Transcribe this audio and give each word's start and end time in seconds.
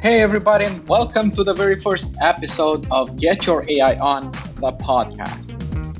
Hey, 0.00 0.22
everybody, 0.22 0.64
and 0.64 0.88
welcome 0.88 1.30
to 1.32 1.44
the 1.44 1.52
very 1.52 1.78
first 1.78 2.16
episode 2.22 2.86
of 2.90 3.20
Get 3.20 3.44
Your 3.44 3.66
AI 3.68 3.98
On, 3.98 4.32
the 4.32 4.72
podcast. 4.80 5.52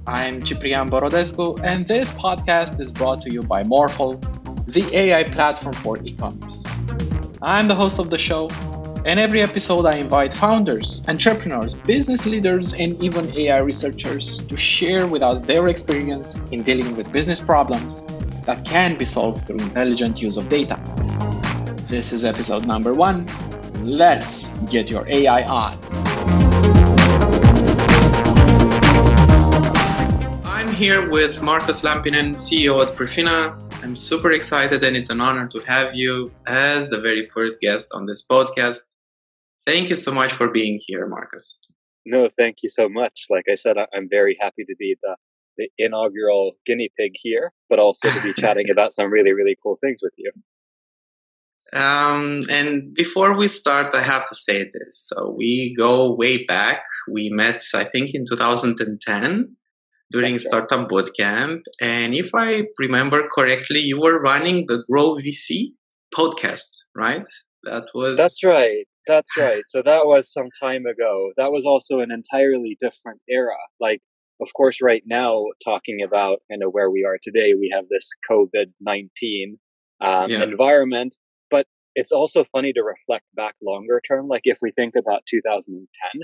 I'm 0.07 0.43
Ciprian 0.43 0.89
Borodescu, 0.89 1.61
and 1.63 1.87
this 1.87 2.11
podcast 2.13 2.81
is 2.81 2.91
brought 2.91 3.21
to 3.21 3.31
you 3.31 3.43
by 3.43 3.63
Morphle, 3.63 4.15
the 4.69 4.89
AI 4.97 5.25
platform 5.25 5.75
for 5.75 6.03
e 6.03 6.15
commerce. 6.15 6.65
I'm 7.43 7.69
the 7.69 7.75
host 7.75 7.99
of 7.99 8.09
the 8.09 8.17
show, 8.17 8.49
and 9.05 9.21
every 9.21 9.43
episode 9.43 9.85
I 9.85 9.99
invite 9.99 10.33
founders, 10.33 11.05
entrepreneurs, 11.07 11.75
business 11.75 12.25
leaders, 12.25 12.73
and 12.73 13.05
even 13.05 13.31
AI 13.37 13.61
researchers 13.61 14.39
to 14.47 14.57
share 14.57 15.07
with 15.07 15.21
us 15.21 15.43
their 15.43 15.69
experience 15.69 16.39
in 16.53 16.63
dealing 16.63 16.97
with 16.97 17.13
business 17.13 17.39
problems 17.39 18.01
that 18.47 18.65
can 18.65 18.97
be 18.97 19.05
solved 19.05 19.45
through 19.47 19.59
intelligent 19.59 20.23
use 20.23 20.39
of 20.39 20.49
data. 20.49 20.81
This 21.87 22.15
is 22.15 22.25
episode 22.25 22.65
number 22.67 22.95
one 22.95 23.29
Let's 23.83 24.49
get 24.69 24.91
your 24.91 25.09
AI 25.09 25.43
on. 25.45 25.73
I'm 30.45 30.71
here 30.71 31.09
with 31.09 31.43
Markus 31.43 31.83
Lampinen, 31.83 32.35
CEO 32.35 32.87
at 32.87 32.95
Prifina. 32.95 33.57
I'm 33.83 33.97
super 33.97 34.33
excited 34.33 34.85
and 34.85 34.99
it's 34.99 35.09
an 35.09 35.23
honor 35.23 35.49
to 35.49 35.61
have 35.61 35.95
you 35.95 36.31
as 36.47 36.91
the 36.91 37.01
very 37.01 37.31
first 37.33 37.63
guest 37.63 37.89
on 37.95 38.05
this 38.05 38.23
podcast. 38.23 38.81
Thank 39.65 39.89
you 39.89 39.97
so 39.97 40.13
much 40.13 40.35
for 40.35 40.49
being 40.49 40.79
here, 40.87 41.07
Marcus. 41.07 41.59
No, 42.05 42.29
thank 42.29 42.63
you 42.63 42.69
so 42.69 42.87
much. 42.87 43.29
Like 43.31 43.45
I 43.51 43.55
said, 43.55 43.77
I'm 43.95 44.11
very 44.11 44.37
happy 44.41 44.67
to 44.67 44.77
be 44.79 44.99
the, 45.03 45.17
the 45.57 45.69
inaugural 45.79 46.53
guinea 46.67 46.91
pig 46.99 47.13
here, 47.15 47.51
but 47.71 47.79
also 47.79 48.11
to 48.11 48.23
be 48.23 48.35
chatting 48.39 48.69
about 48.69 48.93
some 48.93 49.11
really, 49.11 49.33
really 49.33 49.57
cool 49.63 49.79
things 49.81 50.01
with 50.03 50.13
you. 50.19 50.33
Um, 51.73 52.47
and 52.51 52.95
before 52.95 53.37
we 53.37 53.49
start, 53.49 53.95
I 53.95 54.01
have 54.03 54.29
to 54.29 54.35
say 54.35 54.65
this. 54.65 55.09
So 55.09 55.35
we 55.37 55.75
go 55.79 56.15
way 56.15 56.45
back. 56.45 56.83
We 57.11 57.31
met, 57.31 57.63
I 57.75 57.85
think, 57.85 58.11
in 58.13 58.25
2010 58.29 59.57
during 60.11 60.33
That's 60.33 60.47
Startup. 60.47 60.89
Bootcamp. 60.89 61.61
And 61.81 62.15
if 62.15 62.31
I 62.35 62.65
remember 62.79 63.29
correctly, 63.33 63.81
you 63.81 64.01
were 64.01 64.21
running 64.21 64.65
the 64.67 64.85
Grow 64.91 65.17
VC 65.17 65.73
podcast, 66.15 66.85
right? 66.97 67.25
That 67.65 67.85
was. 67.95 68.19
That's 68.19 68.43
right. 68.45 68.87
That's 69.07 69.31
right. 69.37 69.63
So 69.67 69.83
that 69.83 70.07
was 70.07 70.33
some 70.33 70.49
time 70.61 70.87
ago. 70.87 71.31
That 71.37 71.53
was 71.53 71.65
also 71.65 72.01
an 72.01 72.11
entirely 72.11 72.77
different 72.81 73.21
era. 73.29 73.57
Like, 73.81 74.01
of 74.41 74.49
course, 74.57 74.79
right 74.83 75.03
now, 75.07 75.45
talking 75.65 76.01
about 76.03 76.41
kind 76.51 76.63
of 76.63 76.73
where 76.73 76.91
we 76.91 77.05
are 77.05 77.19
today, 77.23 77.55
we 77.55 77.71
have 77.75 77.85
this 77.91 78.09
COVID 78.31 78.73
19 78.81 79.59
um, 80.01 80.31
yeah. 80.31 80.43
environment 80.43 81.17
it's 81.95 82.13
also 82.13 82.45
funny 82.53 82.73
to 82.73 82.83
reflect 82.83 83.25
back 83.35 83.55
longer 83.63 84.01
term. 84.07 84.29
Like 84.29 84.43
if 84.45 84.59
we 84.63 84.71
think 84.71 84.95
about 84.97 85.23
2010, 85.29 86.23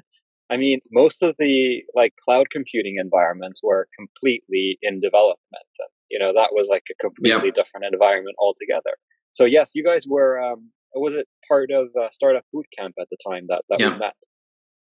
I 0.48 0.56
mean, 0.56 0.80
most 0.92 1.22
of 1.22 1.34
the 1.38 1.82
like 1.94 2.14
cloud 2.24 2.46
computing 2.52 2.96
environments 3.00 3.60
were 3.62 3.88
completely 3.98 4.78
in 4.82 5.00
development. 5.00 5.38
And, 5.52 5.88
you 6.10 6.18
know, 6.18 6.32
that 6.34 6.50
was 6.52 6.68
like 6.70 6.84
a 6.90 6.94
completely 7.02 7.50
different 7.50 7.86
environment 7.92 8.36
altogether. 8.38 8.96
So 9.32 9.44
yes, 9.44 9.72
you 9.74 9.84
guys 9.84 10.06
were, 10.08 10.40
um, 10.40 10.70
was 10.94 11.14
it 11.14 11.26
part 11.48 11.70
of 11.70 11.88
uh, 12.00 12.08
Startup 12.12 12.44
Bootcamp 12.54 12.92
at 13.00 13.08
the 13.10 13.16
time 13.28 13.46
that, 13.48 13.62
that 13.68 13.78
we 13.80 13.98
met? 13.98 14.14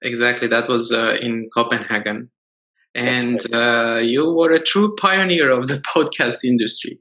Exactly. 0.01 0.47
That 0.47 0.67
was 0.67 0.91
uh, 0.91 1.17
in 1.21 1.49
Copenhagen. 1.53 2.29
And 2.93 3.39
uh, 3.53 3.99
you 4.03 4.33
were 4.33 4.51
a 4.51 4.59
true 4.59 4.95
pioneer 4.95 5.49
of 5.51 5.67
the 5.67 5.75
podcast 5.95 6.43
industry. 6.43 6.99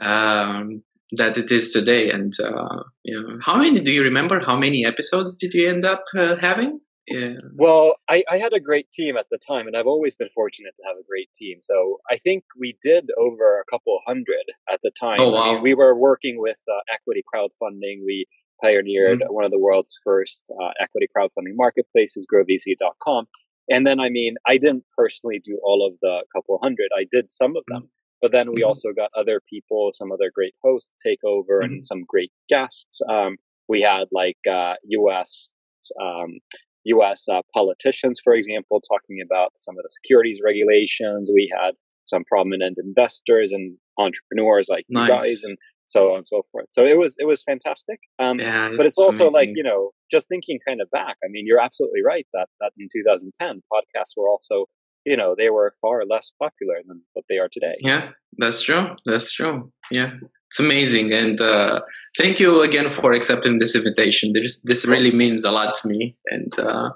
Um, 0.00 0.82
that 1.12 1.36
it 1.36 1.50
is 1.50 1.72
today. 1.72 2.10
And 2.10 2.32
uh, 2.42 2.82
you 3.04 3.20
know, 3.20 3.38
how 3.42 3.56
many 3.56 3.80
do 3.80 3.90
you 3.90 4.02
remember? 4.02 4.40
How 4.40 4.56
many 4.56 4.84
episodes 4.84 5.36
did 5.36 5.54
you 5.54 5.68
end 5.68 5.84
up 5.84 6.04
uh, 6.16 6.36
having? 6.36 6.80
Yeah. 7.06 7.34
Well, 7.54 7.96
I, 8.08 8.24
I, 8.28 8.38
had 8.38 8.52
a 8.52 8.58
great 8.58 8.90
team 8.90 9.16
at 9.16 9.26
the 9.30 9.38
time, 9.38 9.68
and 9.68 9.76
I've 9.76 9.86
always 9.86 10.16
been 10.16 10.28
fortunate 10.34 10.74
to 10.76 10.82
have 10.88 10.96
a 10.96 11.06
great 11.08 11.32
team. 11.34 11.58
So 11.60 11.98
I 12.10 12.16
think 12.16 12.42
we 12.58 12.76
did 12.82 13.10
over 13.16 13.60
a 13.60 13.64
couple 13.70 14.00
hundred 14.04 14.44
at 14.68 14.80
the 14.82 14.90
time. 14.90 15.18
Oh, 15.20 15.30
wow. 15.30 15.42
I 15.42 15.52
mean, 15.52 15.62
we 15.62 15.74
were 15.74 15.96
working 15.96 16.40
with 16.40 16.60
uh, 16.68 16.80
equity 16.92 17.22
crowdfunding. 17.32 18.00
We 18.04 18.26
pioneered 18.60 19.20
mm-hmm. 19.20 19.32
one 19.32 19.44
of 19.44 19.52
the 19.52 19.58
world's 19.58 19.96
first 20.02 20.50
uh, 20.60 20.70
equity 20.80 21.06
crowdfunding 21.16 21.54
marketplaces, 21.54 22.26
growvc.com. 22.32 23.28
And 23.68 23.86
then, 23.86 24.00
I 24.00 24.08
mean, 24.08 24.34
I 24.46 24.56
didn't 24.56 24.84
personally 24.96 25.40
do 25.42 25.60
all 25.62 25.86
of 25.86 25.98
the 26.00 26.24
couple 26.34 26.58
hundred. 26.60 26.88
I 26.96 27.06
did 27.08 27.30
some 27.30 27.56
of 27.56 27.62
them. 27.68 27.88
But 28.22 28.32
then 28.32 28.50
we 28.50 28.60
mm-hmm. 28.60 28.68
also 28.68 28.88
got 28.96 29.10
other 29.16 29.40
people, 29.48 29.90
some 29.92 30.10
other 30.10 30.30
great 30.34 30.54
hosts 30.64 30.92
take 31.04 31.20
over 31.24 31.60
mm-hmm. 31.60 31.74
and 31.74 31.84
some 31.84 32.04
great 32.06 32.32
guests. 32.48 33.00
Um, 33.08 33.36
we 33.68 33.82
had 33.82 34.06
like 34.12 34.38
uh, 34.50 34.74
U.S. 34.84 35.52
Um, 36.00 36.38
U.S. 36.84 37.26
Uh, 37.28 37.42
politicians, 37.52 38.20
for 38.22 38.32
example, 38.32 38.80
talking 38.80 39.18
about 39.24 39.52
some 39.58 39.76
of 39.76 39.82
the 39.82 39.88
securities 39.88 40.40
regulations. 40.44 41.30
We 41.32 41.52
had 41.52 41.72
some 42.04 42.24
prominent 42.24 42.78
investors 42.82 43.52
and 43.52 43.76
entrepreneurs 43.98 44.68
like 44.70 44.86
nice. 44.88 45.08
you 45.08 45.18
guys, 45.18 45.44
and 45.44 45.58
so 45.86 46.10
on 46.10 46.16
and 46.16 46.26
so 46.26 46.42
forth. 46.52 46.66
So 46.70 46.84
it 46.84 46.98
was 46.98 47.16
it 47.18 47.26
was 47.26 47.42
fantastic. 47.42 47.98
Um, 48.18 48.38
yeah, 48.38 48.70
but 48.76 48.86
it's 48.86 48.98
also 48.98 49.28
amazing. 49.28 49.32
like 49.32 49.50
you 49.54 49.62
know, 49.62 49.90
just 50.10 50.28
thinking 50.28 50.58
kind 50.66 50.80
of 50.80 50.90
back. 50.90 51.16
I 51.24 51.28
mean, 51.28 51.44
you're 51.46 51.60
absolutely 51.60 52.02
right 52.04 52.26
that 52.34 52.46
that 52.60 52.72
in 52.78 52.88
2010 52.92 53.62
podcasts 53.72 54.12
were 54.16 54.28
also 54.28 54.66
you 55.06 55.16
know 55.16 55.34
they 55.38 55.50
were 55.50 55.74
far 55.80 56.04
less 56.04 56.32
popular 56.38 56.76
than 56.86 57.00
what 57.14 57.24
they 57.28 57.38
are 57.38 57.48
today. 57.50 57.76
Yeah 57.80 58.10
that's 58.38 58.62
true 58.62 58.88
that's 59.06 59.32
true. 59.32 59.72
Yeah 59.90 60.12
it's 60.50 60.60
amazing. 60.60 61.12
And 61.12 61.40
uh, 61.40 61.80
thank 62.16 62.38
you 62.38 62.62
again 62.62 62.92
for 62.92 63.12
accepting 63.12 63.58
this 63.58 63.74
invitation. 63.74 64.32
This, 64.32 64.62
this 64.62 64.86
really 64.86 65.10
means 65.10 65.44
a 65.44 65.50
lot 65.50 65.74
to 65.74 65.88
me. 65.88 66.16
And 66.26 66.56
uh, 66.58 66.90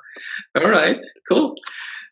all 0.58 0.70
right 0.70 1.02
cool. 1.28 1.54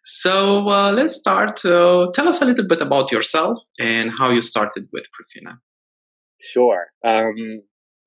So 0.03 0.69
uh, 0.69 0.92
let's 0.92 1.14
start 1.14 1.64
uh, 1.64 2.06
tell 2.12 2.28
us 2.28 2.42
a 2.42 2.44
little 2.44 2.66
bit 2.66 2.80
about 2.80 3.12
yourself 3.12 3.62
and 3.78 4.10
how 4.19 4.30
you 4.30 4.42
started 4.42 4.88
with 4.92 5.06
Prifina. 5.15 5.59
sure 6.41 6.86
um, 7.04 7.34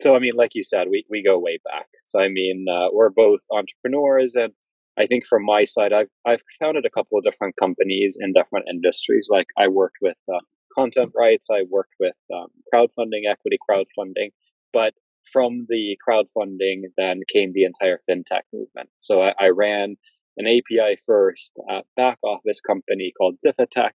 so 0.02 0.16
i 0.16 0.20
mean 0.20 0.36
like 0.42 0.54
you 0.56 0.64
said 0.64 0.88
we, 0.90 1.06
we 1.10 1.22
go 1.24 1.38
way 1.38 1.60
back. 1.64 1.88
So 2.06 2.20
i 2.20 2.28
mean 2.28 2.66
uh, 2.76 2.88
we're 2.94 3.10
both 3.26 3.42
entrepreneurs 3.52 4.36
and 4.36 4.54
I 4.98 5.06
think 5.06 5.26
from 5.26 5.46
my 5.46 5.64
side, 5.64 5.94
I've, 5.94 6.10
I've 6.26 6.44
founded 6.60 6.86
a 6.86 6.90
couple 6.90 7.18
of 7.18 7.24
different 7.24 7.56
companies 7.56 8.18
in 8.20 8.34
different 8.34 8.68
industries. 8.70 9.30
Like 9.32 9.48
I 9.58 9.68
worked 9.68 9.98
with 10.02 10.18
uh, 10.32 10.40
content 10.76 11.12
rights, 11.16 11.48
I 11.50 11.64
worked 11.70 11.94
with 12.00 12.16
um, 12.34 12.48
crowdfunding, 12.74 13.30
equity 13.30 13.58
crowdfunding, 13.70 14.32
but 14.74 14.94
from 15.32 15.66
the 15.70 15.98
crowdfunding 16.08 16.84
then 16.98 17.22
came 17.32 17.52
the 17.54 17.64
entire 17.64 18.00
fintech 18.10 18.42
movement. 18.54 18.90
So 18.98 19.22
I, 19.22 19.34
I 19.40 19.50
ran 19.50 19.96
an 20.38 20.48
API 20.48 20.98
first 21.06 21.54
uh, 21.70 21.82
back 21.96 22.18
office 22.24 22.60
company 22.62 23.14
called 23.18 23.36
Diffitech 23.46 23.92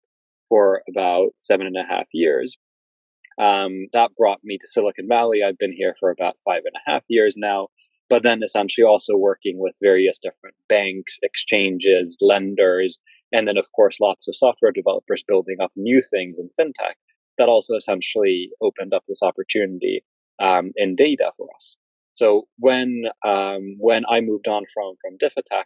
for 0.49 0.83
about 0.89 1.31
seven 1.39 1.67
and 1.67 1.77
a 1.77 1.87
half 1.87 2.07
years. 2.13 2.57
Um, 3.39 3.89
that 3.93 4.15
brought 4.17 4.41
me 4.43 4.57
to 4.59 4.67
Silicon 4.67 5.09
Valley. 5.09 5.41
I've 5.47 5.59
been 5.59 5.73
here 5.73 5.95
for 5.99 6.11
about 6.11 6.37
five 6.45 6.63
and 6.65 6.75
a 6.75 6.91
half 6.91 7.03
years 7.09 7.35
now 7.37 7.69
but 8.09 8.23
then 8.23 8.43
essentially 8.43 8.85
also 8.85 9.17
working 9.17 9.59
with 9.59 9.75
various 9.83 10.19
different 10.19 10.57
banks, 10.69 11.19
exchanges, 11.23 12.17
lenders, 12.21 12.99
and 13.33 13.47
then 13.47 13.57
of 13.57 13.67
course 13.75 14.01
lots 14.01 14.29
of 14.29 14.37
software 14.37 14.73
developers 14.73 15.25
building 15.27 15.57
up 15.61 15.71
new 15.77 16.01
things 16.01 16.39
in 16.39 16.49
fintech. 16.59 16.95
That 17.39 17.49
also 17.49 17.75
essentially 17.75 18.49
opened 18.63 18.95
up 18.95 19.03
this 19.07 19.23
opportunity 19.23 20.03
um, 20.41 20.73
in 20.77 20.97
data 20.97 21.33
for 21.37 21.49
us. 21.55 21.77
So 22.15 22.49
when 22.59 23.03
um, 23.27 23.77
when 23.79 24.05
I 24.09 24.21
moved 24.21 24.49
on 24.49 24.63
from 24.73 24.95
from 25.03 25.19
Diffitech, 25.19 25.65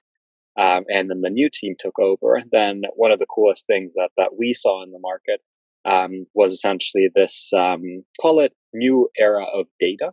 um, 0.56 0.84
and 0.92 1.08
then 1.08 1.20
the 1.20 1.30
new 1.30 1.48
team 1.52 1.76
took 1.78 1.98
over, 2.00 2.42
then 2.50 2.82
one 2.96 3.12
of 3.12 3.20
the 3.20 3.26
coolest 3.26 3.66
things 3.66 3.94
that 3.94 4.10
that 4.16 4.30
we 4.36 4.52
saw 4.52 4.82
in 4.82 4.90
the 4.90 4.98
market 4.98 5.40
um, 5.84 6.26
was 6.34 6.50
essentially 6.50 7.08
this 7.14 7.52
um, 7.52 8.04
call 8.20 8.40
it 8.40 8.52
new 8.74 9.08
era 9.16 9.44
of 9.44 9.66
data 9.78 10.12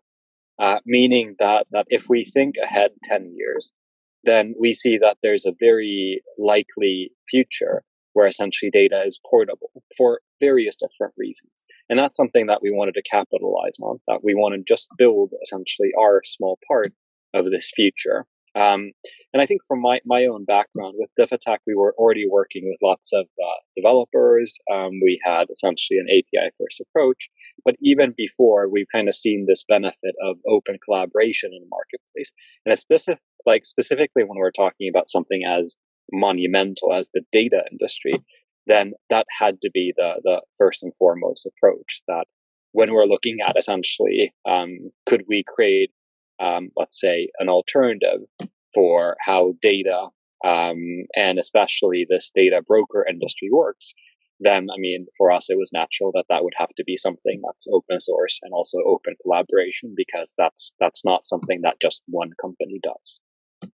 uh, 0.59 0.79
meaning 0.85 1.35
that, 1.39 1.67
that 1.71 1.85
if 1.89 2.09
we 2.09 2.25
think 2.25 2.55
ahead 2.61 2.91
10 3.03 3.33
years, 3.35 3.73
then 4.23 4.53
we 4.59 4.73
see 4.73 4.97
that 4.97 5.17
there's 5.21 5.45
a 5.45 5.53
very 5.59 6.21
likely 6.37 7.11
future 7.29 7.83
where 8.13 8.27
essentially 8.27 8.71
data 8.71 9.03
is 9.05 9.19
portable 9.29 9.83
for 9.95 10.21
various 10.39 10.75
different 10.75 11.13
reasons. 11.17 11.51
And 11.87 11.99
that's 11.99 12.17
something 12.17 12.47
that 12.47 12.61
we 12.63 12.71
wanted 12.71 12.95
to 12.95 13.03
capitalize 13.03 13.77
on, 13.81 13.99
that 14.07 14.23
we 14.23 14.33
want 14.33 14.55
to 14.55 14.63
just 14.67 14.89
build 14.97 15.33
essentially 15.43 15.91
our 15.99 16.21
small 16.25 16.57
part 16.67 16.93
of 17.35 17.45
this 17.45 17.71
future. 17.75 18.25
Um, 18.57 18.91
and 19.33 19.41
I 19.41 19.45
think 19.45 19.61
from 19.67 19.81
my, 19.81 19.99
my 20.05 20.25
own 20.25 20.45
background 20.45 20.95
with 20.97 21.09
Diffitech, 21.19 21.59
we 21.67 21.75
were 21.75 21.93
already 21.97 22.25
working 22.27 22.63
with 22.65 22.77
lots 22.81 23.11
of 23.13 23.25
uh, 23.25 23.59
developers. 23.75 24.57
Um, 24.71 24.91
we 25.03 25.19
had 25.23 25.45
essentially 25.51 25.99
an 25.99 26.07
API 26.09 26.49
first 26.57 26.81
approach. 26.81 27.29
But 27.63 27.75
even 27.81 28.13
before, 28.17 28.67
we've 28.69 28.87
kind 28.91 29.07
of 29.07 29.13
seen 29.13 29.45
this 29.47 29.63
benefit 29.67 30.15
of 30.23 30.37
open 30.49 30.77
collaboration 30.83 31.51
in 31.53 31.61
the 31.61 31.69
marketplace. 31.69 32.33
And 32.65 32.73
it's 32.73 32.81
specific, 32.81 33.21
like 33.45 33.65
specifically 33.65 34.23
when 34.23 34.37
we're 34.39 34.51
talking 34.51 34.89
about 34.89 35.09
something 35.09 35.43
as 35.47 35.75
monumental 36.11 36.93
as 36.93 37.09
the 37.13 37.21
data 37.31 37.63
industry, 37.71 38.13
then 38.65 38.93
that 39.09 39.27
had 39.39 39.61
to 39.61 39.69
be 39.71 39.93
the, 39.95 40.21
the 40.23 40.41
first 40.57 40.83
and 40.83 40.93
foremost 40.97 41.45
approach 41.45 42.01
that 42.07 42.25
when 42.71 42.93
we're 42.93 43.05
looking 43.05 43.37
at 43.45 43.55
essentially, 43.57 44.33
um, 44.47 44.91
could 45.05 45.23
we 45.27 45.43
create 45.47 45.91
um, 46.39 46.69
let's 46.75 46.99
say, 46.99 47.29
an 47.39 47.49
alternative 47.49 48.21
for 48.73 49.15
how 49.19 49.53
data 49.61 50.07
um, 50.45 50.77
and 51.15 51.39
especially 51.39 52.05
this 52.07 52.31
data 52.35 52.61
broker 52.65 53.05
industry 53.09 53.49
works, 53.51 53.93
then 54.39 54.67
I 54.71 54.77
mean, 54.77 55.07
for 55.17 55.31
us, 55.31 55.49
it 55.49 55.57
was 55.57 55.71
natural 55.73 56.11
that 56.13 56.25
that 56.29 56.43
would 56.43 56.53
have 56.57 56.69
to 56.77 56.83
be 56.83 56.95
something 56.95 57.41
that's 57.43 57.67
open 57.73 57.99
source 57.99 58.39
and 58.43 58.53
also 58.53 58.77
open 58.85 59.15
collaboration 59.23 59.93
because 59.95 60.33
that's 60.37 60.73
that's 60.79 61.03
not 61.03 61.23
something 61.23 61.61
that 61.63 61.81
just 61.81 62.03
one 62.07 62.31
company 62.39 62.79
does. 62.83 63.19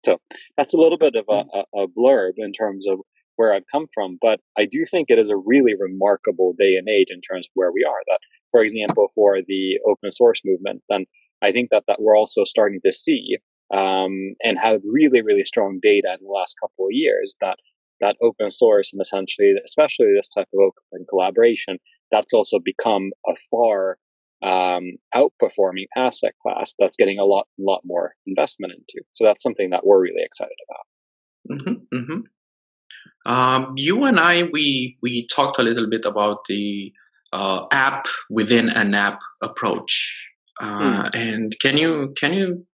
So 0.05 0.19
that's 0.57 0.75
a 0.75 0.77
little 0.77 0.99
bit 0.99 1.15
of 1.15 1.25
a, 1.29 1.45
a, 1.57 1.83
a 1.83 1.87
blurb 1.87 2.33
in 2.37 2.51
terms 2.51 2.87
of 2.87 2.99
where 3.37 3.53
I've 3.53 3.65
come 3.71 3.87
from, 3.91 4.19
but 4.21 4.39
I 4.57 4.65
do 4.69 4.83
think 4.89 5.09
it 5.09 5.17
is 5.17 5.29
a 5.29 5.37
really 5.37 5.73
remarkable 5.79 6.53
day 6.55 6.75
and 6.75 6.87
age 6.87 7.07
in 7.09 7.21
terms 7.21 7.47
of 7.47 7.51
where 7.55 7.71
we 7.71 7.83
are. 7.83 8.01
That, 8.07 8.19
for 8.51 8.61
example, 8.61 9.07
for 9.15 9.39
the 9.47 9.79
open 9.89 10.11
source 10.11 10.41
movement, 10.45 10.83
then 10.89 11.05
I 11.41 11.51
think 11.51 11.69
that 11.69 11.83
that 11.87 12.01
we're 12.01 12.17
also 12.17 12.43
starting 12.43 12.79
to 12.85 12.91
see 12.91 13.37
um, 13.73 14.35
and 14.43 14.59
have 14.59 14.81
really, 14.85 15.21
really 15.21 15.43
strong 15.43 15.79
data 15.81 16.15
in 16.19 16.25
the 16.25 16.31
last 16.31 16.55
couple 16.61 16.85
of 16.85 16.91
years 16.91 17.37
that 17.41 17.57
that 18.01 18.15
open 18.21 18.49
source 18.49 18.91
and 18.91 19.01
essentially, 19.01 19.53
especially 19.63 20.07
this 20.15 20.29
type 20.29 20.47
of 20.53 20.59
open 20.59 21.05
collaboration, 21.07 21.77
that's 22.11 22.33
also 22.33 22.59
become 22.59 23.11
a 23.27 23.35
far 23.49 23.97
um, 24.41 24.93
outperforming 25.15 25.85
asset 25.95 26.33
class 26.41 26.73
that's 26.79 26.97
getting 26.97 27.19
a 27.19 27.25
lot, 27.25 27.47
lot 27.59 27.81
more 27.85 28.15
investment 28.25 28.73
into. 28.73 29.05
So 29.11 29.23
that's 29.23 29.43
something 29.43 29.69
that 29.69 29.85
we're 29.85 30.01
really 30.01 30.23
excited 30.23 30.57
about. 30.67 31.59
Mm-hmm, 31.59 31.95
mm-hmm. 31.95 33.31
Um, 33.31 33.73
you 33.75 34.03
and 34.05 34.19
I, 34.19 34.43
we 34.43 34.97
we 35.01 35.27
talked 35.27 35.59
a 35.59 35.63
little 35.63 35.89
bit 35.89 36.05
about 36.05 36.45
the 36.47 36.91
uh, 37.33 37.65
app 37.71 38.07
within 38.29 38.69
an 38.69 38.93
app 38.95 39.19
approach. 39.41 40.19
Uh, 40.61 41.09
mm. 41.09 41.09
And 41.15 41.53
can 41.59 41.77
you 41.77 42.13
can 42.17 42.33
you 42.33 42.65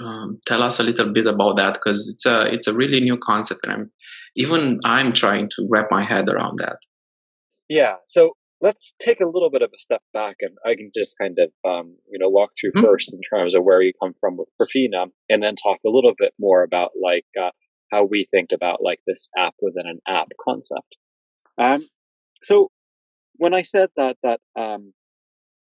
um, 0.00 0.40
tell 0.46 0.62
us 0.62 0.78
a 0.78 0.82
little 0.82 1.12
bit 1.12 1.26
about 1.26 1.56
that 1.56 1.74
because 1.74 2.08
it's 2.08 2.26
a 2.26 2.52
it's 2.52 2.66
a 2.66 2.74
really 2.74 3.00
new 3.00 3.16
concept 3.16 3.60
and 3.64 3.72
I'm 3.72 3.90
even 4.36 4.80
I'm 4.84 5.12
trying 5.12 5.48
to 5.56 5.66
wrap 5.68 5.86
my 5.90 6.04
head 6.04 6.28
around 6.28 6.58
that. 6.58 6.76
Yeah, 7.68 7.96
so 8.06 8.32
let's 8.60 8.94
take 9.00 9.20
a 9.20 9.26
little 9.26 9.50
bit 9.50 9.62
of 9.62 9.70
a 9.74 9.78
step 9.78 10.02
back 10.12 10.36
and 10.40 10.56
I 10.64 10.74
can 10.74 10.90
just 10.94 11.16
kind 11.18 11.38
of 11.38 11.50
um, 11.68 11.96
you 12.10 12.18
know 12.18 12.28
walk 12.28 12.50
through 12.58 12.72
mm-hmm. 12.72 12.84
first 12.84 13.14
in 13.14 13.20
terms 13.32 13.54
of 13.54 13.64
where 13.64 13.80
you 13.80 13.92
come 14.02 14.12
from 14.20 14.36
with 14.36 14.50
Prifina 14.60 15.06
and 15.30 15.42
then 15.42 15.54
talk 15.56 15.78
a 15.86 15.90
little 15.90 16.14
bit 16.16 16.34
more 16.38 16.62
about 16.62 16.90
like 17.02 17.26
uh, 17.40 17.50
how 17.90 18.04
we 18.04 18.24
think 18.30 18.52
about 18.52 18.82
like 18.82 19.00
this 19.06 19.30
app 19.38 19.54
within 19.60 19.86
an 19.86 20.00
app 20.06 20.28
concept. 20.44 20.96
Um, 21.58 21.88
so 22.42 22.70
when 23.36 23.54
I 23.54 23.62
said 23.62 23.88
that 23.96 24.16
that 24.22 24.40
um, 24.56 24.92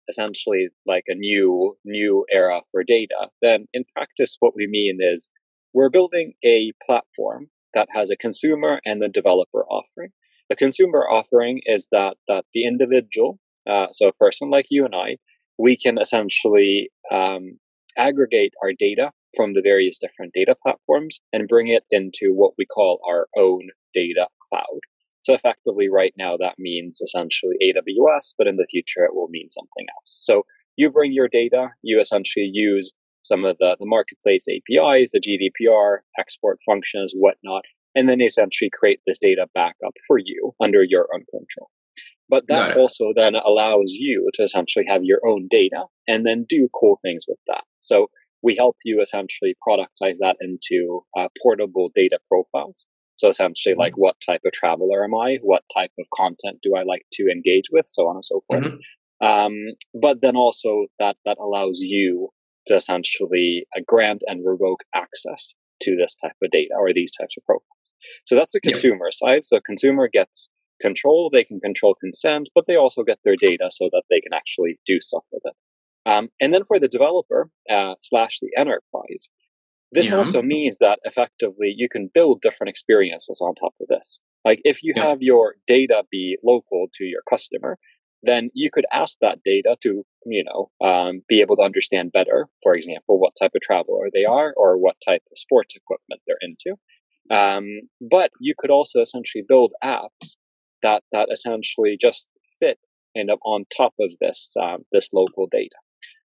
essentially 0.09 0.69
like 0.85 1.05
a 1.07 1.15
new 1.15 1.75
new 1.85 2.25
era 2.31 2.61
for 2.71 2.83
data, 2.83 3.29
then 3.41 3.67
in 3.73 3.83
practice 3.95 4.35
what 4.39 4.53
we 4.55 4.67
mean 4.67 4.99
is 5.01 5.29
we're 5.73 5.89
building 5.89 6.33
a 6.43 6.71
platform 6.85 7.47
that 7.73 7.87
has 7.91 8.09
a 8.09 8.17
consumer 8.17 8.79
and 8.85 9.03
a 9.03 9.09
developer 9.09 9.65
offering. 9.65 10.09
The 10.49 10.55
consumer 10.55 11.05
offering 11.09 11.61
is 11.65 11.87
that 11.91 12.15
that 12.27 12.45
the 12.53 12.65
individual, 12.65 13.39
uh, 13.69 13.87
so 13.91 14.07
a 14.07 14.13
person 14.13 14.49
like 14.49 14.67
you 14.69 14.85
and 14.85 14.95
I, 14.95 15.17
we 15.57 15.75
can 15.75 15.97
essentially 15.97 16.89
um, 17.11 17.59
aggregate 17.97 18.53
our 18.63 18.71
data 18.77 19.11
from 19.35 19.53
the 19.53 19.61
various 19.61 19.97
different 19.97 20.33
data 20.33 20.55
platforms 20.63 21.19
and 21.33 21.47
bring 21.47 21.67
it 21.67 21.83
into 21.91 22.33
what 22.33 22.53
we 22.57 22.65
call 22.65 22.99
our 23.07 23.27
own 23.37 23.67
data 23.93 24.27
cloud. 24.49 24.79
So 25.27 25.33
effectively 25.33 25.89
right 25.89 26.13
now 26.17 26.37
that 26.37 26.55
means 26.57 27.01
essentially 27.01 27.57
AWS, 27.61 28.33
but 28.37 28.47
in 28.47 28.55
the 28.55 28.67
future 28.71 29.03
it 29.03 29.13
will 29.13 29.27
mean 29.27 29.49
something 29.49 29.85
else. 29.97 30.15
So 30.19 30.45
you 30.77 30.89
bring 30.89 31.11
your 31.11 31.27
data, 31.27 31.71
you 31.81 31.99
essentially 31.99 32.49
use 32.49 32.93
some 33.23 33.43
of 33.43 33.57
the, 33.59 33.75
the 33.77 33.85
marketplace 33.85 34.45
APIs, 34.47 35.11
the 35.11 35.19
GDPR, 35.19 35.97
export 36.17 36.59
functions, 36.65 37.11
whatnot, 37.13 37.65
and 37.93 38.07
then 38.07 38.21
essentially 38.21 38.69
create 38.73 39.01
this 39.05 39.19
data 39.19 39.47
backup 39.53 39.95
for 40.07 40.17
you 40.17 40.53
under 40.63 40.81
your 40.81 41.09
own 41.13 41.25
control. 41.29 41.69
But 42.29 42.47
that 42.47 42.77
also 42.77 43.11
then 43.13 43.35
allows 43.35 43.91
you 43.91 44.29
to 44.35 44.43
essentially 44.43 44.85
have 44.87 45.03
your 45.03 45.19
own 45.27 45.49
data 45.49 45.87
and 46.07 46.25
then 46.25 46.45
do 46.47 46.69
cool 46.73 46.97
things 47.01 47.25
with 47.27 47.39
that. 47.47 47.65
So 47.81 48.07
we 48.41 48.55
help 48.55 48.77
you 48.85 49.01
essentially 49.01 49.57
productize 49.67 50.19
that 50.21 50.37
into 50.39 51.03
uh, 51.19 51.27
portable 51.43 51.91
data 51.93 52.17
profiles. 52.29 52.87
So 53.17 53.27
essentially, 53.27 53.73
mm-hmm. 53.73 53.81
like 53.81 53.97
what 53.97 54.15
type 54.25 54.41
of 54.45 54.53
traveler 54.53 55.03
am 55.03 55.15
I? 55.15 55.37
What 55.41 55.63
type 55.75 55.91
of 55.99 56.05
content 56.13 56.59
do 56.61 56.75
I 56.75 56.83
like 56.83 57.05
to 57.13 57.27
engage 57.29 57.65
with? 57.71 57.85
So 57.87 58.07
on 58.07 58.15
and 58.15 58.25
so 58.25 58.43
forth. 58.47 58.63
Mm-hmm. 58.63 59.27
Um, 59.27 59.53
but 59.99 60.21
then 60.21 60.35
also 60.35 60.85
that 60.99 61.17
that 61.25 61.37
allows 61.39 61.79
you 61.79 62.29
to 62.67 62.75
essentially 62.75 63.65
uh, 63.75 63.81
grant 63.85 64.23
and 64.27 64.45
revoke 64.45 64.83
access 64.93 65.55
to 65.81 65.95
this 65.95 66.15
type 66.15 66.35
of 66.43 66.51
data 66.51 66.73
or 66.77 66.93
these 66.93 67.11
types 67.19 67.35
of 67.37 67.43
programs. 67.45 67.63
So 68.25 68.35
that's 68.35 68.53
the 68.53 68.61
consumer 68.61 69.07
yep. 69.07 69.13
side. 69.13 69.45
So 69.45 69.59
consumer 69.65 70.07
gets 70.11 70.49
control, 70.81 71.29
they 71.31 71.43
can 71.43 71.59
control 71.59 71.95
consent, 71.95 72.49
but 72.53 72.65
they 72.67 72.75
also 72.75 73.03
get 73.03 73.19
their 73.23 73.35
data 73.35 73.69
so 73.71 73.89
that 73.91 74.03
they 74.09 74.21
can 74.21 74.33
actually 74.33 74.79
do 74.85 74.99
stuff 75.01 75.23
with 75.31 75.41
it. 75.45 75.53
Um, 76.05 76.29
and 76.39 76.53
then 76.53 76.63
for 76.65 76.79
the 76.79 76.87
developer 76.87 77.49
uh, 77.69 77.95
slash 78.01 78.39
the 78.39 78.49
enterprise, 78.57 79.29
this 79.97 80.11
yeah. 80.11 80.17
also 80.17 80.43
means 80.43 80.77
that 80.79 80.99
effectively 81.05 81.73
you 81.75 81.89
can 81.89 82.07
build 82.13 82.41
different 82.41 82.69
experiences 82.69 83.41
on 83.41 83.55
top 83.55 83.73
of 83.81 83.87
this. 83.87 84.19
Like 84.45 84.61
if 84.63 84.83
you 84.83 84.93
yeah. 84.95 85.05
have 85.05 85.23
your 85.23 85.55
data 85.65 86.03
be 86.11 86.37
local 86.43 86.85
to 86.93 87.03
your 87.03 87.21
customer, 87.27 87.79
then 88.21 88.51
you 88.53 88.69
could 88.71 88.85
ask 88.93 89.17
that 89.21 89.39
data 89.43 89.75
to, 89.81 90.03
you 90.27 90.43
know, 90.43 90.69
um, 90.87 91.23
be 91.27 91.41
able 91.41 91.55
to 91.55 91.63
understand 91.63 92.11
better, 92.11 92.47
for 92.61 92.75
example, 92.75 93.19
what 93.19 93.33
type 93.39 93.53
of 93.55 93.61
traveler 93.61 94.09
they 94.13 94.23
are 94.23 94.53
or 94.55 94.77
what 94.77 94.97
type 95.03 95.23
of 95.31 95.37
sports 95.37 95.75
equipment 95.75 96.21
they're 96.27 96.37
into. 96.41 96.75
Um, 97.31 97.65
but 97.99 98.29
you 98.39 98.53
could 98.55 98.69
also 98.69 99.01
essentially 99.01 99.43
build 99.47 99.73
apps 99.83 100.35
that, 100.83 101.01
that 101.11 101.29
essentially 101.31 101.97
just 101.99 102.27
fit 102.59 102.77
and 103.15 103.31
on 103.43 103.65
top 103.75 103.93
of 103.99 104.11
this, 104.21 104.53
um, 104.61 104.83
this 104.91 105.09
local 105.11 105.47
data. 105.49 105.75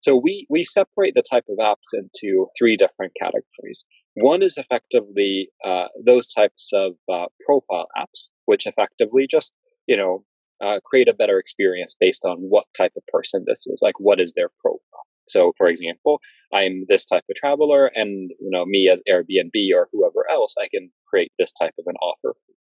So 0.00 0.16
we, 0.16 0.46
we 0.48 0.64
separate 0.64 1.14
the 1.14 1.22
type 1.22 1.44
of 1.48 1.58
apps 1.58 1.92
into 1.94 2.46
three 2.58 2.76
different 2.76 3.12
categories. 3.18 3.84
One 4.14 4.42
is 4.42 4.56
effectively 4.56 5.50
uh, 5.64 5.86
those 6.04 6.32
types 6.32 6.70
of 6.72 6.92
uh, 7.12 7.26
profile 7.44 7.86
apps, 7.96 8.30
which 8.46 8.66
effectively 8.66 9.26
just, 9.30 9.54
you 9.86 9.96
know, 9.96 10.24
uh, 10.60 10.80
create 10.84 11.08
a 11.08 11.14
better 11.14 11.38
experience 11.38 11.96
based 11.98 12.24
on 12.24 12.36
what 12.38 12.64
type 12.76 12.92
of 12.96 13.02
person 13.12 13.44
this 13.46 13.66
is, 13.66 13.80
like 13.82 13.98
what 13.98 14.20
is 14.20 14.32
their 14.34 14.50
profile. 14.60 15.06
So, 15.26 15.52
for 15.56 15.68
example, 15.68 16.20
I'm 16.52 16.84
this 16.88 17.06
type 17.06 17.22
of 17.30 17.36
traveler, 17.36 17.90
and 17.94 18.30
you 18.40 18.50
know, 18.50 18.64
me 18.66 18.88
as 18.90 19.02
Airbnb 19.08 19.54
or 19.74 19.88
whoever 19.92 20.26
else, 20.30 20.54
I 20.60 20.68
can 20.68 20.90
create 21.06 21.32
this 21.38 21.52
type 21.52 21.74
of 21.78 21.84
an 21.86 21.94
offer. 22.02 22.34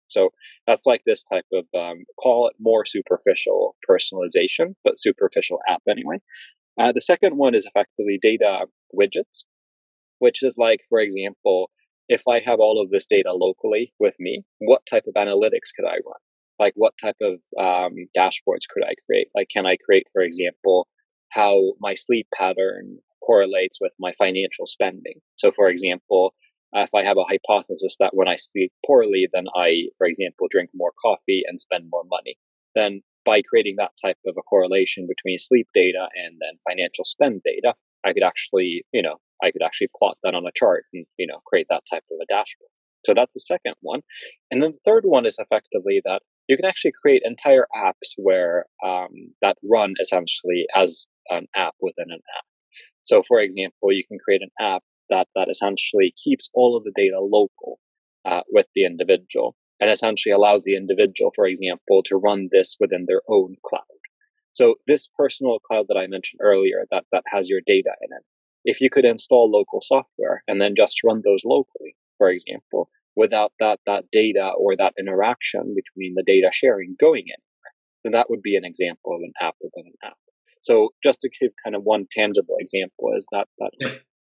So 0.07 0.31
that's 0.67 0.85
like 0.85 1.01
this 1.05 1.23
type 1.23 1.45
of 1.53 1.65
um, 1.79 2.03
call 2.19 2.47
it 2.47 2.55
more 2.59 2.83
superficial 2.83 3.77
personalization, 3.89 4.75
but 4.83 4.99
superficial 4.99 5.59
app 5.69 5.81
anyway. 5.89 6.17
Uh, 6.79 6.91
the 6.91 7.01
second 7.01 7.37
one 7.37 7.55
is 7.55 7.65
effectively 7.65 8.17
data 8.21 8.65
widgets, 8.93 9.43
which 10.19 10.43
is 10.43 10.55
like, 10.57 10.81
for 10.87 10.99
example, 10.99 11.69
if 12.07 12.23
I 12.27 12.39
have 12.39 12.59
all 12.59 12.81
of 12.81 12.89
this 12.89 13.05
data 13.05 13.33
locally 13.33 13.93
with 13.99 14.15
me, 14.19 14.43
what 14.59 14.85
type 14.85 15.05
of 15.07 15.13
analytics 15.13 15.73
could 15.75 15.85
I 15.85 15.95
run? 16.05 16.21
Like, 16.59 16.73
what 16.75 16.93
type 17.01 17.15
of 17.21 17.41
um, 17.59 17.95
dashboards 18.15 18.67
could 18.69 18.83
I 18.83 18.93
create? 19.05 19.27
Like, 19.33 19.49
can 19.49 19.65
I 19.65 19.77
create, 19.83 20.07
for 20.11 20.21
example, 20.21 20.87
how 21.29 21.73
my 21.79 21.93
sleep 21.95 22.27
pattern 22.33 22.99
correlates 23.25 23.79
with 23.81 23.93
my 23.99 24.11
financial 24.11 24.65
spending? 24.65 25.21
So, 25.37 25.51
for 25.51 25.69
example, 25.69 26.35
if 26.73 26.93
I 26.95 27.03
have 27.03 27.17
a 27.17 27.23
hypothesis 27.23 27.95
that 27.99 28.11
when 28.13 28.27
I 28.27 28.35
sleep 28.35 28.71
poorly, 28.85 29.27
then 29.33 29.45
I, 29.55 29.87
for 29.97 30.05
example, 30.05 30.47
drink 30.49 30.69
more 30.73 30.91
coffee 31.01 31.43
and 31.47 31.59
spend 31.59 31.85
more 31.91 32.03
money, 32.09 32.37
then 32.75 33.01
by 33.25 33.41
creating 33.41 33.75
that 33.77 33.91
type 34.01 34.17
of 34.25 34.35
a 34.37 34.41
correlation 34.43 35.07
between 35.07 35.37
sleep 35.37 35.67
data 35.73 36.07
and 36.15 36.37
then 36.39 36.57
financial 36.67 37.03
spend 37.03 37.41
data, 37.45 37.75
I 38.05 38.13
could 38.13 38.23
actually, 38.23 38.83
you 38.91 39.01
know, 39.01 39.17
I 39.43 39.51
could 39.51 39.63
actually 39.63 39.89
plot 39.97 40.17
that 40.23 40.35
on 40.35 40.45
a 40.45 40.51
chart 40.55 40.85
and, 40.93 41.05
you 41.17 41.27
know, 41.27 41.39
create 41.45 41.67
that 41.69 41.83
type 41.89 42.03
of 42.11 42.17
a 42.21 42.25
dashboard. 42.25 42.69
So 43.05 43.13
that's 43.13 43.33
the 43.33 43.39
second 43.39 43.75
one. 43.81 44.01
And 44.51 44.61
then 44.61 44.71
the 44.71 44.79
third 44.85 45.03
one 45.05 45.25
is 45.25 45.39
effectively 45.39 46.01
that 46.05 46.21
you 46.47 46.55
can 46.55 46.65
actually 46.65 46.93
create 47.01 47.21
entire 47.25 47.67
apps 47.75 48.13
where 48.17 48.65
um, 48.85 49.09
that 49.41 49.57
run 49.63 49.93
essentially 49.99 50.67
as 50.75 51.07
an 51.29 51.47
app 51.55 51.75
within 51.81 52.11
an 52.11 52.19
app. 52.37 52.45
So 53.03 53.23
for 53.27 53.39
example, 53.39 53.91
you 53.91 54.03
can 54.07 54.19
create 54.23 54.41
an 54.41 54.51
app 54.59 54.83
that, 55.09 55.27
that 55.35 55.49
essentially 55.49 56.13
keeps 56.23 56.49
all 56.53 56.77
of 56.77 56.83
the 56.83 56.93
data 56.95 57.19
local 57.19 57.79
uh, 58.25 58.41
with 58.51 58.67
the 58.75 58.85
individual 58.85 59.55
and 59.81 59.89
essentially 59.89 60.31
allows 60.31 60.63
the 60.63 60.75
individual, 60.75 61.31
for 61.35 61.47
example, 61.47 62.03
to 62.03 62.15
run 62.15 62.47
this 62.51 62.77
within 62.79 63.05
their 63.07 63.21
own 63.27 63.55
cloud. 63.65 63.81
So 64.53 64.75
this 64.85 65.07
personal 65.07 65.59
cloud 65.59 65.87
that 65.89 65.97
I 65.97 66.07
mentioned 66.07 66.39
earlier 66.43 66.85
that, 66.91 67.05
that 67.11 67.23
has 67.27 67.49
your 67.49 67.61
data 67.65 67.91
in 68.01 68.15
it, 68.15 68.23
if 68.63 68.79
you 68.79 68.89
could 68.89 69.05
install 69.05 69.49
local 69.49 69.81
software 69.81 70.43
and 70.47 70.61
then 70.61 70.75
just 70.75 71.03
run 71.03 71.23
those 71.25 71.43
locally, 71.43 71.95
for 72.17 72.29
example, 72.29 72.89
without 73.15 73.51
that, 73.59 73.79
that 73.87 74.11
data 74.11 74.51
or 74.57 74.75
that 74.77 74.93
interaction 74.99 75.75
between 75.75 76.13
the 76.15 76.23
data 76.23 76.49
sharing 76.53 76.95
going 76.99 77.25
in, 77.27 77.41
then 78.03 78.11
that 78.11 78.29
would 78.29 78.41
be 78.41 78.55
an 78.55 78.65
example 78.65 79.15
of 79.15 79.21
an 79.21 79.33
app 79.41 79.55
within 79.61 79.87
an 79.87 79.93
app. 80.03 80.17
So 80.61 80.89
just 81.03 81.21
to 81.21 81.29
give 81.39 81.51
kind 81.63 81.75
of 81.75 81.83
one 81.83 82.05
tangible 82.11 82.55
example 82.59 83.11
is 83.15 83.27
that, 83.31 83.47
that 83.59 83.71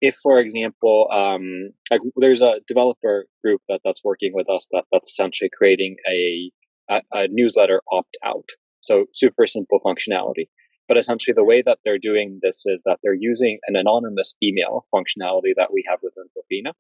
if, 0.00 0.16
for 0.22 0.38
example, 0.38 1.08
um, 1.12 1.70
like 1.90 2.00
there's 2.16 2.40
a 2.40 2.60
developer 2.66 3.26
group 3.44 3.60
that, 3.68 3.80
that's 3.84 4.02
working 4.02 4.32
with 4.34 4.48
us 4.48 4.66
that, 4.72 4.84
that's 4.90 5.10
essentially 5.10 5.50
creating 5.56 5.96
a, 6.08 6.50
a, 6.88 7.02
a 7.12 7.28
newsletter 7.30 7.82
opt 7.92 8.16
out. 8.24 8.48
So 8.80 9.04
super 9.12 9.46
simple 9.46 9.80
functionality. 9.84 10.48
But 10.88 10.96
essentially 10.96 11.34
the 11.34 11.44
way 11.44 11.62
that 11.62 11.78
they're 11.84 11.98
doing 11.98 12.40
this 12.42 12.64
is 12.66 12.82
that 12.86 12.98
they're 13.02 13.14
using 13.14 13.58
an 13.68 13.76
anonymous 13.76 14.34
email 14.42 14.86
functionality 14.92 15.52
that 15.56 15.72
we 15.72 15.84
have 15.88 16.00
within 16.02 16.24
Bobina. 16.34 16.72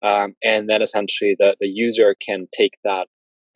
Um, 0.00 0.36
and 0.44 0.70
then 0.70 0.80
essentially 0.80 1.34
the, 1.38 1.56
the 1.60 1.66
user 1.66 2.14
can 2.24 2.46
take 2.56 2.78
that 2.84 3.08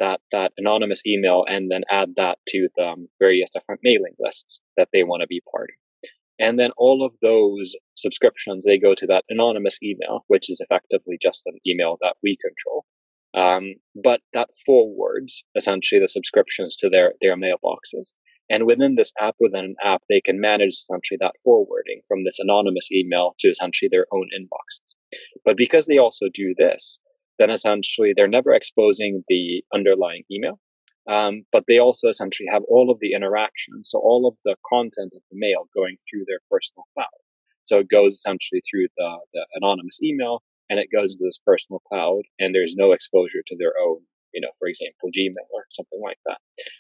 that 0.03 0.21
that 0.33 0.53
anonymous 0.59 1.01
email 1.07 1.45
and 1.49 1.71
then 1.71 1.83
add 1.89 2.11
that 2.17 2.37
to 2.49 2.69
the 2.77 2.85
um, 2.85 3.09
various 3.21 3.51
different 3.51 3.81
mailing 3.85 4.15
lists 4.19 4.61
that 4.77 4.89
they 4.93 5.05
want 5.05 5.21
to 5.21 5.29
be 5.29 5.41
part 5.51 5.71
of. 5.71 6.11
And 6.41 6.59
then 6.59 6.73
all 6.77 7.07
of 7.07 7.15
those 7.23 7.77
subscriptions 7.95 8.65
they 8.65 8.79
go 8.79 8.95
to 8.97 9.07
that 9.07 9.25
anonymous 9.29 9.79
email, 9.81 10.25
which 10.27 10.51
is 10.51 10.61
effectively 10.61 11.19
just 11.23 11.47
an 11.47 11.57
email 11.65 11.99
that 12.01 12.17
we 12.23 12.37
control. 12.37 12.85
Um, 13.35 13.75
but 13.95 14.21
that 14.33 14.49
forwards 14.67 15.45
essentially 15.55 16.01
the 16.01 16.09
subscriptions 16.09 16.77
to 16.79 16.91
their 16.91 17.13
their 17.21 17.37
mailboxes. 17.37 18.13
And 18.51 18.67
within 18.67 18.97
this 18.97 19.13
app, 19.21 19.37
within 19.39 19.65
an 19.65 19.77
app, 19.85 20.03
they 20.09 20.21
can 20.21 20.41
manage 20.41 20.73
essentially 20.73 21.19
that 21.21 21.37
forwarding 21.45 22.03
from 22.09 22.25
this 22.25 22.41
anonymous 22.41 22.91
email 22.91 23.35
to 23.39 23.49
essentially 23.49 23.89
their 23.91 24.07
own 24.13 24.29
inboxes. 24.37 24.95
But 25.45 25.57
because 25.57 25.87
they 25.87 25.99
also 25.99 26.27
do 26.35 26.55
this, 26.59 26.99
then 27.39 27.51
essentially 27.51 28.13
they're 28.15 28.29
never 28.29 28.53
exposing 28.53 29.25
the 29.29 29.63
underlying 29.75 30.23
email. 30.31 30.59
Um, 31.09 31.43
but 31.51 31.65
they 31.67 31.79
also 31.79 32.09
essentially 32.09 32.49
have 32.53 32.63
all 32.69 32.91
of 32.91 32.99
the 33.01 33.13
interactions, 33.13 33.91
so 33.91 33.99
all 33.99 34.29
of 34.29 34.39
the 34.45 34.57
content 34.65 35.13
of 35.17 35.23
the 35.31 35.39
mail 35.39 35.69
going 35.75 35.97
through 36.09 36.25
their 36.29 36.39
personal 36.49 36.85
cloud. 36.95 37.07
So 37.65 37.79
it 37.79 37.89
goes 37.89 38.13
essentially 38.13 38.63
through 38.71 38.87
the, 38.97 39.19
the 39.33 39.47
anonymous 39.55 40.01
email 40.03 40.43
and 40.71 40.79
it 40.79 40.89
goes 40.93 41.13
into 41.13 41.25
this 41.25 41.39
personal 41.45 41.81
cloud 41.89 42.23
and 42.39 42.55
there's 42.55 42.77
no 42.77 42.93
exposure 42.93 43.43
to 43.47 43.57
their 43.57 43.73
own, 43.85 44.01
you 44.33 44.41
know, 44.41 44.51
for 44.59 44.69
example, 44.69 45.11
Gmail 45.17 45.47
or 45.53 45.65
something 45.71 46.01
like 46.03 46.19
that. 46.27 46.39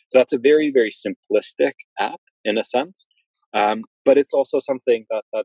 So 0.09 0.19
that's 0.19 0.33
a 0.33 0.39
very, 0.39 0.71
very 0.71 0.91
simplistic 0.91 1.73
app 1.99 2.21
in 2.45 2.59
a 2.59 2.65
sense. 2.65 3.07
Um, 3.55 3.83
but 4.05 4.19
it's 4.19 4.33
also 4.33 4.59
something 4.61 5.05
that, 5.11 5.25
that 5.33 5.45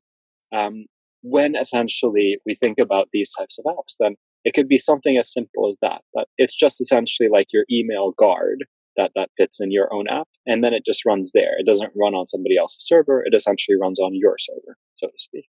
um, 0.57 0.85
when 1.21 1.55
essentially 1.55 2.37
we 2.45 2.55
think 2.55 2.79
about 2.79 3.07
these 3.11 3.31
types 3.37 3.57
of 3.59 3.65
apps, 3.65 3.95
then 3.99 4.15
it 4.47 4.53
could 4.53 4.69
be 4.69 4.77
something 4.77 5.17
as 5.19 5.31
simple 5.31 5.67
as 5.67 5.77
that. 5.81 6.03
But 6.13 6.29
it's 6.37 6.55
just 6.55 6.79
essentially 6.79 7.27
like 7.29 7.47
your 7.51 7.65
email 7.69 8.13
guard 8.17 8.63
that 8.95 9.11
that 9.13 9.29
fits 9.35 9.59
in 9.59 9.71
your 9.71 9.93
own 9.93 10.05
app, 10.09 10.29
and 10.45 10.63
then 10.63 10.73
it 10.73 10.85
just 10.85 11.05
runs 11.05 11.31
there. 11.33 11.59
It 11.59 11.65
doesn't 11.65 11.91
run 12.01 12.15
on 12.15 12.25
somebody 12.25 12.57
else's 12.57 12.87
server. 12.87 13.21
It 13.25 13.35
essentially 13.35 13.75
runs 13.79 13.99
on 13.99 14.11
your 14.13 14.37
server, 14.39 14.77
so 14.95 15.07
to 15.07 15.13
speak. 15.17 15.45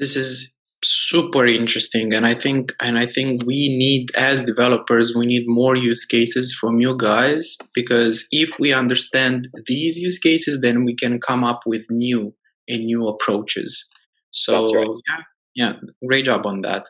This 0.00 0.16
is 0.16 0.54
super 0.84 1.44
interesting 1.44 2.14
and 2.14 2.24
i 2.24 2.32
think 2.32 2.72
and 2.80 2.96
i 2.98 3.04
think 3.04 3.42
we 3.44 3.76
need 3.76 4.06
as 4.14 4.44
developers 4.44 5.12
we 5.12 5.26
need 5.26 5.42
more 5.48 5.74
use 5.74 6.04
cases 6.04 6.56
from 6.60 6.78
you 6.78 6.96
guys 6.96 7.56
because 7.74 8.28
if 8.30 8.60
we 8.60 8.72
understand 8.72 9.48
these 9.66 9.98
use 9.98 10.20
cases 10.20 10.60
then 10.60 10.84
we 10.84 10.94
can 10.94 11.18
come 11.18 11.42
up 11.42 11.62
with 11.66 11.84
new 11.90 12.32
and 12.68 12.84
new 12.84 13.08
approaches 13.08 13.88
so 14.30 14.72
right. 14.72 14.86
yeah 15.08 15.22
yeah 15.56 15.72
great 16.06 16.24
job 16.24 16.46
on 16.46 16.60
that 16.60 16.86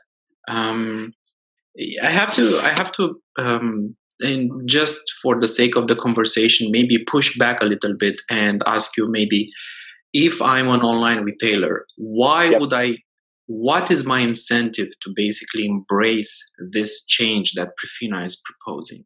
um, 0.49 1.13
I 2.03 2.11
have 2.11 2.35
to 2.35 2.61
I 2.65 2.71
have 2.71 2.93
to 2.93 3.21
um, 3.39 3.97
and 4.21 4.51
just 4.69 5.01
for 5.23 5.39
the 5.39 5.47
sake 5.49 5.77
of 5.77 5.87
the 5.87 5.95
conversation, 5.95 6.73
maybe 6.73 7.05
push 7.05 7.39
back 7.39 7.63
a 7.63 7.67
little 7.67 7.95
bit 7.97 8.21
and 8.31 8.63
ask 8.67 8.97
you 8.97 9.07
maybe 9.09 9.51
if 10.13 10.43
I'm 10.43 10.69
an 10.69 10.81
online 10.81 11.23
retailer, 11.23 11.85
why 11.97 12.47
yep. 12.47 12.61
would 12.61 12.73
I? 12.73 12.97
What 13.47 13.91
is 13.91 14.07
my 14.07 14.21
incentive 14.21 14.89
to 15.03 15.13
basically 15.15 15.67
embrace 15.67 16.51
this 16.71 17.07
change 17.07 17.53
that 17.53 17.71
Prifina 17.79 18.25
is 18.25 18.43
proposing? 18.45 19.05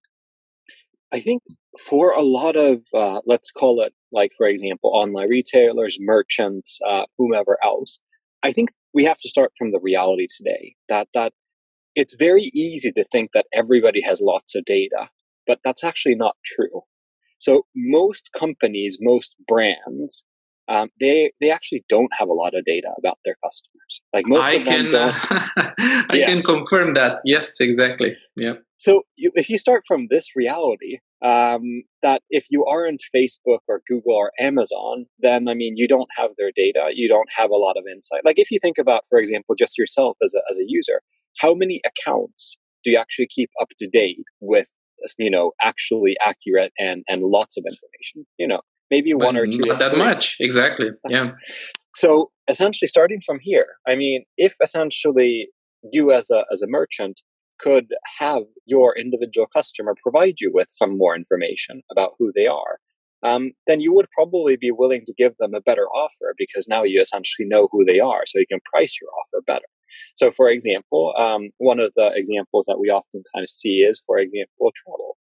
I 1.13 1.21
think 1.21 1.43
for 1.79 2.13
a 2.13 2.23
lot 2.23 2.57
of, 2.57 2.85
uh, 2.93 3.21
let's 3.25 3.53
call 3.53 3.83
it 3.83 3.93
like, 4.11 4.33
for 4.37 4.47
example, 4.47 4.91
online 4.95 5.29
retailers, 5.29 5.97
merchants, 6.01 6.81
uh, 6.89 7.05
whomever 7.19 7.57
else, 7.63 8.01
I 8.43 8.51
think 8.51 8.71
we 8.95 9.05
have 9.05 9.19
to 9.19 9.29
start 9.29 9.53
from 9.59 9.73
the 9.73 9.81
reality 9.81 10.27
today 10.35 10.77
that 10.89 11.09
that 11.15 11.33
it's 11.95 12.15
very 12.15 12.51
easy 12.55 12.91
to 12.93 13.05
think 13.05 13.33
that 13.33 13.47
everybody 13.53 14.01
has 14.03 14.21
lots 14.21 14.55
of 14.55 14.65
data, 14.65 15.11
but 15.47 15.61
that's 15.63 15.85
actually 15.85 16.15
not 16.15 16.37
true. 16.45 16.83
So 17.39 17.67
most 17.75 18.31
companies, 18.39 18.99
most 19.01 19.37
brands, 19.47 20.25
um, 20.69 20.91
they 21.01 21.33
they 21.41 21.51
actually 21.51 21.85
don't 21.89 22.13
have 22.19 22.29
a 22.29 22.33
lot 22.33 22.55
of 22.55 22.65
data 22.65 22.89
about 22.99 23.19
their 23.25 23.37
customers. 23.45 24.01
Like 24.13 24.27
most 24.27 24.45
I 24.45 24.53
of 24.55 24.65
them 24.65 24.83
can, 24.83 24.91
don't. 24.91 25.15
I 26.11 26.15
yes. 26.15 26.29
can 26.29 26.57
confirm 26.57 26.95
that. 26.95 27.21
Yes, 27.25 27.61
exactly. 27.61 28.17
Yeah. 28.37 28.55
So 28.79 29.03
you, 29.17 29.33
if 29.35 29.51
you 29.51 29.59
start 29.59 29.83
from 29.87 30.07
this 30.09 30.31
reality, 30.37 30.99
um, 31.23 31.63
that 32.03 32.23
if 32.31 32.47
you 32.51 32.65
aren't 32.65 33.03
Facebook 33.15 33.61
or 33.69 33.81
Google 33.87 34.15
or 34.15 34.33
Amazon, 34.41 35.07
then 35.21 35.49
I 35.49 35.55
mean 35.55 35.77
you 35.77 35.87
don't 35.87 36.09
have 36.17 36.31
their 36.37 36.51
data. 36.55 36.91
You 36.93 37.09
don't 37.09 37.29
have 37.37 37.51
a 37.51 37.57
lot 37.57 37.77
of 37.77 37.85
insight. 37.91 38.23
Like 38.25 38.39
if 38.39 38.51
you 38.51 38.59
think 38.61 38.79
about, 38.79 39.03
for 39.09 39.19
example, 39.19 39.55
just 39.55 39.79
yourself 39.79 40.17
as 40.23 40.35
a 40.35 40.43
as 40.51 40.59
a 40.59 40.65
user, 40.67 41.01
how 41.39 41.55
many 41.55 41.81
accounts 41.87 42.59
do 42.85 42.91
you 42.91 42.99
actually 42.99 43.29
keep 43.29 43.51
up 43.61 43.69
to 43.79 43.89
date 43.89 44.25
with 44.41 44.75
you 45.19 45.31
know 45.31 45.53
actually 45.63 46.17
accurate 46.21 46.73
and 46.79 47.05
and 47.09 47.23
lots 47.23 47.57
of 47.57 47.65
information? 47.65 48.27
You 48.39 48.49
know, 48.49 48.61
maybe 48.91 49.13
but 49.13 49.25
one 49.25 49.37
or 49.37 49.47
two. 49.47 49.59
Not 49.67 49.79
that 49.79 49.97
much, 49.97 50.37
exactly. 50.41 50.91
Yeah. 51.09 51.33
so 51.95 52.31
essentially, 52.49 52.89
starting 52.89 53.21
from 53.25 53.39
here, 53.41 53.67
I 53.87 53.95
mean, 53.95 54.25
if 54.37 54.57
essentially 54.63 55.49
you 55.93 56.13
as 56.13 56.31
a 56.31 56.45
as 56.53 56.63
a 56.63 56.67
merchant 56.67 57.21
could 57.63 57.89
have 58.19 58.43
your 58.67 58.97
individual 58.99 59.47
customer 59.47 59.95
provide 60.03 60.41
you 60.41 60.51
with 60.53 60.69
some 60.69 60.99
more 60.99 61.15
information 61.15 61.83
about 61.91 62.13
who 62.19 62.33
they 62.35 62.47
are, 62.47 62.79
um, 63.23 63.53
then 63.67 63.81
you 63.81 63.95
would 63.95 64.11
probably 64.11 64.57
be 64.57 64.71
willing 64.73 65.03
to 65.07 65.15
give 65.17 65.37
them 65.39 65.55
a 65.55 65.61
better 65.61 65.87
offer 65.87 66.35
because 66.37 66.67
now 66.69 66.83
you 66.83 67.01
essentially 67.01 67.47
know 67.47 67.69
who 67.71 67.85
they 67.85 68.01
are, 68.01 68.23
so 68.27 68.39
you 68.39 68.47
can 68.51 68.61
price 68.73 68.97
your 69.01 69.11
offer 69.11 69.43
better. 69.47 69.67
So, 70.15 70.31
for 70.31 70.49
example, 70.49 71.15
um, 71.17 71.51
one 71.59 71.79
of 71.79 71.93
the 71.95 72.13
examples 72.15 72.67
that 72.67 72.79
we 72.81 72.89
oftentimes 72.89 73.51
see 73.51 73.85
is, 73.89 74.03
for 74.05 74.19
example, 74.19 74.73
travel. 74.75 75.17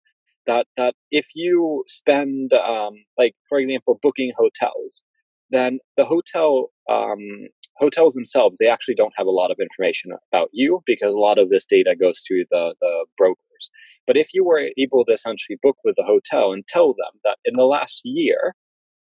That 0.46 0.66
that 0.76 0.94
if 1.10 1.28
you 1.34 1.84
spend, 1.86 2.52
um, 2.52 2.94
like 3.18 3.34
for 3.48 3.58
example, 3.58 3.98
booking 4.00 4.32
hotels, 4.36 5.02
then 5.50 5.78
the 5.96 6.04
hotel 6.04 6.70
um, 6.90 7.48
hotels 7.78 8.14
themselves, 8.14 8.58
they 8.58 8.68
actually 8.68 8.94
don't 8.94 9.14
have 9.16 9.26
a 9.26 9.32
lot 9.32 9.50
of 9.50 9.58
information 9.60 10.12
about 10.32 10.48
you 10.52 10.82
because 10.86 11.12
a 11.12 11.18
lot 11.18 11.38
of 11.38 11.48
this 11.48 11.64
data 11.64 11.94
goes 11.98 12.22
through 12.26 12.44
the, 12.50 12.74
the 12.80 13.06
brokers. 13.16 13.70
But 14.06 14.16
if 14.16 14.34
you 14.34 14.44
were 14.44 14.70
able 14.76 15.04
to 15.04 15.12
essentially 15.12 15.58
book 15.60 15.76
with 15.84 15.96
the 15.96 16.04
hotel 16.04 16.52
and 16.52 16.66
tell 16.66 16.88
them 16.88 17.20
that 17.24 17.38
in 17.44 17.54
the 17.54 17.66
last 17.66 18.02
year, 18.04 18.54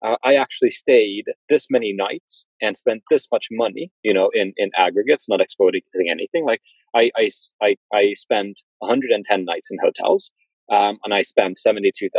uh, 0.03 0.15
I 0.23 0.35
actually 0.35 0.69
stayed 0.69 1.25
this 1.49 1.67
many 1.71 1.91
nights 1.91 2.45
and 2.61 2.77
spent 2.77 3.01
this 3.09 3.27
much 3.31 3.47
money, 3.51 3.91
you 4.03 4.13
know, 4.13 4.29
in, 4.33 4.53
in 4.57 4.69
aggregates, 4.75 5.27
not 5.27 5.41
exposing 5.41 5.81
anything. 6.09 6.45
Like 6.45 6.61
I, 6.93 7.09
I, 7.17 7.29
I, 7.61 7.75
I 7.91 8.13
spent 8.13 8.61
110 8.79 9.45
nights 9.45 9.69
in 9.71 9.77
hotels. 9.83 10.31
Um, 10.69 10.97
and 11.05 11.13
I 11.13 11.21
spent 11.21 11.57
$72,000 11.65 12.11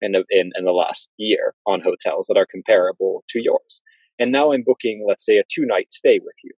in, 0.00 0.14
in, 0.30 0.50
in 0.56 0.64
the 0.64 0.72
last 0.72 1.08
year 1.16 1.54
on 1.64 1.80
hotels 1.80 2.26
that 2.26 2.36
are 2.36 2.46
comparable 2.46 3.22
to 3.28 3.40
yours 3.40 3.82
and 4.18 4.30
now 4.30 4.52
I'm 4.52 4.62
booking, 4.64 5.04
let's 5.06 5.24
say, 5.24 5.38
a 5.38 5.42
two 5.52 5.66
night 5.66 5.92
stay 5.92 6.20
with 6.22 6.36
you. 6.44 6.52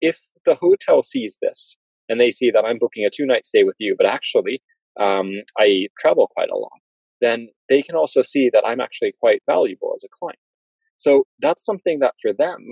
If 0.00 0.28
the 0.44 0.56
hotel 0.56 1.02
sees 1.02 1.38
this 1.40 1.76
and 2.08 2.20
they 2.20 2.30
see 2.30 2.50
that 2.50 2.64
I'm 2.66 2.78
booking 2.78 3.04
a 3.04 3.10
two 3.10 3.26
night 3.26 3.46
stay 3.46 3.64
with 3.64 3.76
you, 3.78 3.94
but 3.96 4.06
actually 4.06 4.62
um, 5.00 5.32
I 5.58 5.88
travel 5.98 6.28
quite 6.34 6.50
a 6.50 6.58
lot, 6.58 6.80
then 7.20 7.48
they 7.68 7.82
can 7.82 7.96
also 7.96 8.22
see 8.22 8.50
that 8.52 8.64
I'm 8.66 8.80
actually 8.80 9.14
quite 9.18 9.42
valuable 9.46 9.92
as 9.94 10.04
a 10.04 10.08
client. 10.18 10.38
So 10.96 11.24
that's 11.38 11.64
something 11.64 12.00
that 12.00 12.14
for 12.20 12.32
them, 12.32 12.70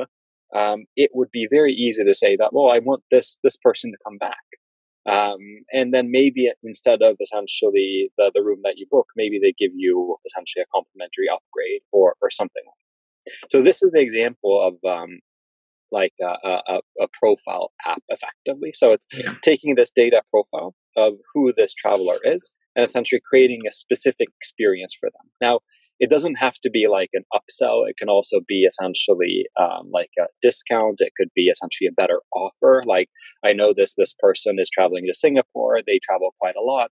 um, 0.55 0.85
it 0.97 1.11
would 1.15 1.31
be 1.31 1.49
very 1.51 1.73
easy 1.73 2.05
to 2.05 2.15
say 2.15 2.37
that, 2.37 2.53
well, 2.53 2.71
I 2.71 2.79
want 2.79 3.05
this 3.11 3.39
this 3.43 3.57
person 3.57 3.93
to 3.93 3.99
come 4.05 4.19
back. 4.19 4.45
Um, 5.09 5.39
and 5.73 5.95
then 5.95 6.11
maybe 6.11 6.51
instead 6.65 7.01
of 7.03 7.17
essentially 7.21 8.11
the, 8.19 8.33
the 8.35 8.43
room 8.43 8.61
that 8.65 8.75
you 8.77 8.87
book, 8.91 9.07
maybe 9.17 9.39
they 9.39 9.53
give 9.57 9.71
you 9.75 10.17
essentially 10.27 10.63
a 10.63 10.75
complimentary 10.75 11.29
upgrade 11.29 11.83
or, 11.93 12.15
or 12.21 12.31
something 12.31 12.65
so 13.49 13.63
this 13.63 13.83
is 13.83 13.91
the 13.93 14.01
example 14.01 14.61
of 14.67 14.89
um, 14.89 15.21
like 15.91 16.15
a, 16.23 16.37
a, 16.45 16.81
a, 17.01 17.07
profile 17.13 17.73
app 17.87 18.03
effectively. 18.09 18.73
So 18.73 18.93
it's 18.93 19.07
yeah. 19.13 19.35
taking 19.43 19.75
this 19.77 19.91
data 19.95 20.23
profile 20.31 20.75
of 20.97 21.15
who 21.33 21.53
this 21.57 21.75
traveler 21.75 22.17
is 22.25 22.51
and 22.75 22.85
essentially 22.85 23.21
creating 23.25 23.63
a 23.67 23.73
specific 23.73 24.29
experience 24.41 24.95
for 24.99 25.09
them. 25.11 25.31
Now, 25.41 25.61
it 25.99 26.11
doesn't 26.11 26.37
have 26.37 26.55
to 26.63 26.71
be 26.71 26.87
like 26.89 27.11
an 27.13 27.25
upsell. 27.33 27.89
It 27.89 27.97
can 27.97 28.09
also 28.09 28.41
be 28.47 28.65
essentially 28.65 29.47
um, 29.59 29.91
like 29.93 30.11
a 30.19 30.27
discount. 30.43 30.97
It 30.99 31.13
could 31.17 31.31
be 31.35 31.47
essentially 31.47 31.89
a 31.89 31.93
better 32.01 32.21
offer. 32.35 32.83
Like 32.85 33.09
I 33.45 33.53
know 33.53 33.73
this 33.75 33.95
this 33.97 34.15
person 34.19 34.57
is 34.59 34.71
traveling 34.71 35.07
to 35.07 35.15
Singapore. 35.15 35.81
They 35.87 35.99
travel 36.03 36.35
quite 36.39 36.57
a 36.57 36.65
lot. 36.65 36.91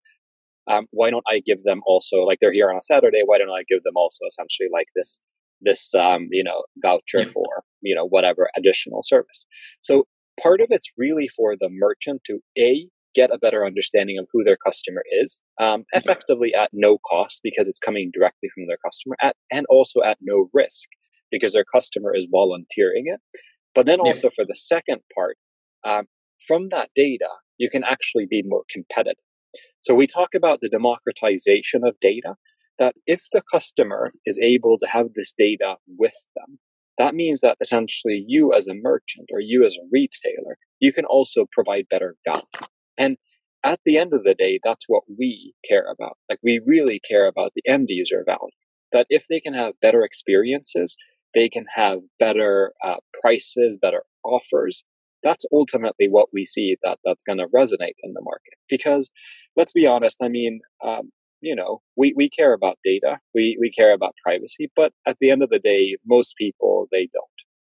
Um, 0.66 0.88
why 0.92 1.10
don't 1.10 1.26
I 1.28 1.42
give 1.46 1.64
them 1.64 1.82
also 1.86 2.22
like 2.22 2.40
they're 2.40 2.54
here 2.54 2.70
on 2.70 2.78
a 2.78 2.82
Saturday? 2.82 3.22
Why 3.26 3.38
don't 3.38 3.50
I 3.50 3.64
give 3.68 3.84
them 3.84 3.98
also 3.98 4.26
essentially 4.26 4.70
like 4.72 4.88
this 4.96 5.20
this 5.64 5.94
um, 5.96 6.28
you 6.32 6.44
know 6.44 6.64
voucher 6.82 7.28
for 7.30 7.64
you 7.82 7.96
know 7.96 8.06
whatever 8.06 8.50
additional 8.56 9.02
service 9.04 9.46
so 9.82 10.06
part 10.42 10.62
of 10.62 10.68
it's 10.70 10.92
really 10.98 11.28
for 11.28 11.56
the 11.60 11.70
merchant 11.72 12.22
to 12.26 12.40
a 12.58 12.88
get 13.14 13.34
a 13.34 13.38
better 13.38 13.66
understanding 13.66 14.18
of 14.18 14.28
who 14.32 14.44
their 14.44 14.58
customer 14.58 15.04
is 15.22 15.42
um, 15.62 15.86
effectively 15.92 16.54
at 16.54 16.70
no 16.74 16.98
cost 17.10 17.42
because 17.44 17.68
it's 17.68 17.80
coming 17.80 18.12
directly 18.14 18.50
from 18.54 18.68
their 18.68 18.78
customer 18.84 19.16
at, 19.22 19.36
and 19.52 19.66
also 19.70 20.02
at 20.02 20.18
no 20.22 20.50
risk 20.54 20.88
because 21.32 21.54
their 21.54 21.66
customer 21.74 22.16
is 22.16 22.28
volunteering 22.30 23.04
it. 23.08 23.20
But 23.74 23.86
then 23.86 24.00
also 24.00 24.30
for 24.36 24.46
the 24.46 24.56
second 24.56 25.02
part 25.16 25.38
um, 25.84 26.06
from 26.48 26.70
that 26.70 26.90
data 26.96 27.30
you 27.58 27.70
can 27.70 27.84
actually 27.84 28.26
be 28.30 28.44
more 28.46 28.64
competitive. 28.70 29.24
So 29.82 29.94
we 29.94 30.08
talk 30.08 30.30
about 30.36 30.60
the 30.62 30.70
democratization 30.70 31.86
of 31.86 32.00
data 32.00 32.36
that 32.80 32.96
if 33.06 33.28
the 33.32 33.44
customer 33.52 34.12
is 34.26 34.40
able 34.40 34.78
to 34.80 34.88
have 34.88 35.14
this 35.16 35.34
data 35.38 35.76
with 35.88 36.16
them 36.36 36.60
that 36.98 37.16
means 37.16 37.42
that 37.42 37.58
essentially 37.60 38.24
you 38.28 38.54
as 38.54 38.68
a 38.68 38.76
merchant 38.76 39.30
or 39.32 39.40
you 39.40 39.64
as 39.66 39.76
a 39.76 39.88
retailer 39.92 40.58
you 40.80 40.92
can 40.92 41.06
also 41.06 41.46
provide 41.52 41.86
better 41.90 42.16
value 42.26 42.44
and 42.98 43.18
at 43.64 43.80
the 43.86 43.98
end 43.98 44.14
of 44.14 44.24
the 44.24 44.36
day, 44.36 44.60
that's 44.62 44.86
what 44.88 45.04
we 45.18 45.54
care 45.68 45.86
about. 45.90 46.18
Like 46.30 46.40
we 46.44 46.60
really 46.66 47.00
care 47.00 47.28
about 47.28 47.54
the 47.56 47.64
end 47.66 47.88
user 47.90 48.24
value. 48.26 48.52
That 48.92 49.08
if 49.10 49.26
they 49.28 49.40
can 49.40 49.54
have 49.54 49.80
better 49.82 50.04
experiences, 50.04 50.98
they 51.34 51.50
can 51.50 51.66
have 51.76 52.00
better 52.20 52.74
uh, 52.84 52.98
prices, 53.22 53.78
better 53.82 54.04
offers. 54.24 54.84
That's 55.24 55.46
ultimately 55.52 56.08
what 56.10 56.30
we 56.34 56.44
see 56.46 56.76
that 56.84 57.00
that's 57.04 57.24
going 57.24 57.40
to 57.40 57.48
resonate 57.48 57.96
in 58.04 58.14
the 58.14 58.22
market. 58.22 58.56
Because 58.70 59.10
let's 59.56 59.72
be 59.72 59.88
honest, 59.88 60.18
I 60.22 60.28
mean, 60.28 60.60
um, 60.84 61.12
you 61.42 61.56
know, 61.56 61.82
we, 61.98 62.14
we 62.16 62.30
care 62.30 62.54
about 62.54 62.78
data, 62.84 63.20
we, 63.34 63.58
we 63.60 63.72
care 63.72 63.94
about 63.94 64.16
privacy, 64.24 64.70
but 64.76 64.94
at 65.08 65.18
the 65.20 65.32
end 65.32 65.42
of 65.42 65.50
the 65.50 65.60
day, 65.60 65.98
most 66.06 66.36
people, 66.38 66.88
they 66.92 67.08
don't. 67.12 67.26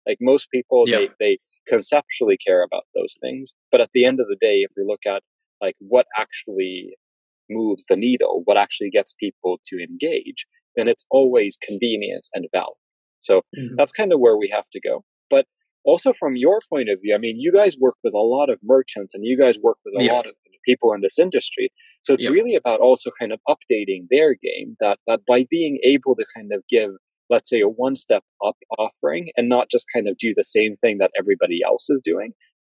Like 0.08 0.18
most 0.22 0.50
people, 0.52 0.84
yeah. 0.88 0.98
they, 0.98 1.10
they 1.20 1.38
conceptually 1.68 2.38
care 2.38 2.64
about 2.64 2.84
those 2.96 3.16
things. 3.22 3.54
But 3.72 3.82
at 3.82 3.90
the 3.94 4.06
end 4.06 4.20
of 4.20 4.28
the 4.28 4.38
day, 4.40 4.58
if 4.58 4.72
we 4.76 4.84
look 4.86 5.06
at 5.08 5.24
like 5.62 5.76
what 5.80 6.06
actually 6.18 6.96
moves 7.50 7.86
the 7.88 7.96
needle, 7.96 8.42
what 8.46 8.58
actually 8.58 8.90
gets 8.90 9.14
people 9.14 9.60
to 9.66 9.82
engage, 9.82 10.46
then 10.76 10.88
it's 10.88 11.06
always 11.10 11.58
convenience 11.62 12.30
and 12.34 12.48
value. 12.52 12.74
So 13.22 13.40
mm-hmm. 13.58 13.76
that's 13.78 13.92
kind 13.92 14.12
of 14.12 14.20
where 14.20 14.38
we 14.38 14.50
have 14.54 14.70
to 14.74 14.82
go. 14.82 15.04
But 15.30 15.46
also 15.86 16.14
from 16.14 16.36
your 16.36 16.60
point 16.70 16.90
of 16.90 17.00
view, 17.02 17.16
I 17.16 17.18
mean, 17.18 17.40
you 17.40 17.52
guys 17.52 17.78
work 17.80 17.96
with 18.04 18.14
a 18.14 18.20
lot 18.20 18.50
of 18.50 18.60
merchants 18.64 19.14
and 19.14 19.24
you 19.26 19.38
guys 19.40 19.58
work 19.62 19.78
with 19.86 19.94
a 20.02 20.06
yeah. 20.06 20.14
lot 20.14 20.28
of 20.28 20.34
people 20.66 20.94
in 20.94 21.02
this 21.02 21.20
industry. 21.20 21.72
So 22.02 22.14
it's 22.14 22.30
really 22.30 22.56
about 22.56 22.80
also 22.80 23.12
kind 23.20 23.34
of 23.34 23.40
updating 23.50 24.08
their 24.10 24.34
game 24.34 24.76
that, 24.80 25.00
that 25.08 25.22
by 25.28 25.46
being 25.50 25.80
able 25.84 26.16
to 26.16 26.26
kind 26.36 26.52
of 26.54 26.64
give 26.70 26.92
let's 27.34 27.50
say 27.50 27.60
a 27.60 27.68
one 27.68 27.96
step 27.96 28.24
up 28.46 28.56
offering 28.78 29.30
and 29.36 29.50
not 29.50 29.70
just 29.70 29.86
kind 29.94 30.08
of 30.08 30.18
do 30.18 30.34
the 30.36 30.44
same 30.44 30.76
thing 30.76 31.00
that 31.00 31.12
everybody 31.20 31.60
else 31.66 31.90
is 31.90 32.02
doing 32.04 32.32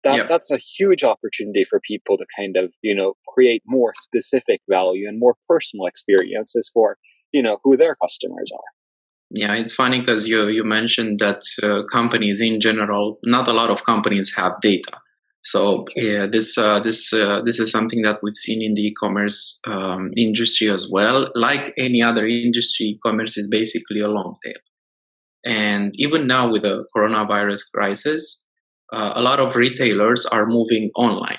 that 0.05 0.17
yeah. 0.17 0.27
that's 0.27 0.51
a 0.51 0.59
huge 0.59 1.03
opportunity 1.03 1.65
for 1.65 1.81
people 1.81 2.17
to 2.17 2.27
kind 2.39 2.57
of 2.57 2.73
you 2.83 2.95
know 2.95 3.15
create 3.29 3.63
more 3.67 3.93
specific 3.97 4.61
value 4.71 5.09
and 5.09 5.19
more 5.19 5.35
personal 5.49 5.87
experiences 5.87 6.71
for 6.73 6.97
you 7.33 7.43
know 7.43 7.59
who 7.65 7.77
their 7.77 7.97
customers 7.97 8.51
are 8.55 8.71
yeah 9.31 9.55
it's 9.55 9.75
funny 9.75 10.01
because 10.01 10.29
you 10.29 10.47
you 10.49 10.63
mentioned 10.63 11.19
that 11.19 11.43
uh, 11.63 11.83
companies 11.91 12.41
in 12.41 12.61
general 12.61 13.19
not 13.25 13.49
a 13.49 13.53
lot 13.53 13.71
of 13.71 13.85
companies 13.85 14.33
have 14.37 14.53
data 14.61 15.01
so 15.45 15.85
yeah, 15.95 16.27
this 16.27 16.57
uh, 16.57 16.81
this 16.81 17.13
uh, 17.13 17.43
this 17.45 17.61
is 17.61 17.71
something 17.71 18.03
that 18.03 18.21
we've 18.23 18.37
seen 18.37 18.63
in 18.63 18.75
the 18.75 18.87
e-commerce 18.89 19.61
um, 19.67 20.11
industry 20.17 20.71
as 20.71 20.89
well. 20.91 21.31
Like 21.35 21.75
any 21.77 22.03
other 22.03 22.27
industry, 22.27 22.87
e-commerce 22.87 23.37
is 23.37 23.49
basically 23.49 24.01
a 24.01 24.09
long 24.09 24.37
tail. 24.43 24.55
And 25.45 25.93
even 25.97 26.27
now 26.27 26.51
with 26.51 26.63
the 26.63 26.87
coronavirus 26.97 27.61
crisis, 27.75 28.43
uh, 28.91 29.13
a 29.15 29.21
lot 29.21 29.39
of 29.39 29.55
retailers 29.55 30.25
are 30.25 30.47
moving 30.47 30.91
online. 30.97 31.39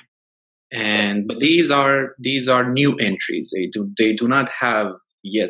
And 0.72 1.28
but 1.28 1.40
these 1.40 1.72
are 1.72 2.10
these 2.20 2.48
are 2.48 2.70
new 2.70 2.96
entries. 2.98 3.52
They 3.56 3.68
do 3.68 3.92
they 3.98 4.14
do 4.14 4.28
not 4.28 4.50
have 4.50 4.94
yet 5.24 5.50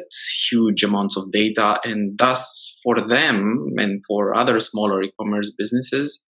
huge 0.49 0.81
amounts 0.81 1.17
of 1.17 1.29
data, 1.31 1.81
and 1.83 2.17
thus 2.17 2.79
for 2.83 3.01
them 3.01 3.67
and 3.77 4.01
for 4.07 4.33
other 4.33 4.61
smaller 4.61 5.03
e-commerce 5.03 5.51
businesses, 5.57 6.23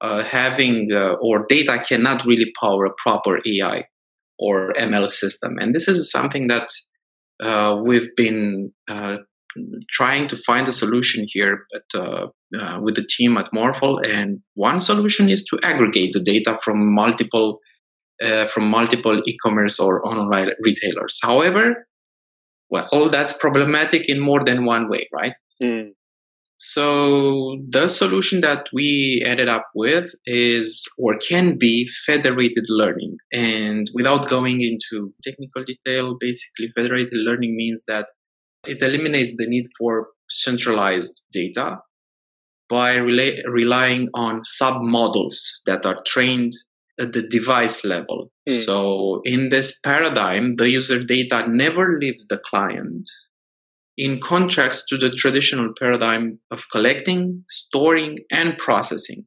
uh, 0.00 0.22
having 0.22 0.88
uh, 0.92 1.14
or 1.20 1.46
data 1.48 1.82
cannot 1.86 2.24
really 2.24 2.52
power 2.60 2.84
a 2.84 2.92
proper 3.02 3.40
AI 3.46 3.84
or 4.38 4.72
ML 4.74 5.10
system. 5.10 5.56
And 5.58 5.74
this 5.74 5.88
is 5.88 6.10
something 6.10 6.48
that 6.48 6.68
uh, 7.42 7.80
we've 7.84 8.14
been 8.16 8.72
uh, 8.88 9.18
trying 9.90 10.28
to 10.28 10.36
find 10.36 10.68
a 10.68 10.72
solution 10.72 11.24
here 11.26 11.66
uh, 11.94 12.26
uh, 12.58 12.80
with 12.80 12.96
the 12.96 13.06
team 13.08 13.36
at 13.36 13.46
Morphle. 13.52 14.00
And 14.06 14.40
one 14.54 14.80
solution 14.80 15.30
is 15.30 15.44
to 15.46 15.58
aggregate 15.62 16.12
the 16.12 16.20
data 16.20 16.58
from 16.62 16.94
multiple 16.94 17.60
from 18.50 18.70
multiple 18.70 19.20
e-commerce 19.26 19.78
or 19.78 20.02
online 20.08 20.48
retailers. 20.62 21.20
However, 21.22 21.86
well, 22.70 22.88
all 22.90 23.10
that's 23.10 23.36
problematic 23.36 24.08
in 24.08 24.20
more 24.20 24.42
than 24.42 24.64
one 24.64 24.88
way, 24.88 25.06
right? 25.12 25.34
Mm. 25.62 25.90
So 26.58 27.58
the 27.70 27.88
solution 27.88 28.40
that 28.40 28.66
we 28.72 29.22
ended 29.24 29.48
up 29.48 29.66
with 29.74 30.14
is 30.24 30.88
or 30.98 31.18
can 31.18 31.58
be 31.58 31.88
federated 32.06 32.64
learning. 32.68 33.16
And 33.32 33.86
without 33.94 34.28
going 34.28 34.62
into 34.62 35.12
technical 35.22 35.64
detail, 35.64 36.16
basically 36.18 36.72
federated 36.74 37.12
learning 37.12 37.56
means 37.56 37.84
that 37.88 38.06
it 38.66 38.82
eliminates 38.82 39.36
the 39.36 39.46
need 39.46 39.66
for 39.78 40.08
centralized 40.30 41.24
data 41.30 41.76
by 42.68 42.96
rela- 42.96 43.40
relying 43.48 44.08
on 44.14 44.40
submodels 44.40 45.36
that 45.66 45.84
are 45.86 46.02
trained 46.06 46.52
at 46.98 47.12
the 47.12 47.22
device 47.22 47.84
level. 47.84 48.32
Mm. 48.48 48.64
So 48.64 49.20
in 49.24 49.50
this 49.50 49.78
paradigm, 49.80 50.56
the 50.56 50.70
user 50.70 51.02
data 51.02 51.44
never 51.46 51.98
leaves 52.00 52.26
the 52.28 52.38
client 52.38 53.08
in 53.96 54.20
contrast 54.20 54.88
to 54.88 54.98
the 54.98 55.10
traditional 55.10 55.72
paradigm 55.78 56.38
of 56.50 56.64
collecting, 56.70 57.44
storing, 57.48 58.18
and 58.30 58.58
processing 58.58 59.26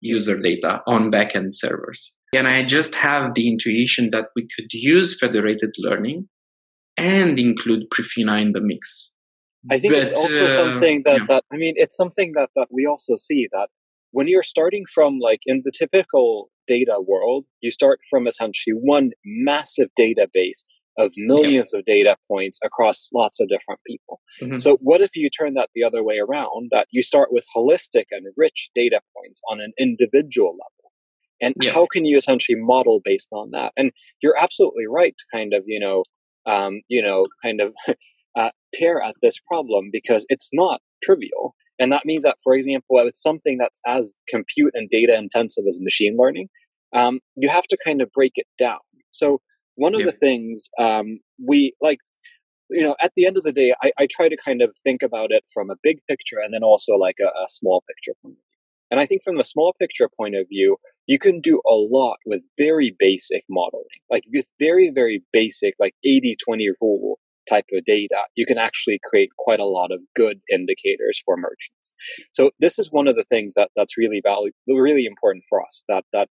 user 0.00 0.40
data 0.40 0.80
on 0.86 1.10
backend 1.10 1.48
servers. 1.50 2.14
And 2.34 2.46
I 2.46 2.64
just 2.64 2.94
have 2.94 3.34
the 3.34 3.48
intuition 3.48 4.10
that 4.10 4.26
we 4.34 4.42
could 4.42 4.72
use 4.72 5.18
federated 5.18 5.74
learning 5.78 6.28
and 6.96 7.38
include 7.38 7.84
Prifina 7.90 8.40
in 8.40 8.52
the 8.52 8.60
mix. 8.60 9.12
I 9.70 9.78
think 9.78 9.94
but, 9.94 10.02
it's 10.02 10.12
also 10.12 10.46
uh, 10.46 10.50
something 10.50 11.02
that, 11.04 11.18
yeah. 11.18 11.26
that, 11.28 11.44
I 11.52 11.56
mean, 11.56 11.74
it's 11.76 11.96
something 11.96 12.32
that, 12.34 12.50
that 12.56 12.68
we 12.70 12.86
also 12.86 13.16
see 13.16 13.48
that 13.52 13.68
when 14.12 14.28
you're 14.28 14.42
starting 14.42 14.84
from 14.92 15.18
like 15.18 15.40
in 15.44 15.62
the 15.64 15.72
typical 15.72 16.50
data 16.66 16.98
world, 17.04 17.44
you 17.60 17.70
start 17.70 18.00
from 18.08 18.26
essentially 18.26 18.74
one 18.74 19.10
massive 19.24 19.88
database 19.98 20.64
of 20.98 21.12
millions 21.16 21.74
of 21.74 21.84
data 21.84 22.16
points 22.28 22.58
across 22.64 23.10
lots 23.12 23.40
of 23.40 23.48
different 23.48 23.80
people. 23.86 24.20
Mm-hmm. 24.40 24.58
So 24.58 24.78
what 24.80 25.00
if 25.00 25.14
you 25.14 25.28
turn 25.28 25.54
that 25.54 25.70
the 25.74 25.84
other 25.84 26.02
way 26.02 26.18
around 26.18 26.68
that 26.70 26.86
you 26.90 27.02
start 27.02 27.28
with 27.30 27.46
holistic 27.54 28.04
and 28.10 28.26
rich 28.36 28.70
data 28.74 29.00
points 29.16 29.40
on 29.50 29.60
an 29.60 29.72
individual 29.78 30.52
level? 30.52 30.92
And 31.40 31.54
yeah. 31.60 31.72
how 31.72 31.86
can 31.86 32.06
you 32.06 32.16
essentially 32.16 32.56
model 32.58 33.00
based 33.04 33.28
on 33.32 33.50
that? 33.50 33.72
And 33.76 33.92
you're 34.22 34.36
absolutely 34.38 34.86
right 34.88 35.14
to 35.16 35.24
kind 35.32 35.52
of, 35.52 35.64
you 35.66 35.78
know, 35.78 36.02
um, 36.46 36.80
you 36.88 37.02
know, 37.02 37.26
kind 37.42 37.60
of 37.60 37.74
uh, 38.36 38.50
tear 38.74 39.02
at 39.02 39.16
this 39.22 39.38
problem 39.38 39.90
because 39.92 40.24
it's 40.28 40.50
not 40.52 40.80
trivial. 41.02 41.54
And 41.78 41.92
that 41.92 42.06
means 42.06 42.22
that, 42.22 42.38
for 42.42 42.54
example, 42.54 42.98
it's 43.00 43.22
something 43.22 43.58
that's 43.58 43.80
as 43.86 44.14
compute 44.28 44.72
and 44.74 44.88
data 44.88 45.14
intensive 45.14 45.64
as 45.68 45.80
machine 45.82 46.16
learning, 46.18 46.48
um, 46.94 47.20
you 47.36 47.48
have 47.48 47.66
to 47.66 47.76
kind 47.84 48.00
of 48.00 48.10
break 48.12 48.32
it 48.36 48.46
down. 48.58 48.78
So 49.10 49.40
one 49.76 49.94
of 49.94 50.00
yeah. 50.00 50.06
the 50.06 50.12
things 50.12 50.68
um, 50.80 51.20
we 51.44 51.74
like 51.80 51.98
you 52.70 52.82
know 52.82 52.96
at 53.00 53.12
the 53.16 53.26
end 53.26 53.36
of 53.36 53.44
the 53.44 53.52
day 53.52 53.72
I, 53.82 53.92
I, 53.98 54.06
try 54.10 54.28
to 54.28 54.36
kind 54.36 54.60
of 54.60 54.74
think 54.82 55.02
about 55.02 55.30
it 55.30 55.44
from 55.52 55.70
a 55.70 55.76
big 55.82 55.98
picture 56.08 56.38
and 56.42 56.52
then 56.52 56.62
also 56.62 56.94
like 56.94 57.16
a, 57.20 57.28
a, 57.28 57.48
small 57.48 57.84
picture 57.88 58.12
point 58.22 58.32
of 58.32 58.38
view 58.38 58.88
and 58.90 59.00
i 59.00 59.06
think 59.06 59.22
from 59.22 59.36
the 59.36 59.44
small 59.44 59.74
picture 59.78 60.08
point 60.08 60.34
of 60.34 60.48
view 60.48 60.76
you 61.06 61.18
can 61.18 61.40
do 61.40 61.60
a 61.66 61.74
lot 61.74 62.16
with 62.26 62.42
very 62.58 62.94
basic 62.98 63.44
modeling 63.48 63.84
like 64.10 64.24
with 64.32 64.52
very 64.58 64.90
very 64.90 65.22
basic 65.32 65.74
like 65.78 65.94
80 66.04 66.36
20 66.44 66.70
rule 66.80 67.18
type 67.48 67.66
of 67.72 67.84
data 67.84 68.22
you 68.34 68.44
can 68.44 68.58
actually 68.58 68.98
create 69.04 69.30
quite 69.38 69.60
a 69.60 69.64
lot 69.64 69.92
of 69.92 70.00
good 70.16 70.40
indicators 70.52 71.22
for 71.24 71.36
merchants 71.36 71.94
so 72.32 72.50
this 72.58 72.78
is 72.78 72.88
one 72.90 73.06
of 73.06 73.14
the 73.14 73.24
things 73.30 73.54
that 73.54 73.70
that's 73.76 73.96
really 73.96 74.20
value 74.24 74.50
really 74.66 75.06
important 75.06 75.44
for 75.48 75.62
us 75.62 75.84
that 75.88 76.04
that 76.12 76.28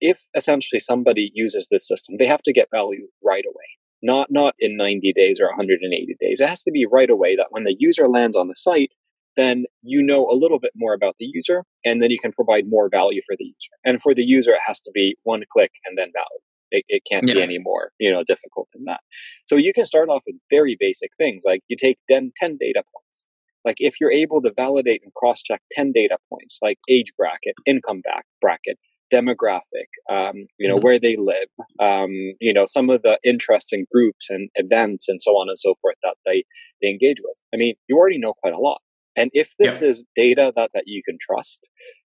if 0.00 0.26
essentially 0.34 0.80
somebody 0.80 1.30
uses 1.34 1.68
this 1.70 1.86
system, 1.86 2.16
they 2.18 2.26
have 2.26 2.42
to 2.42 2.52
get 2.52 2.68
value 2.70 3.08
right 3.24 3.44
away. 3.46 3.64
Not 4.02 4.28
not 4.30 4.54
in 4.58 4.76
90 4.76 5.12
days 5.14 5.40
or 5.40 5.48
180 5.48 6.16
days. 6.20 6.40
It 6.40 6.48
has 6.48 6.62
to 6.64 6.70
be 6.70 6.86
right 6.90 7.10
away 7.10 7.34
that 7.36 7.48
when 7.50 7.64
the 7.64 7.76
user 7.78 8.08
lands 8.08 8.36
on 8.36 8.48
the 8.48 8.54
site, 8.54 8.92
then 9.36 9.64
you 9.82 10.02
know 10.02 10.26
a 10.26 10.36
little 10.36 10.58
bit 10.58 10.72
more 10.76 10.94
about 10.94 11.16
the 11.18 11.28
user 11.32 11.64
and 11.84 12.00
then 12.02 12.10
you 12.10 12.18
can 12.18 12.32
provide 12.32 12.64
more 12.66 12.88
value 12.90 13.20
for 13.26 13.36
the 13.38 13.44
user. 13.44 13.72
And 13.84 14.00
for 14.00 14.14
the 14.14 14.24
user 14.24 14.52
it 14.52 14.60
has 14.66 14.80
to 14.80 14.90
be 14.94 15.16
one 15.24 15.42
click 15.50 15.72
and 15.86 15.96
then 15.96 16.12
value. 16.14 16.42
It, 16.70 16.84
it 16.88 17.02
can't 17.10 17.28
yeah. 17.28 17.34
be 17.34 17.42
any 17.42 17.58
more, 17.58 17.92
you 17.98 18.10
know, 18.10 18.24
difficult 18.26 18.68
than 18.72 18.84
that. 18.84 19.00
So 19.46 19.56
you 19.56 19.72
can 19.72 19.84
start 19.84 20.08
off 20.08 20.22
with 20.26 20.36
very 20.50 20.76
basic 20.78 21.10
things 21.16 21.44
like 21.46 21.60
you 21.68 21.76
take 21.78 21.98
10, 22.08 22.32
10 22.40 22.58
data 22.60 22.82
points 22.92 23.26
like 23.66 23.76
if 23.80 24.00
you're 24.00 24.12
able 24.12 24.40
to 24.42 24.52
validate 24.56 25.02
and 25.02 25.12
cross 25.12 25.42
check 25.42 25.60
10 25.72 25.90
data 25.92 26.18
points, 26.30 26.60
like 26.62 26.78
age 26.88 27.12
bracket, 27.18 27.54
income 27.66 28.00
back 28.00 28.24
bracket, 28.40 28.78
demographic, 29.12 29.88
um, 30.10 30.46
you 30.58 30.68
know, 30.68 30.76
mm-hmm. 30.76 30.84
where 30.84 30.98
they 30.98 31.16
live, 31.16 31.48
um, 31.80 32.10
you 32.40 32.52
know, 32.52 32.66
some 32.66 32.90
of 32.90 33.02
the 33.02 33.18
interesting 33.24 33.86
groups 33.92 34.30
and 34.30 34.48
events 34.56 35.08
and 35.08 35.20
so 35.20 35.32
on 35.32 35.48
and 35.48 35.58
so 35.58 35.74
forth 35.80 35.96
that 36.02 36.16
they, 36.24 36.44
they 36.82 36.88
engage 36.88 37.18
with. 37.22 37.42
I 37.54 37.56
mean, 37.56 37.74
you 37.88 37.96
already 37.96 38.18
know 38.18 38.34
quite 38.34 38.54
a 38.54 38.58
lot. 38.58 38.80
And 39.16 39.30
if 39.32 39.54
this 39.58 39.80
yeah. 39.80 39.88
is 39.88 40.04
data 40.14 40.52
that, 40.56 40.70
that 40.74 40.84
you 40.86 41.02
can 41.06 41.16
trust, 41.20 41.66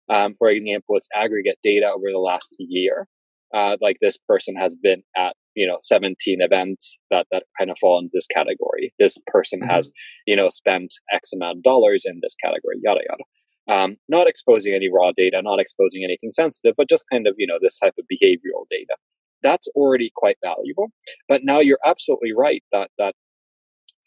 um, 0.09 0.33
for 0.37 0.49
example, 0.49 0.95
it's 0.95 1.07
aggregate 1.15 1.57
data 1.63 1.87
over 1.87 2.11
the 2.11 2.19
last 2.19 2.55
year, 2.59 3.07
uh, 3.53 3.77
like 3.81 3.97
this 3.99 4.17
person 4.17 4.55
has 4.55 4.75
been 4.75 5.03
at 5.15 5.35
you 5.55 5.67
know 5.67 5.77
17 5.81 6.37
events 6.41 6.97
that 7.09 7.25
that 7.31 7.43
kind 7.57 7.71
of 7.71 7.77
fall 7.79 7.99
in 7.99 8.09
this 8.13 8.27
category 8.27 8.93
this 8.99 9.17
person 9.27 9.59
mm-hmm. 9.59 9.71
has 9.71 9.91
you 10.27 10.35
know 10.35 10.47
spent 10.47 10.93
x 11.11 11.33
amount 11.33 11.57
of 11.57 11.63
dollars 11.63 12.03
in 12.05 12.19
this 12.21 12.35
category 12.43 12.77
yada 12.83 13.01
yada 13.09 13.23
um, 13.69 13.97
not 14.09 14.27
exposing 14.27 14.73
any 14.73 14.89
raw 14.89 15.11
data 15.15 15.41
not 15.41 15.59
exposing 15.59 16.03
anything 16.03 16.31
sensitive 16.31 16.75
but 16.77 16.89
just 16.89 17.05
kind 17.11 17.27
of 17.27 17.35
you 17.37 17.47
know 17.47 17.59
this 17.61 17.79
type 17.79 17.93
of 17.97 18.05
behavioral 18.11 18.65
data. 18.69 18.95
That's 19.41 19.67
already 19.69 20.11
quite 20.15 20.37
valuable 20.43 20.87
but 21.27 21.41
now 21.43 21.59
you're 21.59 21.79
absolutely 21.85 22.33
right 22.33 22.63
that 22.71 22.91
that 22.97 23.15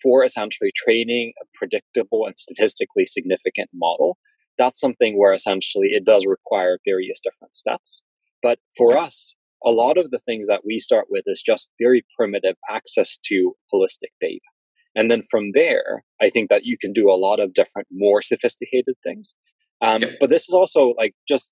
for 0.03 0.25
essentially 0.25 0.73
training 0.75 1.33
a 1.41 1.47
predictable 1.55 2.27
and 2.27 2.37
statistically 2.39 3.07
significant 3.07 3.71
model 3.73 4.19
that's 4.59 4.81
something 4.81 5.19
where 5.19 5.33
essentially 5.33 5.89
it 5.91 6.05
does 6.05 6.27
require 6.27 6.79
various 6.85 7.21
different 7.21 7.55
steps. 7.55 8.03
But 8.43 8.59
for 8.77 8.97
us, 8.97 9.35
a 9.65 9.71
lot 9.71 9.97
of 9.97 10.11
the 10.11 10.19
things 10.19 10.47
that 10.49 10.63
we 10.65 10.79
start 10.79 11.07
with 11.09 11.25
is 11.27 11.43
just 11.43 11.71
very 11.81 12.05
primitive 12.17 12.57
access 12.71 13.19
to 13.27 13.55
holistic 13.73 14.13
data. 14.21 14.41
And 14.95 15.11
then 15.11 15.23
from 15.31 15.53
there, 15.55 16.05
I 16.21 16.29
think 16.29 16.51
that 16.51 16.65
you 16.65 16.77
can 16.81 16.93
do 16.93 17.11
a 17.11 17.17
lot 17.17 17.41
of 17.41 17.55
different, 17.55 17.89
more 17.91 18.21
sophisticated 18.23 18.95
things. 19.03 19.35
Um, 19.81 20.03
But 20.21 20.31
this 20.31 20.49
is 20.49 20.55
also 20.55 20.95
like 20.97 21.15
just, 21.27 21.51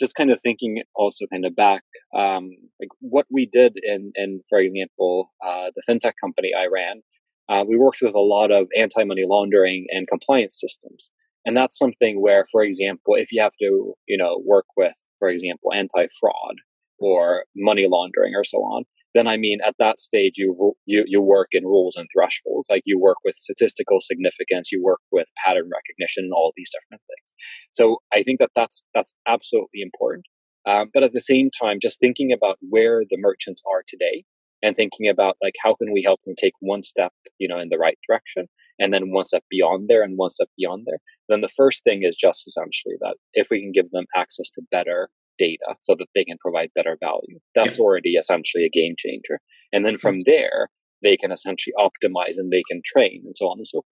just 0.00 0.14
kind 0.14 0.30
of 0.30 0.40
thinking 0.40 0.82
also 0.94 1.26
kind 1.32 1.44
of 1.44 1.54
back, 1.54 1.82
um, 2.16 2.50
like 2.80 2.88
what 3.00 3.26
we 3.30 3.46
did 3.46 3.72
in, 3.82 4.12
in, 4.14 4.40
for 4.48 4.58
example, 4.58 5.32
uh, 5.44 5.70
the 5.74 5.82
fintech 5.88 6.14
company 6.20 6.52
I 6.56 6.66
ran. 6.66 7.02
Uh, 7.48 7.64
we 7.68 7.76
worked 7.76 8.00
with 8.02 8.14
a 8.14 8.20
lot 8.20 8.50
of 8.50 8.68
anti-money 8.76 9.24
laundering 9.26 9.86
and 9.90 10.06
compliance 10.06 10.58
systems. 10.60 11.10
And 11.44 11.56
that's 11.56 11.78
something 11.78 12.20
where, 12.20 12.44
for 12.50 12.62
example, 12.62 13.14
if 13.14 13.32
you 13.32 13.40
have 13.42 13.56
to, 13.60 13.94
you 14.06 14.16
know, 14.16 14.40
work 14.44 14.66
with, 14.76 14.96
for 15.18 15.28
example, 15.28 15.72
anti-fraud 15.72 16.56
or 16.98 17.44
money 17.56 17.86
laundering 17.88 18.34
or 18.34 18.44
so 18.44 18.58
on, 18.58 18.84
then 19.18 19.26
I 19.26 19.36
mean, 19.36 19.58
at 19.66 19.74
that 19.78 19.98
stage, 19.98 20.34
you, 20.36 20.74
you, 20.86 21.04
you 21.06 21.20
work 21.20 21.48
in 21.52 21.64
rules 21.64 21.96
and 21.96 22.08
thresholds. 22.12 22.68
Like 22.70 22.82
you 22.84 22.98
work 22.98 23.18
with 23.24 23.34
statistical 23.34 24.00
significance, 24.00 24.70
you 24.72 24.82
work 24.82 25.00
with 25.10 25.28
pattern 25.44 25.68
recognition 25.72 26.24
and 26.24 26.32
all 26.32 26.52
these 26.56 26.70
different 26.70 27.02
things. 27.02 27.34
So 27.70 27.98
I 28.12 28.22
think 28.22 28.38
that 28.38 28.50
that's, 28.54 28.84
that's 28.94 29.12
absolutely 29.26 29.82
important. 29.82 30.26
Um, 30.66 30.90
but 30.92 31.02
at 31.02 31.12
the 31.12 31.20
same 31.20 31.50
time, 31.50 31.78
just 31.80 32.00
thinking 32.00 32.32
about 32.32 32.58
where 32.60 33.02
the 33.08 33.18
merchants 33.18 33.62
are 33.70 33.82
today 33.86 34.24
and 34.62 34.74
thinking 34.74 35.08
about 35.08 35.36
like, 35.42 35.54
how 35.62 35.74
can 35.74 35.92
we 35.92 36.02
help 36.02 36.20
them 36.22 36.34
take 36.38 36.54
one 36.60 36.82
step, 36.82 37.12
you 37.38 37.48
know, 37.48 37.58
in 37.58 37.68
the 37.70 37.78
right 37.78 37.98
direction? 38.06 38.46
and 38.78 38.92
then 38.94 39.10
one 39.10 39.24
step 39.24 39.44
beyond 39.50 39.88
there 39.88 40.02
and 40.02 40.16
one 40.16 40.30
step 40.30 40.48
beyond 40.56 40.84
there, 40.86 40.98
then 41.28 41.40
the 41.40 41.48
first 41.48 41.82
thing 41.84 42.02
is 42.02 42.16
just 42.16 42.46
essentially 42.46 42.94
that 43.00 43.16
if 43.34 43.48
we 43.50 43.60
can 43.60 43.72
give 43.72 43.90
them 43.90 44.06
access 44.16 44.50
to 44.50 44.62
better 44.70 45.10
data 45.38 45.76
so 45.80 45.94
that 45.98 46.08
they 46.14 46.24
can 46.24 46.36
provide 46.38 46.70
better 46.74 46.96
value, 47.00 47.38
that's 47.54 47.78
yeah. 47.78 47.84
already 47.84 48.14
essentially 48.14 48.64
a 48.64 48.70
game 48.70 48.94
changer. 48.98 49.40
And 49.72 49.84
then 49.84 49.96
from 49.96 50.20
there, 50.26 50.68
they 51.02 51.16
can 51.16 51.30
essentially 51.30 51.74
optimize 51.78 52.38
and 52.38 52.50
they 52.50 52.62
can 52.68 52.80
train 52.84 53.22
and 53.24 53.36
so 53.36 53.46
on 53.46 53.58
and 53.58 53.68
so 53.68 53.78
forth. 53.78 53.84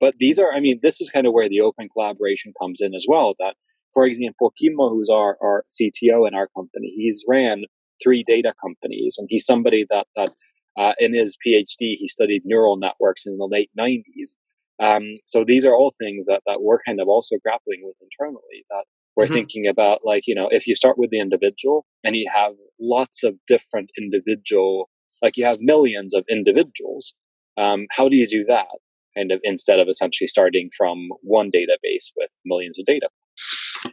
But 0.00 0.14
these 0.18 0.38
are, 0.38 0.52
I 0.52 0.60
mean, 0.60 0.80
this 0.82 1.00
is 1.00 1.10
kind 1.10 1.26
of 1.26 1.32
where 1.32 1.48
the 1.48 1.60
open 1.60 1.88
collaboration 1.88 2.52
comes 2.60 2.80
in 2.80 2.94
as 2.94 3.06
well. 3.08 3.34
That, 3.38 3.54
for 3.92 4.06
example, 4.06 4.52
Kimmo, 4.58 4.88
who's 4.88 5.10
our, 5.10 5.36
our 5.42 5.64
CTO 5.70 6.26
in 6.26 6.34
our 6.34 6.48
company, 6.56 6.92
he's 6.96 7.24
ran 7.28 7.64
three 8.02 8.24
data 8.26 8.54
companies 8.62 9.16
and 9.18 9.28
he's 9.30 9.44
somebody 9.44 9.84
that, 9.90 10.06
that 10.16 10.30
uh, 10.78 10.94
in 10.98 11.14
his 11.14 11.36
PhD, 11.36 11.96
he 11.98 12.08
studied 12.08 12.42
neural 12.44 12.78
networks 12.78 13.26
in 13.26 13.36
the 13.36 13.48
late 13.50 13.70
90s. 13.78 14.36
Um, 14.82 15.18
so 15.26 15.44
these 15.46 15.66
are 15.66 15.74
all 15.74 15.92
things 15.98 16.24
that, 16.24 16.40
that 16.46 16.62
we're 16.62 16.82
kind 16.86 17.00
of 17.00 17.08
also 17.08 17.36
grappling 17.44 17.80
with 17.82 17.96
internally 18.00 18.64
that 18.70 18.84
we're 19.20 19.26
mm-hmm. 19.26 19.34
thinking 19.34 19.66
about 19.66 20.00
like, 20.02 20.22
you 20.26 20.34
know, 20.34 20.48
if 20.50 20.66
you 20.66 20.74
start 20.74 20.96
with 20.96 21.10
the 21.10 21.20
individual 21.20 21.84
and 22.02 22.16
you 22.16 22.30
have 22.34 22.52
lots 22.80 23.22
of 23.22 23.34
different 23.46 23.90
individual, 23.98 24.88
like 25.20 25.36
you 25.36 25.44
have 25.44 25.58
millions 25.60 26.14
of 26.14 26.24
individuals, 26.30 27.12
um, 27.58 27.86
how 27.90 28.08
do 28.08 28.16
you 28.16 28.26
do 28.26 28.44
that? 28.48 28.78
Kind 29.14 29.30
of 29.30 29.40
instead 29.42 29.78
of 29.78 29.88
essentially 29.88 30.26
starting 30.26 30.70
from 30.74 31.08
one 31.22 31.50
database 31.54 32.12
with 32.16 32.30
millions 32.46 32.78
of 32.78 32.86
data. 32.86 33.08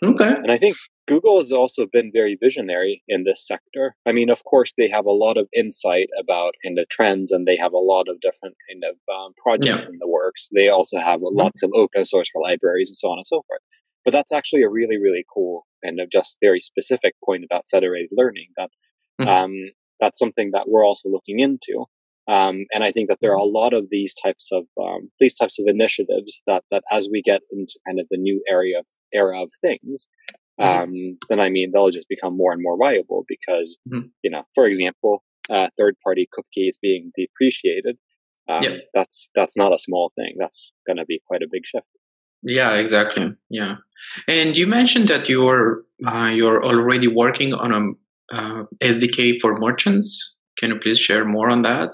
Okay. 0.02 0.34
And 0.34 0.50
I 0.50 0.58
think 0.58 0.78
Google 1.08 1.38
has 1.38 1.52
also 1.52 1.86
been 1.92 2.12
very 2.13 2.38
visionary 2.42 3.04
in 3.10 3.26
this 3.26 3.46
sector. 3.46 3.96
I 4.06 4.13
mean, 4.13 4.30
of 4.30 4.46
course, 4.46 4.74
they 4.78 4.90
have 4.90 5.06
a 5.06 5.12
lot 5.12 5.38
of 5.38 5.48
insight 5.54 6.08
about 6.18 6.54
kind 6.63 6.80
of 6.80 6.88
trends 6.88 7.34
and 7.34 7.46
they 7.46 7.58
have 7.58 7.74
a 7.74 7.78
lot 7.78 8.08
of 8.08 8.22
different 8.22 8.56
kind 8.70 8.84
of 8.90 8.96
um, 9.13 9.34
projects 9.42 9.86
yeah. 9.86 9.92
in 9.92 10.00
the 10.00 10.08
works. 10.08 10.48
They 10.56 10.70
also 10.70 11.00
have 11.00 11.20
mm-hmm. 11.20 11.38
lots 11.38 11.63
of 11.63 11.72
open 11.76 12.06
source 12.06 12.30
libraries 12.42 12.90
and 12.90 12.98
so 12.98 13.10
on 13.10 13.18
and 13.18 13.28
so 13.28 13.44
forth. 13.48 13.62
But 14.08 14.13
that's 14.13 14.32
actually 14.32 14.62
a 14.62 14.70
really, 14.70 14.98
really 14.98 15.26
cool 15.30 15.67
and 15.84 16.00
of 16.00 16.10
just 16.10 16.38
very 16.41 16.62
specific 16.62 17.15
point 17.26 17.43
about 17.43 17.65
federated 17.70 18.12
learning 18.13 18.48
that 18.56 18.70
mm-hmm. 19.20 19.30
um, 19.30 19.52
that's 20.00 20.17
something 20.17 20.52
that 20.54 20.70
we're 20.70 20.86
also 20.86 21.10
looking 21.10 21.41
into. 21.41 21.84
Um, 22.26 22.67
and 22.74 22.86
I 22.86 22.93
think 22.93 23.10
that 23.10 23.17
there 23.20 23.34
are 23.34 23.38
a 23.38 23.43
lot 23.43 23.74
of 23.74 23.88
these 23.89 24.13
types 24.13 24.48
of 24.54 24.63
um, 24.82 25.12
these 25.20 25.36
types 25.36 25.60
of 25.60 25.65
initiatives 25.67 26.41
that 26.48 26.63
that 26.72 26.84
as 26.89 27.10
we 27.12 27.22
get 27.22 27.41
into 27.52 27.80
kind 27.86 28.00
of 28.00 28.08
the 28.10 28.17
new 28.17 28.41
area 28.50 28.80
of 28.80 28.86
era 29.13 29.43
of 29.43 29.52
things, 29.60 30.08
mm-hmm. 30.58 30.84
um, 30.84 31.17
then 31.28 31.41
I 31.41 31.50
mean 31.50 31.72
they'll 31.74 31.89
just 31.89 32.08
become 32.08 32.38
more 32.38 32.54
and 32.54 32.63
more 32.63 32.78
viable 32.78 33.26
because 33.28 33.78
mm-hmm. 33.89 34.08
you 34.24 34.32
know, 34.32 34.43
for 34.56 34.67
example, 34.67 35.22
uh, 35.50 35.67
third 35.78 35.98
party 36.02 36.30
cookies 36.32 36.78
being 36.82 37.12
depreciated, 37.13 37.98
um, 38.48 38.63
yep. 38.63 38.82
that's 38.93 39.30
that's 39.36 39.58
not 39.58 39.74
a 39.74 39.78
small 39.78 40.13
thing. 40.15 40.36
That's 40.39 40.72
going 40.88 40.96
to 40.96 41.06
be 41.06 41.20
quite 41.28 41.41
a 41.41 41.48
big 41.52 41.65
shift. 41.65 41.88
Yeah, 42.43 42.76
exactly. 42.76 43.34
Yeah, 43.50 43.78
and 44.28 44.58
you 44.58 44.67
mentioned 44.67 45.08
that 45.10 45.28
you're 45.30 45.84
uh, 46.06 46.32
you're 46.34 46.63
already 46.63 47.08
working 47.08 47.54
on 47.54 47.73
a 47.73 48.36
uh, 48.36 48.63
SDK 48.84 49.39
for 49.41 49.58
merchants. 49.58 50.36
Can 50.58 50.71
you 50.71 50.80
please 50.80 51.00
share 51.00 51.26
more 51.26 51.50
on 51.50 51.62
that? 51.62 51.93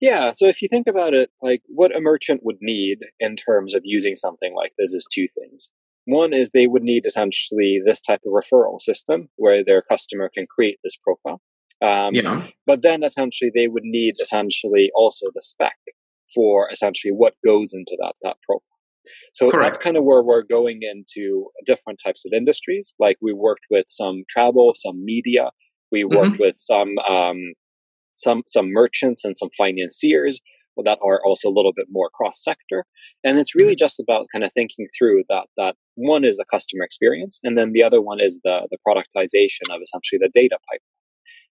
Yeah, 0.00 0.32
so 0.32 0.48
if 0.48 0.60
you 0.60 0.68
think 0.68 0.88
about 0.88 1.14
it, 1.14 1.30
like 1.40 1.62
what 1.68 1.94
a 1.94 2.00
merchant 2.00 2.40
would 2.42 2.58
need 2.60 2.98
in 3.20 3.36
terms 3.36 3.72
of 3.72 3.82
using 3.84 4.16
something 4.16 4.52
like 4.54 4.72
this 4.76 4.92
is 4.92 5.06
two 5.12 5.28
things. 5.28 5.70
One 6.06 6.32
is 6.32 6.50
they 6.50 6.66
would 6.66 6.82
need 6.82 7.06
essentially 7.06 7.80
this 7.84 8.00
type 8.00 8.20
of 8.26 8.32
referral 8.32 8.80
system 8.80 9.28
where 9.36 9.62
their 9.64 9.80
customer 9.80 10.28
can 10.34 10.46
create 10.48 10.80
this 10.82 10.96
profile. 10.96 11.40
Um, 11.80 12.14
yeah. 12.14 12.42
But 12.66 12.82
then 12.82 13.04
essentially 13.04 13.52
they 13.54 13.68
would 13.68 13.84
need 13.84 14.16
essentially 14.20 14.90
also 14.94 15.26
the 15.32 15.42
spec 15.42 15.76
for 16.34 16.68
essentially 16.70 17.12
what 17.12 17.34
goes 17.44 17.72
into 17.72 17.96
that, 18.00 18.14
that 18.22 18.36
profile. 18.42 18.71
So 19.32 19.50
Correct. 19.50 19.64
that's 19.64 19.78
kind 19.78 19.96
of 19.96 20.04
where 20.04 20.22
we're 20.22 20.42
going 20.42 20.80
into 20.82 21.46
different 21.66 22.00
types 22.04 22.24
of 22.24 22.32
industries. 22.32 22.94
Like 22.98 23.16
we 23.20 23.32
worked 23.32 23.66
with 23.70 23.86
some 23.88 24.22
travel, 24.28 24.72
some 24.74 25.04
media. 25.04 25.50
We 25.90 26.04
worked 26.04 26.34
mm-hmm. 26.34 26.42
with 26.42 26.56
some 26.56 26.98
um, 26.98 27.38
some 28.16 28.42
some 28.46 28.72
merchants 28.72 29.24
and 29.24 29.36
some 29.36 29.50
financiers 29.58 30.40
that 30.82 30.98
are 31.04 31.20
also 31.24 31.48
a 31.48 31.52
little 31.54 31.72
bit 31.74 31.86
more 31.90 32.08
cross 32.14 32.42
sector. 32.42 32.86
And 33.22 33.38
it's 33.38 33.54
really 33.54 33.72
mm-hmm. 33.72 33.84
just 33.84 34.00
about 34.00 34.26
kind 34.32 34.44
of 34.44 34.52
thinking 34.52 34.86
through 34.96 35.24
that 35.28 35.46
that 35.56 35.76
one 35.94 36.24
is 36.24 36.38
the 36.38 36.46
customer 36.50 36.84
experience, 36.84 37.38
and 37.42 37.58
then 37.58 37.72
the 37.72 37.82
other 37.82 38.00
one 38.00 38.20
is 38.20 38.40
the 38.44 38.68
the 38.70 38.78
productization 38.86 39.74
of 39.74 39.80
essentially 39.82 40.18
the 40.18 40.30
data 40.32 40.58
pipeline. 40.70 40.80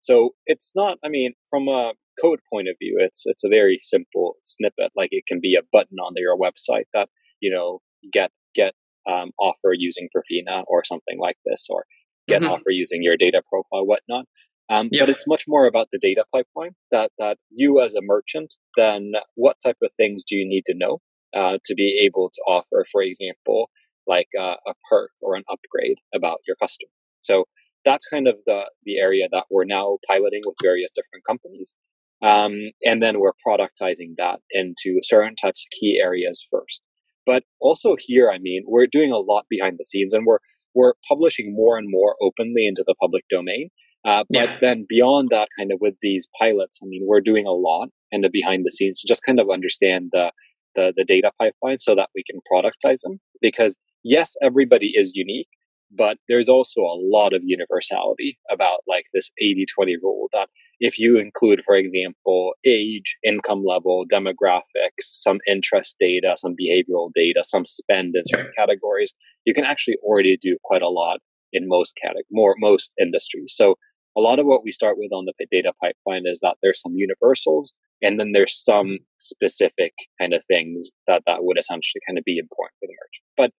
So 0.01 0.36
it's 0.45 0.71
not, 0.75 0.99
I 1.03 1.10
mean, 1.10 1.34
from 1.49 1.67
a 1.67 1.93
code 2.21 2.39
point 2.53 2.67
of 2.67 2.75
view, 2.79 2.97
it's 2.99 3.23
it's 3.25 3.43
a 3.43 3.49
very 3.49 3.77
simple 3.79 4.36
snippet. 4.43 4.91
Like 4.95 5.10
it 5.12 5.25
can 5.27 5.39
be 5.41 5.55
a 5.55 5.65
button 5.71 5.97
on 5.97 6.12
your 6.15 6.38
website 6.38 6.86
that 6.93 7.10
you 7.39 7.52
know 7.52 7.80
get 8.12 8.32
get 8.54 8.74
um, 9.10 9.32
offer 9.39 9.74
using 9.74 10.10
Prifina 10.15 10.63
or 10.67 10.84
something 10.84 11.19
like 11.19 11.38
this, 11.45 11.67
or 11.69 11.86
get 12.28 12.41
mm-hmm. 12.41 12.52
offer 12.52 12.69
using 12.69 13.04
your 13.04 13.17
data 13.17 13.41
profile, 13.50 13.86
whatnot. 13.86 14.26
Um, 14.69 14.89
But 14.91 15.10
it's 15.10 15.28
much 15.28 15.43
more 15.48 15.67
about 15.67 15.89
the 15.91 16.00
data 16.00 16.26
pipeline 16.34 16.71
that, 16.91 17.12
that 17.19 17.38
you 17.52 17.80
as 17.80 17.93
a 17.93 18.02
merchant, 18.02 18.56
then 18.76 19.12
what 19.36 19.58
type 19.63 19.78
of 19.84 19.91
things 19.95 20.24
do 20.28 20.36
you 20.36 20.48
need 20.48 20.65
to 20.65 20.74
know 20.76 21.02
uh, 21.36 21.60
to 21.65 21.76
be 21.76 22.02
able 22.04 22.32
to 22.34 22.41
offer, 22.48 22.84
for 22.91 23.04
example, 23.04 23.69
like 24.08 24.30
uh, 24.39 24.56
a 24.65 24.74
perk 24.89 25.12
or 25.21 25.36
an 25.36 25.43
upgrade 25.52 26.00
about 26.13 26.39
your 26.48 26.56
customer. 26.56 26.89
So 27.21 27.45
that's 27.84 28.08
kind 28.08 28.28
of 28.28 28.41
the, 28.48 28.71
the 28.84 28.98
area 28.98 29.28
that 29.32 29.45
we're 29.52 29.65
now 29.65 29.98
piloting 30.08 30.41
with 30.43 30.56
various 30.63 30.91
different 30.95 31.24
companies. 31.28 31.76
Um, 32.24 32.54
and 32.84 33.04
then 33.04 33.19
we're 33.19 33.34
productizing 33.48 34.15
that 34.17 34.39
into 34.50 35.00
certain 35.04 35.36
types 35.36 35.63
of 35.63 35.78
key 35.80 36.00
areas 36.04 36.48
first. 36.52 36.82
But 37.26 37.44
also 37.60 37.96
here, 38.00 38.30
I 38.30 38.38
mean, 38.38 38.64
we're 38.68 38.88
doing 38.88 39.12
a 39.12 39.18
lot 39.18 39.46
behind 39.50 39.78
the 39.78 39.84
scenes 39.84 40.14
and 40.14 40.26
we're, 40.26 40.40
we're 40.74 40.94
publishing 41.08 41.54
more 41.56 41.78
and 41.78 41.88
more 41.90 42.16
openly 42.22 42.68
into 42.68 42.84
the 42.86 42.96
public 43.00 43.24
domain. 43.30 43.70
Uh, 44.06 44.24
but 44.30 44.50
yeah. 44.50 44.58
then 44.62 44.86
beyond 44.88 45.30
that, 45.32 45.48
kind 45.58 45.72
of 45.72 45.80
with 45.82 45.96
these 46.02 46.28
pilots, 46.40 46.80
I 46.84 46.86
mean, 46.86 47.06
we're 47.08 47.22
doing 47.22 47.48
a 47.48 47.52
lot 47.52 47.90
and 48.12 48.24
the 48.24 48.30
behind 48.32 48.64
the 48.64 48.72
scenes 48.72 49.02
to 49.02 49.08
just 49.08 49.24
kind 49.26 49.40
of 49.40 49.50
understand 49.50 50.10
the 50.12 50.32
the, 50.76 50.94
the 50.96 51.06
data 51.06 51.32
pipeline 51.40 51.80
so 51.80 51.96
that 51.96 52.10
we 52.14 52.22
can 52.30 52.42
productize 52.52 53.00
them. 53.02 53.20
Because 53.42 53.78
yes, 54.04 54.36
everybody 54.44 54.92
is 54.94 55.14
unique, 55.16 55.48
but 55.95 56.17
there's 56.27 56.49
also 56.49 56.81
a 56.81 56.99
lot 56.99 57.34
of 57.34 57.41
universality 57.43 58.38
about 58.51 58.81
like 58.88 59.05
this 59.13 59.31
80 59.41 59.65
20 59.73 59.97
rule 59.97 60.29
that 60.34 60.49
if 60.79 60.99
you 60.99 61.17
include, 61.17 61.63
for 61.65 61.75
example, 61.75 62.53
age, 62.65 63.17
income 63.23 63.63
level, 63.65 64.05
demographics, 64.12 65.01
some 65.01 65.39
interest 65.47 65.95
data, 65.99 66.34
some 66.36 66.55
behavioral 66.60 67.12
data, 67.13 67.43
some 67.43 67.65
spend 67.65 68.15
in 68.15 68.23
certain 68.25 68.51
categories, 68.58 69.13
you 69.45 69.53
can 69.53 69.65
actually 69.65 69.97
already 70.03 70.38
do 70.39 70.58
quite 70.63 70.81
a 70.81 70.89
lot 70.89 71.19
in 71.53 71.67
most 71.67 71.97
categories, 72.01 72.25
more, 72.31 72.55
most 72.60 72.93
industries. 72.99 73.53
So 73.55 73.75
a 74.17 74.21
lot 74.21 74.39
of 74.39 74.45
what 74.45 74.63
we 74.63 74.71
start 74.71 74.97
with 74.97 75.12
on 75.12 75.25
the 75.25 75.34
data 75.51 75.73
pipeline 75.81 76.23
is 76.25 76.39
that 76.41 76.55
there's 76.62 76.81
some 76.81 76.93
universals 76.95 77.73
and 78.01 78.19
then 78.19 78.31
there's 78.31 78.55
some 78.55 78.88
mm-hmm. 78.88 79.03
specific 79.17 79.93
kind 80.19 80.34
of 80.34 80.43
things 80.45 80.91
that 81.08 81.23
that 81.25 81.43
would 81.43 81.58
essentially 81.58 82.01
kind 82.08 82.17
of 82.17 82.23
be 82.23 82.38
important 82.38 82.75
for 82.79 82.88
the 82.88 82.93
merchant. 82.93 83.25
But 83.38 83.51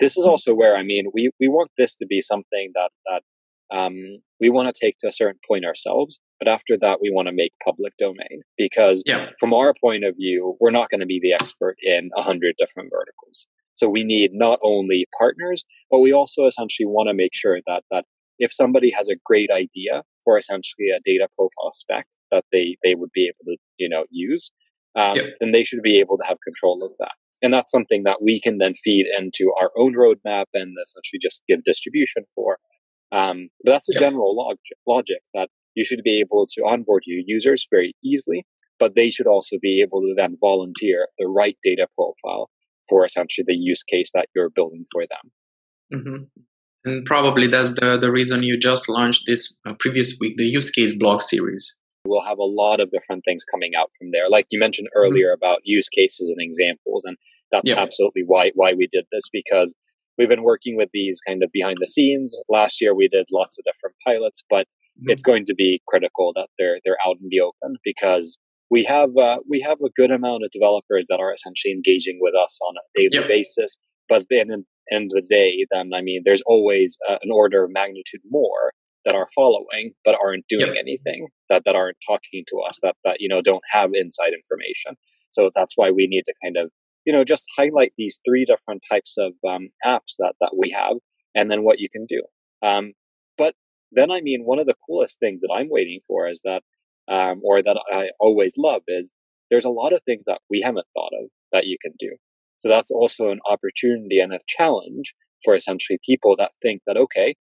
this 0.00 0.16
is 0.16 0.24
also 0.24 0.54
where 0.54 0.76
I 0.76 0.82
mean 0.82 1.06
we 1.12 1.30
we 1.40 1.48
want 1.48 1.70
this 1.78 1.94
to 1.96 2.06
be 2.06 2.20
something 2.20 2.72
that 2.74 2.90
that 3.06 3.22
um, 3.70 3.94
we 4.40 4.48
want 4.48 4.74
to 4.74 4.86
take 4.86 4.96
to 5.00 5.08
a 5.08 5.12
certain 5.12 5.40
point 5.46 5.64
ourselves, 5.66 6.18
but 6.38 6.48
after 6.48 6.76
that 6.80 7.00
we 7.02 7.10
want 7.10 7.28
to 7.28 7.34
make 7.34 7.52
public 7.62 7.92
domain 7.98 8.42
because 8.56 9.02
yeah. 9.04 9.26
from 9.38 9.52
our 9.52 9.74
point 9.80 10.04
of 10.04 10.16
view, 10.16 10.56
we're 10.60 10.70
not 10.70 10.88
going 10.88 11.00
to 11.00 11.06
be 11.06 11.20
the 11.20 11.32
expert 11.32 11.76
in 11.82 12.10
a 12.16 12.22
hundred 12.22 12.54
different 12.58 12.90
verticals. 12.90 13.46
So 13.74 13.88
we 13.88 14.04
need 14.04 14.30
not 14.32 14.58
only 14.62 15.06
partners, 15.18 15.64
but 15.90 16.00
we 16.00 16.12
also 16.12 16.46
essentially 16.46 16.86
want 16.86 17.08
to 17.08 17.14
make 17.14 17.34
sure 17.34 17.60
that 17.66 17.82
that 17.90 18.04
if 18.38 18.52
somebody 18.52 18.90
has 18.90 19.08
a 19.08 19.16
great 19.24 19.50
idea 19.50 20.02
for 20.24 20.38
essentially 20.38 20.90
a 20.90 21.00
data 21.04 21.28
profile 21.36 21.72
spec 21.72 22.06
that 22.30 22.44
they 22.52 22.76
they 22.82 22.94
would 22.94 23.12
be 23.12 23.26
able 23.26 23.52
to 23.52 23.56
you 23.78 23.88
know 23.88 24.04
use, 24.10 24.50
um, 24.96 25.16
yep. 25.16 25.26
then 25.40 25.52
they 25.52 25.62
should 25.62 25.82
be 25.82 26.00
able 26.00 26.18
to 26.18 26.26
have 26.26 26.38
control 26.44 26.84
of 26.84 26.92
that. 26.98 27.12
And 27.42 27.52
that's 27.52 27.70
something 27.70 28.02
that 28.04 28.18
we 28.22 28.40
can 28.40 28.58
then 28.58 28.74
feed 28.74 29.06
into 29.16 29.52
our 29.60 29.70
own 29.76 29.94
roadmap 29.94 30.46
and 30.54 30.76
essentially 30.82 31.20
just 31.20 31.42
give 31.48 31.64
distribution 31.64 32.24
for. 32.34 32.58
Um, 33.12 33.48
but 33.64 33.72
that's 33.72 33.88
a 33.88 33.94
yep. 33.94 34.02
general 34.02 34.36
log- 34.36 34.56
logic 34.86 35.22
that 35.34 35.48
you 35.74 35.84
should 35.84 36.02
be 36.04 36.18
able 36.18 36.46
to 36.54 36.62
onboard 36.62 37.04
your 37.06 37.22
users 37.24 37.66
very 37.70 37.94
easily, 38.04 38.44
but 38.78 38.94
they 38.94 39.10
should 39.10 39.26
also 39.26 39.56
be 39.60 39.80
able 39.80 40.00
to 40.02 40.14
then 40.16 40.36
volunteer 40.40 41.06
the 41.18 41.26
right 41.26 41.56
data 41.62 41.86
profile 41.94 42.50
for 42.88 43.04
essentially 43.04 43.44
the 43.46 43.54
use 43.54 43.82
case 43.82 44.10
that 44.14 44.26
you're 44.34 44.50
building 44.50 44.84
for 44.92 45.02
them. 45.02 46.00
Mm-hmm. 46.00 46.24
And 46.84 47.04
probably 47.04 47.46
that's 47.46 47.74
the, 47.74 47.98
the 47.98 48.10
reason 48.10 48.42
you 48.42 48.58
just 48.58 48.88
launched 48.88 49.24
this 49.26 49.58
uh, 49.66 49.74
previous 49.78 50.16
week, 50.20 50.36
the 50.36 50.44
use 50.44 50.70
case 50.70 50.96
blog 50.96 51.22
series. 51.22 51.78
We'll 52.04 52.22
have 52.22 52.38
a 52.38 52.44
lot 52.44 52.80
of 52.80 52.90
different 52.90 53.24
things 53.24 53.44
coming 53.44 53.72
out 53.78 53.90
from 53.98 54.10
there. 54.12 54.28
Like 54.28 54.46
you 54.50 54.58
mentioned 54.58 54.88
mm-hmm. 54.88 55.00
earlier 55.00 55.28
mm-hmm. 55.28 55.44
about 55.44 55.60
use 55.64 55.88
cases 55.88 56.30
and 56.30 56.38
examples. 56.40 57.04
And 57.04 57.16
that's 57.50 57.68
yep. 57.68 57.78
absolutely 57.78 58.22
why, 58.26 58.52
why 58.54 58.74
we 58.74 58.88
did 58.90 59.06
this 59.12 59.28
because 59.32 59.74
we've 60.16 60.28
been 60.28 60.42
working 60.42 60.76
with 60.76 60.90
these 60.92 61.20
kind 61.26 61.42
of 61.42 61.50
behind 61.52 61.78
the 61.80 61.86
scenes. 61.86 62.36
Last 62.48 62.80
year 62.80 62.94
we 62.94 63.08
did 63.08 63.26
lots 63.32 63.58
of 63.58 63.64
different 63.64 63.96
pilots, 64.06 64.42
but 64.48 64.66
mm-hmm. 64.66 65.10
it's 65.10 65.22
going 65.22 65.44
to 65.46 65.54
be 65.54 65.80
critical 65.88 66.32
that 66.34 66.48
they're, 66.58 66.78
they're 66.84 66.98
out 67.06 67.16
in 67.20 67.28
the 67.30 67.40
open 67.40 67.76
because 67.84 68.38
we 68.70 68.84
have, 68.84 69.16
uh, 69.16 69.38
we 69.48 69.60
have 69.62 69.78
a 69.80 69.90
good 69.96 70.10
amount 70.10 70.44
of 70.44 70.50
developers 70.52 71.06
that 71.08 71.20
are 71.20 71.32
essentially 71.32 71.72
engaging 71.72 72.18
with 72.20 72.34
us 72.34 72.58
on 72.68 72.74
a 72.76 72.98
daily 72.98 73.10
yep. 73.12 73.28
basis. 73.28 73.78
But 74.08 74.26
then 74.30 74.50
In, 74.50 74.64
end 74.90 75.10
of 75.14 75.22
the 75.22 75.26
day, 75.28 75.66
then 75.70 75.90
I 75.94 76.02
mean, 76.02 76.22
there's 76.24 76.42
always 76.46 76.98
uh, 77.08 77.18
an 77.22 77.30
order 77.32 77.64
of 77.64 77.70
magnitude 77.72 78.22
more 78.28 78.72
that 79.08 79.16
are 79.16 79.26
following 79.34 79.92
but 80.04 80.16
aren't 80.22 80.46
doing 80.48 80.66
yep. 80.66 80.76
anything 80.78 81.28
that 81.48 81.62
that 81.64 81.74
aren't 81.74 81.96
talking 82.06 82.44
to 82.46 82.58
us 82.68 82.78
that 82.82 82.94
that 83.04 83.16
you 83.20 83.28
know 83.28 83.40
don't 83.40 83.64
have 83.72 83.90
inside 83.94 84.32
information. 84.34 84.96
So 85.30 85.50
that's 85.54 85.72
why 85.76 85.90
we 85.90 86.06
need 86.06 86.24
to 86.26 86.34
kind 86.44 86.56
of 86.58 86.70
you 87.06 87.12
know 87.12 87.24
just 87.24 87.46
highlight 87.56 87.92
these 87.96 88.20
three 88.28 88.44
different 88.44 88.82
types 88.90 89.16
of 89.18 89.32
um, 89.48 89.68
apps 89.84 90.16
that 90.18 90.34
that 90.40 90.54
we 90.56 90.70
have, 90.70 90.96
and 91.34 91.50
then 91.50 91.64
what 91.64 91.78
you 91.78 91.88
can 91.90 92.04
do. 92.06 92.22
Um, 92.62 92.92
but 93.38 93.54
then 93.92 94.10
I 94.10 94.20
mean, 94.20 94.42
one 94.44 94.60
of 94.60 94.66
the 94.66 94.76
coolest 94.86 95.18
things 95.18 95.40
that 95.40 95.54
I'm 95.54 95.68
waiting 95.70 96.00
for 96.06 96.28
is 96.28 96.42
that, 96.44 96.62
um, 97.10 97.40
or 97.42 97.62
that 97.62 97.80
I 97.90 98.10
always 98.20 98.54
love 98.58 98.82
is 98.86 99.14
there's 99.50 99.64
a 99.64 99.70
lot 99.70 99.94
of 99.94 100.02
things 100.02 100.24
that 100.26 100.40
we 100.50 100.60
haven't 100.60 100.86
thought 100.94 101.12
of 101.22 101.30
that 101.52 101.66
you 101.66 101.78
can 101.80 101.92
do. 101.98 102.16
So 102.58 102.68
that's 102.68 102.90
also 102.90 103.30
an 103.30 103.40
opportunity 103.48 104.18
and 104.18 104.32
a 104.32 104.40
challenge 104.46 105.14
for 105.44 105.54
essentially 105.54 105.98
people 106.04 106.34
that 106.36 106.50
think 106.60 106.82
that, 106.86 106.96
okay, 106.96 107.36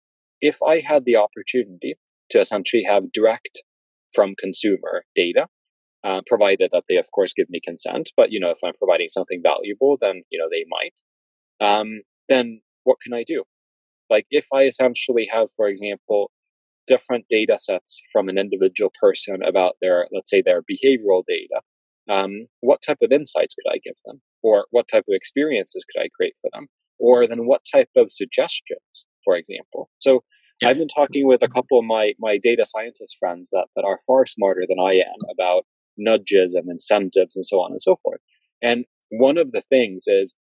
if 0.45 0.57
I 0.61 0.81
had 0.91 1.05
the 1.05 1.15
opportunity 1.15 1.95
to 2.29 2.39
essentially 2.39 2.83
have 2.87 3.11
direct 3.11 3.63
from 4.13 4.35
consumer 4.37 5.03
data, 5.15 5.47
uh, 6.03 6.21
provided 6.27 6.69
that 6.71 6.83
they, 6.87 6.97
of 6.97 7.07
course, 7.11 7.33
give 7.33 7.49
me 7.49 7.59
consent, 7.59 8.11
but, 8.15 8.31
you 8.31 8.39
know, 8.39 8.51
if 8.51 8.59
I'm 8.63 8.77
providing 8.77 9.09
something 9.09 9.41
valuable, 9.41 9.97
then, 9.99 10.21
you 10.31 10.37
know, 10.37 10.47
they 10.51 10.65
might, 10.69 10.97
um, 11.67 12.01
then 12.29 12.61
what 12.83 12.97
can 13.01 13.13
I 13.13 13.23
do? 13.25 13.43
Like 14.07 14.27
if 14.29 14.45
I 14.53 14.63
essentially 14.63 15.27
have, 15.31 15.49
for 15.57 15.67
example, 15.67 16.29
different 16.85 17.25
data 17.27 17.57
sets 17.57 18.03
from 18.13 18.29
an 18.29 18.37
individual 18.37 18.91
person 19.01 19.37
about 19.41 19.73
their, 19.81 20.07
let's 20.13 20.29
say, 20.29 20.43
their 20.43 20.61
behavioral 20.61 21.23
data, 21.27 21.61
um, 22.07 22.45
what 22.61 22.83
type 22.85 22.99
of 23.01 23.11
insights 23.11 23.55
could 23.55 23.71
I 23.73 23.79
give 23.83 23.97
them? 24.05 24.21
Or 24.43 24.67
what 24.69 24.87
type 24.87 25.05
of 25.09 25.15
experiences 25.15 25.83
could 25.87 26.03
I 26.03 26.09
create 26.15 26.35
for 26.39 26.51
them? 26.53 26.67
Or 26.99 27.25
then 27.25 27.47
what 27.47 27.63
type 27.73 27.89
of 27.97 28.11
suggestions, 28.11 29.07
for 29.23 29.35
example? 29.35 29.89
So 29.97 30.23
yeah. 30.61 30.69
I've 30.69 30.77
been 30.77 30.87
talking 30.87 31.27
with 31.27 31.41
a 31.43 31.47
couple 31.47 31.79
of 31.79 31.85
my, 31.85 32.13
my 32.19 32.37
data 32.41 32.65
scientist 32.65 33.17
friends 33.19 33.49
that, 33.51 33.67
that 33.75 33.85
are 33.85 33.97
far 34.05 34.25
smarter 34.25 34.63
than 34.67 34.77
I 34.79 34.93
am 34.93 35.29
about 35.31 35.65
nudges 35.97 36.53
and 36.53 36.69
incentives 36.69 37.35
and 37.35 37.45
so 37.45 37.57
on 37.57 37.71
and 37.71 37.81
so 37.81 37.97
forth. 38.03 38.19
And 38.61 38.85
one 39.09 39.37
of 39.37 39.51
the 39.51 39.61
things 39.61 40.05
is 40.07 40.35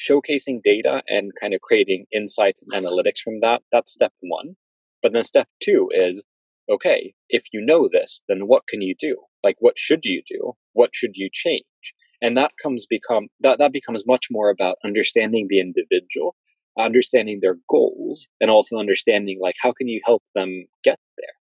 showcasing 0.00 0.60
data 0.64 1.02
and 1.06 1.32
kind 1.40 1.54
of 1.54 1.60
creating 1.60 2.06
insights 2.12 2.62
and 2.62 2.84
analytics 2.84 3.18
from 3.22 3.40
that. 3.42 3.62
That's 3.70 3.92
step 3.92 4.12
one. 4.20 4.56
But 5.02 5.12
then 5.12 5.24
step 5.24 5.48
two 5.62 5.88
is 5.92 6.24
okay, 6.70 7.14
if 7.28 7.46
you 7.52 7.64
know 7.64 7.88
this, 7.90 8.22
then 8.28 8.42
what 8.46 8.66
can 8.68 8.82
you 8.82 8.94
do? 8.98 9.16
Like, 9.42 9.56
what 9.58 9.78
should 9.78 10.00
you 10.04 10.22
do? 10.26 10.52
What 10.72 10.90
should 10.94 11.12
you 11.14 11.28
change? 11.32 11.64
And 12.22 12.36
that 12.36 12.52
comes 12.62 12.86
become, 12.86 13.28
that, 13.40 13.58
that 13.58 13.72
becomes 13.72 14.04
much 14.06 14.26
more 14.30 14.48
about 14.48 14.76
understanding 14.84 15.48
the 15.48 15.58
individual, 15.58 16.36
understanding 16.78 17.40
their 17.40 17.56
goals, 17.68 18.28
and 18.40 18.50
also 18.50 18.76
understanding, 18.78 19.38
like, 19.40 19.56
how 19.60 19.72
can 19.72 19.88
you 19.88 20.00
help 20.04 20.22
them 20.34 20.66
get 20.82 20.98
there? 21.18 21.34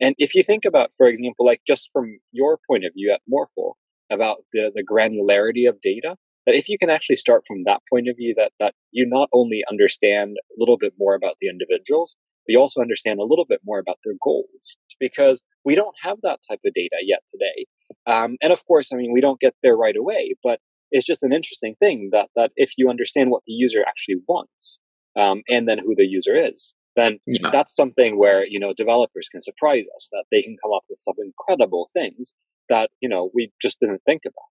And 0.00 0.14
if 0.18 0.34
you 0.34 0.42
think 0.42 0.64
about, 0.64 0.90
for 0.96 1.06
example, 1.06 1.44
like 1.44 1.60
just 1.66 1.90
from 1.92 2.18
your 2.32 2.58
point 2.68 2.84
of 2.84 2.92
view 2.94 3.12
at 3.12 3.20
Morphle, 3.28 3.76
about 4.10 4.38
the, 4.52 4.72
the 4.74 4.82
granularity 4.82 5.68
of 5.68 5.80
data, 5.80 6.16
that 6.46 6.54
if 6.54 6.68
you 6.68 6.78
can 6.78 6.88
actually 6.88 7.16
start 7.16 7.42
from 7.46 7.64
that 7.64 7.82
point 7.90 8.08
of 8.08 8.16
view, 8.16 8.34
that, 8.36 8.52
that 8.58 8.74
you 8.90 9.06
not 9.06 9.28
only 9.32 9.62
understand 9.70 10.36
a 10.50 10.54
little 10.56 10.78
bit 10.78 10.94
more 10.98 11.14
about 11.14 11.34
the 11.40 11.48
individuals, 11.48 12.16
but 12.46 12.52
you 12.52 12.58
also 12.58 12.80
understand 12.80 13.20
a 13.20 13.24
little 13.24 13.44
bit 13.46 13.60
more 13.64 13.78
about 13.78 13.98
their 14.02 14.14
goals 14.22 14.76
because 14.98 15.42
we 15.64 15.74
don't 15.74 15.94
have 16.02 16.16
that 16.22 16.38
type 16.48 16.60
of 16.64 16.72
data 16.72 16.96
yet 17.02 17.20
today. 17.28 17.66
Um, 18.06 18.36
and 18.40 18.52
of 18.52 18.64
course, 18.64 18.88
I 18.92 18.96
mean, 18.96 19.12
we 19.12 19.20
don't 19.20 19.40
get 19.40 19.54
there 19.62 19.76
right 19.76 19.96
away, 19.96 20.36
but 20.42 20.60
it's 20.90 21.06
just 21.06 21.22
an 21.22 21.32
interesting 21.32 21.74
thing 21.80 22.10
that, 22.12 22.28
that 22.36 22.52
if 22.56 22.72
you 22.76 22.88
understand 22.88 23.30
what 23.30 23.42
the 23.46 23.52
user 23.52 23.80
actually 23.86 24.16
wants, 24.26 24.80
um, 25.16 25.42
and 25.48 25.68
then 25.68 25.78
who 25.78 25.94
the 25.96 26.06
user 26.06 26.36
is, 26.36 26.74
then 26.96 27.18
yeah. 27.26 27.50
that's 27.50 27.74
something 27.74 28.18
where, 28.18 28.46
you 28.46 28.58
know, 28.58 28.72
developers 28.72 29.28
can 29.28 29.40
surprise 29.40 29.84
us 29.96 30.08
that 30.12 30.24
they 30.30 30.42
can 30.42 30.56
come 30.62 30.72
up 30.74 30.84
with 30.88 30.98
some 30.98 31.14
incredible 31.22 31.88
things 31.92 32.34
that, 32.68 32.90
you 33.00 33.08
know, 33.08 33.30
we 33.34 33.52
just 33.60 33.80
didn't 33.80 34.02
think 34.06 34.22
about. 34.24 34.48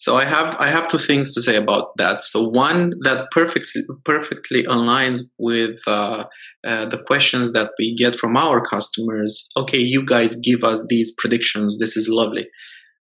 So 0.00 0.14
I 0.14 0.24
have 0.24 0.54
I 0.60 0.68
have 0.68 0.86
two 0.86 0.98
things 0.98 1.34
to 1.34 1.42
say 1.42 1.56
about 1.56 1.96
that. 1.96 2.22
So 2.22 2.48
one 2.48 2.92
that 3.02 3.26
perfectly 3.32 3.82
perfectly 4.04 4.62
aligns 4.62 5.22
with 5.38 5.76
uh, 5.88 6.24
uh, 6.64 6.86
the 6.86 7.02
questions 7.02 7.52
that 7.54 7.70
we 7.80 7.96
get 7.96 8.14
from 8.14 8.36
our 8.36 8.60
customers. 8.60 9.48
Okay, 9.56 9.78
you 9.78 10.04
guys 10.06 10.36
give 10.36 10.62
us 10.62 10.86
these 10.88 11.12
predictions. 11.18 11.80
This 11.80 11.96
is 11.96 12.08
lovely. 12.08 12.46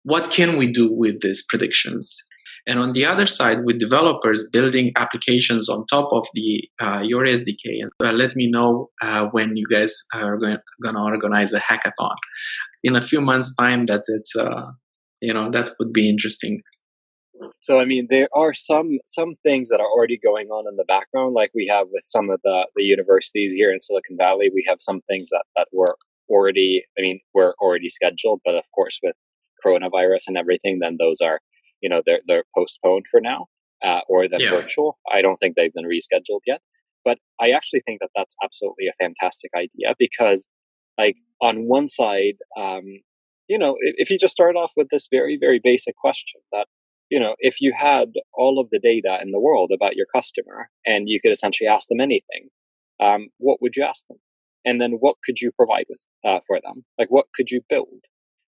What 0.03 0.29
can 0.29 0.55
we 0.55 0.71
do 0.71 0.87
with 0.91 1.21
these 1.21 1.43
predictions? 1.49 2.15
And 2.65 2.79
on 2.79 2.93
the 2.93 3.05
other 3.05 3.25
side, 3.25 3.65
with 3.65 3.79
developers 3.79 4.49
building 4.51 4.93
applications 4.95 5.69
on 5.69 5.85
top 5.87 6.09
of 6.13 6.27
the 6.33 6.63
uh, 6.79 7.01
your 7.03 7.25
SDK, 7.25 7.81
and 7.81 7.91
uh, 8.01 8.13
let 8.13 8.35
me 8.35 8.49
know 8.49 8.89
uh, 9.01 9.27
when 9.31 9.57
you 9.57 9.65
guys 9.69 9.95
are 10.13 10.37
going 10.37 10.57
to 10.83 10.99
organize 10.99 11.51
a 11.53 11.59
hackathon 11.59 12.15
in 12.83 12.95
a 12.95 13.01
few 13.01 13.19
months' 13.19 13.53
time. 13.55 13.85
That 13.87 14.03
it's 14.07 14.35
uh, 14.35 14.71
you 15.21 15.33
know 15.33 15.51
that 15.51 15.73
would 15.79 15.91
be 15.91 16.09
interesting 16.09 16.61
so 17.59 17.79
I 17.79 17.85
mean, 17.85 18.07
there 18.09 18.29
are 18.35 18.53
some 18.53 18.99
some 19.05 19.33
things 19.43 19.69
that 19.69 19.79
are 19.79 19.89
already 19.89 20.17
going 20.17 20.47
on 20.47 20.65
in 20.69 20.75
the 20.75 20.85
background, 20.87 21.33
like 21.33 21.51
we 21.53 21.67
have 21.67 21.87
with 21.91 22.03
some 22.07 22.29
of 22.29 22.39
the 22.43 22.67
the 22.75 22.83
universities 22.83 23.53
here 23.53 23.71
in 23.71 23.81
Silicon 23.81 24.17
Valley. 24.17 24.49
We 24.53 24.65
have 24.67 24.77
some 24.79 25.01
things 25.09 25.29
that 25.29 25.43
that 25.55 25.67
were 25.71 25.97
already, 26.29 26.83
I 26.97 27.01
mean, 27.01 27.19
were 27.33 27.55
already 27.61 27.89
scheduled, 27.89 28.41
but 28.45 28.55
of 28.55 28.63
course 28.73 28.99
with 29.03 29.15
coronavirus 29.65 30.27
and 30.27 30.37
everything, 30.37 30.79
then 30.81 30.97
those 30.99 31.21
are, 31.21 31.39
you 31.83 31.89
know, 31.89 32.01
they're 32.03 32.21
they're 32.27 32.45
postponed 32.57 33.05
for 33.11 33.21
now, 33.21 33.47
uh, 33.83 34.01
or 34.09 34.27
they're 34.27 34.41
yeah. 34.41 34.49
virtual. 34.49 34.97
I 35.13 35.21
don't 35.21 35.37
think 35.37 35.55
they've 35.55 35.73
been 35.73 35.85
rescheduled 35.85 36.41
yet. 36.47 36.61
But 37.05 37.19
I 37.39 37.51
actually 37.51 37.81
think 37.85 37.99
that 37.99 38.11
that's 38.15 38.35
absolutely 38.41 38.85
a 38.87 39.03
fantastic 39.03 39.51
idea 39.53 39.93
because, 39.99 40.47
like, 40.97 41.17
on 41.41 41.67
one 41.67 41.89
side, 41.89 42.37
um, 42.57 42.85
you 43.49 43.57
know, 43.57 43.75
if, 43.77 43.95
if 43.97 44.09
you 44.09 44.17
just 44.17 44.31
start 44.31 44.55
off 44.55 44.71
with 44.77 44.87
this 44.89 45.07
very 45.11 45.37
very 45.39 45.59
basic 45.61 45.95
question 45.97 46.41
that 46.53 46.67
you 47.13 47.19
know, 47.19 47.35
if 47.37 47.61
you 47.61 47.73
had 47.75 48.13
all 48.33 48.59
of 48.59 48.69
the 48.71 48.79
data 48.79 49.19
in 49.21 49.29
the 49.29 49.39
world 49.39 49.71
about 49.71 49.95
your 49.95 50.07
customer 50.11 50.69
and 50.83 51.07
you 51.07 51.19
could 51.21 51.31
essentially 51.31 51.67
ask 51.67 51.87
them 51.87 51.99
anything, 51.99 52.49
um, 52.99 53.27
what 53.37 53.61
would 53.61 53.75
you 53.75 53.83
ask 53.83 54.07
them? 54.07 54.17
And 54.65 54.81
then 54.81 54.93
what 54.93 55.17
could 55.23 55.39
you 55.39 55.51
provide 55.51 55.85
with 55.89 56.03
uh, 56.25 56.39
for 56.47 56.59
them? 56.63 56.85
Like 56.97 57.09
what 57.09 57.27
could 57.35 57.51
you 57.51 57.61
build? 57.69 58.05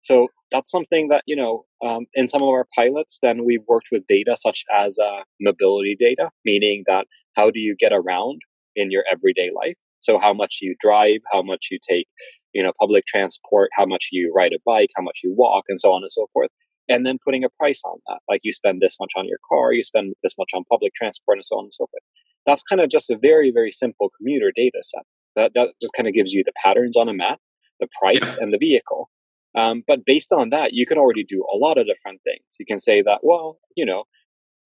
So 0.07 0.29
that's 0.51 0.71
something 0.71 1.09
that, 1.09 1.23
you 1.27 1.35
know, 1.35 1.65
um, 1.85 2.05
in 2.13 2.29
some 2.29 2.41
of 2.41 2.47
our 2.47 2.65
pilots, 2.73 3.19
then 3.21 3.43
we've 3.43 3.65
worked 3.67 3.87
with 3.91 4.07
data 4.07 4.37
such 4.39 4.63
as 4.73 4.97
uh, 4.97 5.23
mobility 5.41 5.97
data, 5.99 6.29
meaning 6.45 6.85
that 6.87 7.07
how 7.35 7.51
do 7.51 7.59
you 7.59 7.75
get 7.77 7.91
around 7.91 8.39
in 8.73 8.89
your 8.89 9.03
everyday 9.11 9.49
life? 9.53 9.75
So 9.99 10.17
how 10.17 10.33
much 10.33 10.59
you 10.61 10.75
drive, 10.79 11.19
how 11.33 11.41
much 11.41 11.67
you 11.71 11.77
take, 11.85 12.07
you 12.53 12.63
know, 12.63 12.71
public 12.79 13.05
transport, 13.05 13.69
how 13.73 13.85
much 13.85 14.07
you 14.13 14.31
ride 14.33 14.53
a 14.53 14.59
bike, 14.65 14.91
how 14.95 15.03
much 15.03 15.19
you 15.25 15.33
walk, 15.35 15.65
and 15.67 15.77
so 15.77 15.91
on 15.91 16.03
and 16.03 16.11
so 16.11 16.27
forth. 16.31 16.51
And 16.87 17.05
then 17.05 17.17
putting 17.21 17.43
a 17.43 17.49
price 17.59 17.81
on 17.83 17.99
that. 18.07 18.19
Like 18.29 18.39
you 18.43 18.53
spend 18.53 18.79
this 18.79 18.95
much 19.01 19.11
on 19.17 19.27
your 19.27 19.39
car, 19.49 19.73
you 19.73 19.83
spend 19.83 20.13
this 20.23 20.35
much 20.39 20.51
on 20.53 20.63
public 20.71 20.93
transport, 20.93 21.37
and 21.37 21.45
so 21.45 21.57
on 21.57 21.65
and 21.65 21.73
so 21.73 21.87
forth. 21.87 22.03
That's 22.45 22.63
kind 22.63 22.79
of 22.79 22.89
just 22.89 23.09
a 23.09 23.17
very, 23.21 23.51
very 23.51 23.73
simple 23.73 24.09
commuter 24.17 24.53
data 24.55 24.79
set. 24.83 25.03
That, 25.35 25.53
that 25.55 25.73
just 25.81 25.91
kind 25.97 26.07
of 26.07 26.13
gives 26.13 26.31
you 26.31 26.45
the 26.45 26.53
patterns 26.63 26.95
on 26.95 27.09
a 27.09 27.13
map, 27.13 27.39
the 27.81 27.89
price, 27.99 28.37
and 28.37 28.53
the 28.53 28.57
vehicle. 28.57 29.09
Um, 29.57 29.83
but 29.87 30.05
based 30.05 30.31
on 30.31 30.51
that, 30.51 30.73
you 30.73 30.85
can 30.85 30.99
already 30.99 31.23
do 31.23 31.43
a 31.51 31.57
lot 31.57 31.79
of 31.79 31.87
different 31.87 32.21
things. 32.23 32.45
You 32.59 32.65
can 32.65 32.77
say 32.77 33.01
that, 33.01 33.21
well, 33.23 33.57
you 33.75 33.85
know, 33.85 34.03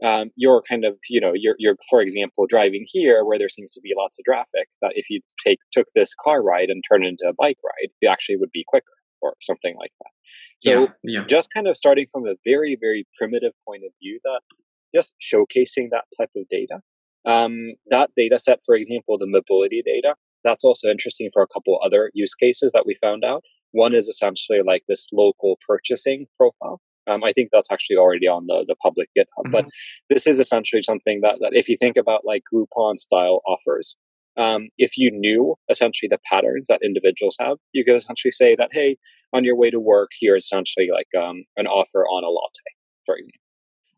um, 0.03 0.31
you're 0.35 0.61
kind 0.67 0.83
of, 0.83 0.97
you 1.09 1.21
know, 1.21 1.31
you're, 1.33 1.55
you're, 1.59 1.77
for 1.89 2.01
example, 2.01 2.45
driving 2.47 2.83
here 2.85 3.23
where 3.23 3.39
there 3.39 3.49
seems 3.49 3.71
to 3.75 3.81
be 3.81 3.93
lots 3.97 4.19
of 4.19 4.25
traffic. 4.25 4.67
That 4.81 4.91
if 4.95 5.09
you 5.09 5.21
take 5.45 5.59
took 5.71 5.87
this 5.95 6.13
car 6.21 6.43
ride 6.43 6.69
and 6.69 6.83
turn 6.83 7.05
it 7.05 7.07
into 7.07 7.25
a 7.29 7.33
bike 7.37 7.59
ride, 7.63 7.91
it 8.01 8.07
actually 8.07 8.35
would 8.37 8.51
be 8.51 8.65
quicker 8.67 8.97
or 9.21 9.35
something 9.41 9.75
like 9.79 9.91
that. 9.99 10.11
So, 10.59 10.81
yeah, 11.03 11.19
yeah. 11.19 11.23
just 11.25 11.49
kind 11.53 11.67
of 11.67 11.77
starting 11.77 12.07
from 12.11 12.25
a 12.25 12.35
very, 12.43 12.75
very 12.79 13.07
primitive 13.17 13.53
point 13.65 13.83
of 13.85 13.91
view, 14.01 14.19
that 14.23 14.41
just 14.93 15.15
showcasing 15.21 15.89
that 15.91 16.05
type 16.19 16.31
of 16.35 16.43
data. 16.49 16.79
Um, 17.25 17.75
that 17.89 18.09
data 18.17 18.39
set, 18.39 18.59
for 18.65 18.75
example, 18.75 19.17
the 19.17 19.27
mobility 19.27 19.83
data, 19.85 20.15
that's 20.43 20.63
also 20.63 20.89
interesting 20.89 21.29
for 21.31 21.43
a 21.43 21.47
couple 21.47 21.79
other 21.83 22.09
use 22.13 22.33
cases 22.33 22.71
that 22.73 22.85
we 22.85 22.97
found 22.99 23.23
out. 23.23 23.43
One 23.71 23.93
is 23.93 24.07
essentially 24.07 24.59
like 24.65 24.83
this 24.87 25.07
local 25.11 25.57
purchasing 25.67 26.27
profile. 26.37 26.81
Um, 27.07 27.23
I 27.23 27.31
think 27.31 27.49
that's 27.51 27.71
actually 27.71 27.97
already 27.97 28.27
on 28.27 28.45
the, 28.47 28.63
the 28.67 28.75
public 28.75 29.09
GitHub. 29.17 29.45
Mm-hmm. 29.45 29.51
But 29.51 29.65
this 30.09 30.27
is 30.27 30.39
essentially 30.39 30.83
something 30.83 31.21
that, 31.23 31.37
that 31.41 31.51
if 31.53 31.67
you 31.67 31.75
think 31.77 31.97
about 31.97 32.21
like 32.25 32.43
Groupon 32.53 32.97
style 32.97 33.41
offers, 33.47 33.97
um, 34.37 34.69
if 34.77 34.97
you 34.97 35.11
knew 35.11 35.55
essentially 35.69 36.07
the 36.09 36.19
patterns 36.31 36.67
that 36.67 36.79
individuals 36.83 37.35
have, 37.39 37.57
you 37.73 37.83
could 37.83 37.95
essentially 37.95 38.31
say 38.31 38.55
that, 38.55 38.69
hey, 38.71 38.97
on 39.33 39.43
your 39.43 39.57
way 39.57 39.69
to 39.69 39.79
work, 39.79 40.11
here's 40.19 40.45
essentially 40.45 40.89
like 40.91 41.07
um, 41.21 41.43
an 41.57 41.67
offer 41.67 42.05
on 42.05 42.23
a 42.23 42.29
latte, 42.29 42.71
for 43.05 43.15
example. 43.17 43.37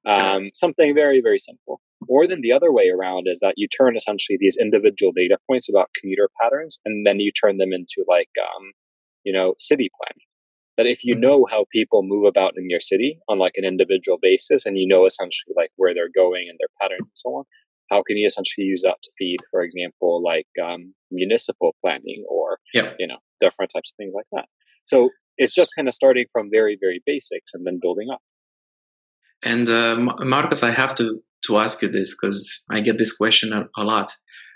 Um, 0.06 0.50
something 0.54 0.94
very, 0.94 1.22
very 1.22 1.38
simple. 1.38 1.82
Or 2.10 2.28
then 2.28 2.42
the 2.42 2.52
other 2.52 2.74
way 2.74 2.90
around 2.90 3.28
is 3.28 3.40
that 3.40 3.54
you 3.56 3.68
turn 3.68 3.96
essentially 3.96 4.38
these 4.40 4.58
individual 4.60 5.14
data 5.16 5.38
points 5.50 5.70
about 5.70 5.92
commuter 6.00 6.30
patterns 6.42 6.80
and 6.84 7.06
then 7.06 7.20
you 7.20 7.32
turn 7.32 7.58
them 7.58 7.72
into 7.72 8.04
like, 8.08 8.30
um, 8.42 8.72
you 9.24 9.34
know, 9.34 9.56
city 9.58 9.90
planning. 9.98 10.28
That 10.78 10.88
if 10.88 11.04
you 11.04 11.14
mm-hmm. 11.16 11.22
know 11.22 11.48
how 11.50 11.66
people 11.72 12.02
move 12.04 12.26
about 12.26 12.54
in 12.58 12.70
your 12.70 12.80
city 12.80 13.20
on 13.30 13.38
like 13.38 13.54
an 13.58 13.66
individual 13.66 14.18
basis 14.22 14.66
and 14.66 14.78
you 14.78 14.88
know 14.88 15.06
essentially 15.06 15.54
like 15.56 15.70
where 15.76 15.94
they're 15.94 16.10
going 16.14 16.48
and 16.50 16.58
their 16.60 16.74
patterns 16.82 17.10
and 17.10 17.18
so 17.18 17.30
on, 17.30 17.44
how 17.92 18.02
can 18.02 18.18
you 18.18 18.28
essentially 18.28 18.66
use 18.66 18.82
that 18.84 18.98
to 19.04 19.12
feed, 19.18 19.38
for 19.52 19.62
example, 19.62 20.22
like 20.24 20.48
um, 20.64 20.94
municipal 21.12 21.76
planning 21.82 22.26
or, 22.28 22.58
you 22.98 23.08
know, 23.08 23.18
different 23.40 23.72
types 23.74 23.92
of 23.92 23.98
things 23.98 24.14
like 24.16 24.26
that. 24.32 24.46
So 24.86 25.10
it's 25.38 25.54
just 25.54 25.72
kind 25.76 25.88
of 25.88 25.94
starting 25.94 26.26
from 26.32 26.50
very, 26.52 26.78
very 26.80 27.02
basics 27.06 27.52
and 27.54 27.66
then 27.66 27.80
building 27.82 28.08
up. 28.12 28.22
And 29.44 29.70
uh, 29.70 29.96
Markus, 30.20 30.64
I 30.64 30.72
have 30.72 30.96
to, 30.96 31.20
to 31.48 31.58
ask 31.58 31.82
you 31.82 31.90
this 31.90 32.18
because 32.20 32.64
I 32.70 32.80
get 32.80 32.98
this 32.98 33.16
question 33.16 33.52
a, 33.54 33.66
a 33.78 33.84
lot. 33.84 34.14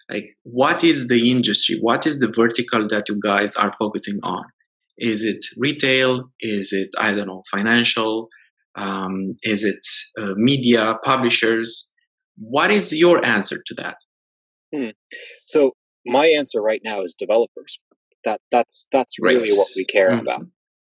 Like, 0.10 0.30
what 0.44 0.84
is 0.84 1.10
the 1.10 1.30
industry? 1.30 1.78
What 1.82 2.08
is 2.08 2.20
the 2.20 2.32
vertical 2.34 2.88
that 2.88 3.10
you 3.10 3.20
guys 3.22 3.56
are 3.58 3.74
focusing 3.78 4.20
on? 4.24 4.46
Is 4.98 5.24
it 5.24 5.44
retail? 5.58 6.30
Is 6.40 6.74
it, 6.74 6.90
I 7.00 7.14
don't 7.14 7.28
know, 7.28 7.44
financial? 7.52 8.30
Um, 8.76 9.36
is 9.44 9.64
it 9.64 9.80
uh, 10.20 10.34
media, 10.36 10.96
publishers? 11.04 11.92
What 12.38 12.72
is 12.72 12.96
your 12.96 13.26
answer 13.26 13.58
to 13.66 13.76
that? 13.76 13.98
Hmm. 14.76 14.90
So 15.46 15.72
my 16.06 16.28
answer 16.28 16.62
right 16.62 16.82
now 16.84 17.02
is 17.02 17.16
developers. 17.18 17.80
That 18.26 18.42
that's 18.52 18.88
that's 18.92 19.16
really 19.20 19.40
right. 19.40 19.50
what 19.52 19.68
we 19.76 19.86
care 19.86 20.10
mm-hmm. 20.10 20.28
about. 20.28 20.42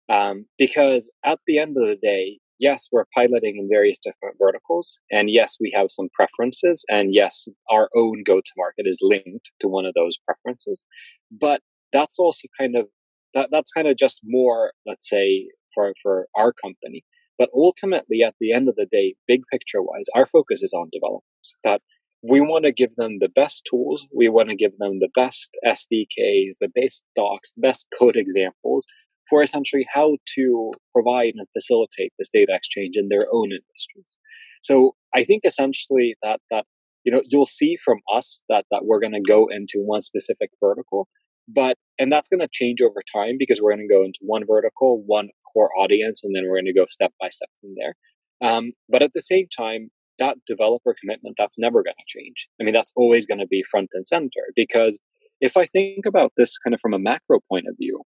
Um, 0.08 0.46
because 0.58 1.12
at 1.26 1.40
the 1.48 1.58
end 1.58 1.76
of 1.78 1.88
the 1.88 1.98
day, 2.02 2.40
yes, 2.60 2.88
we're 2.92 3.06
piloting 3.14 3.58
in 3.58 3.68
various 3.70 3.98
different 3.98 4.38
verticals, 4.40 5.00
and 5.12 5.30
yes, 5.30 5.58
we 5.60 5.74
have 5.76 5.88
some 5.90 6.10
preferences, 6.14 6.86
and 6.88 7.14
yes, 7.14 7.48
our 7.70 7.90
own 7.96 8.24
go-to-market 8.26 8.86
is 8.86 9.00
linked 9.02 9.52
to 9.60 9.68
one 9.68 9.86
of 9.86 9.94
those 9.96 10.18
preferences. 10.18 10.86
But 11.32 11.62
that's 11.92 12.20
also 12.20 12.48
kind 12.60 12.76
of 12.76 12.88
that, 13.36 13.50
that's 13.52 13.72
kind 13.72 13.88
of 13.88 13.98
just 13.98 14.22
more, 14.24 14.72
let's 14.86 15.08
say, 15.08 15.50
for 15.74 15.94
for 16.02 16.28
our 16.36 16.52
company. 16.52 17.04
But 17.38 17.50
ultimately, 17.54 18.24
at 18.24 18.36
the 18.40 18.54
end 18.54 18.70
of 18.70 18.76
the 18.76 18.88
day, 18.90 19.16
big 19.28 19.42
picture 19.52 19.82
wise, 19.82 20.06
our 20.16 20.26
focus 20.26 20.64
is 20.64 20.74
on 20.74 20.90
developers. 20.92 21.58
That 21.64 21.82
we 22.24 22.42
want 22.42 22.66
to 22.66 22.72
give 22.72 22.96
them 22.96 23.18
the 23.20 23.30
best 23.30 23.68
tools. 23.70 24.08
We 24.16 24.30
want 24.30 24.50
to 24.50 24.56
give 24.56 24.78
them 24.80 25.00
the 25.00 25.10
best 25.14 25.52
SDKs, 25.68 26.58
the 26.60 26.70
best 26.74 27.04
docs, 27.16 27.54
the 27.54 27.62
best 27.62 27.88
code 28.00 28.16
examples 28.16 28.86
for 29.30 29.42
essentially 29.42 29.86
how 29.92 30.18
to 30.36 30.72
provide 30.94 31.34
and 31.36 31.48
facilitate 31.54 32.14
this 32.18 32.30
data 32.32 32.54
exchange 32.54 32.96
in 32.96 33.10
their 33.10 33.26
own 33.32 33.50
industries. 33.52 34.18
So 34.64 34.96
I 35.14 35.24
think 35.24 35.44
essentially 35.46 36.16
that, 36.24 36.42
that, 36.52 36.66
you 37.04 37.12
know, 37.12 37.22
you'll 37.28 37.46
see 37.46 37.78
from 37.84 38.00
us 38.14 38.44
that, 38.50 38.66
that 38.72 38.86
we're 38.86 39.00
going 39.00 39.14
to 39.14 39.22
go 39.22 39.48
into 39.50 39.84
one 39.84 40.02
specific 40.02 40.52
vertical, 40.64 41.08
but, 41.48 41.78
and 41.98 42.12
that's 42.12 42.30
going 42.30 42.42
to 42.42 42.50
change 42.52 42.82
over 42.82 43.02
time 43.14 43.36
because 43.38 43.62
we're 43.62 43.76
going 43.76 43.88
to 43.88 43.94
go 43.94 44.04
into 44.04 44.20
one 44.22 44.44
vertical, 44.46 45.04
one 45.06 45.30
core 45.52 45.70
audience, 45.78 46.24
and 46.24 46.36
then 46.36 46.44
we're 46.44 46.58
going 46.58 46.66
to 46.66 46.74
go 46.74 46.86
step 46.88 47.14
by 47.20 47.30
step 47.30 47.50
from 47.62 47.74
there. 47.78 47.96
Um, 48.42 48.74
but 48.90 49.02
at 49.02 49.12
the 49.14 49.22
same 49.22 49.48
time, 49.56 49.90
that 50.20 50.38
developer 50.48 50.96
commitment, 51.00 51.36
that's 51.38 51.60
never 51.60 51.84
going 51.84 51.96
to 51.96 52.20
change. 52.20 52.48
I 52.60 52.64
mean, 52.64 52.74
that's 52.74 52.94
always 52.96 53.26
going 53.26 53.40
to 53.40 53.48
be 53.48 53.64
front 53.64 53.90
and 53.94 54.08
center 54.08 54.52
because 54.56 55.00
if 55.42 55.58
I 55.58 55.66
think 55.66 56.06
about 56.06 56.34
this 56.38 56.58
kind 56.58 56.74
of 56.74 56.80
from 56.80 56.94
a 56.94 57.00
macro 57.00 57.40
point 57.50 57.66
of 57.68 57.76
view, 57.78 58.04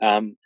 um, 0.00 0.36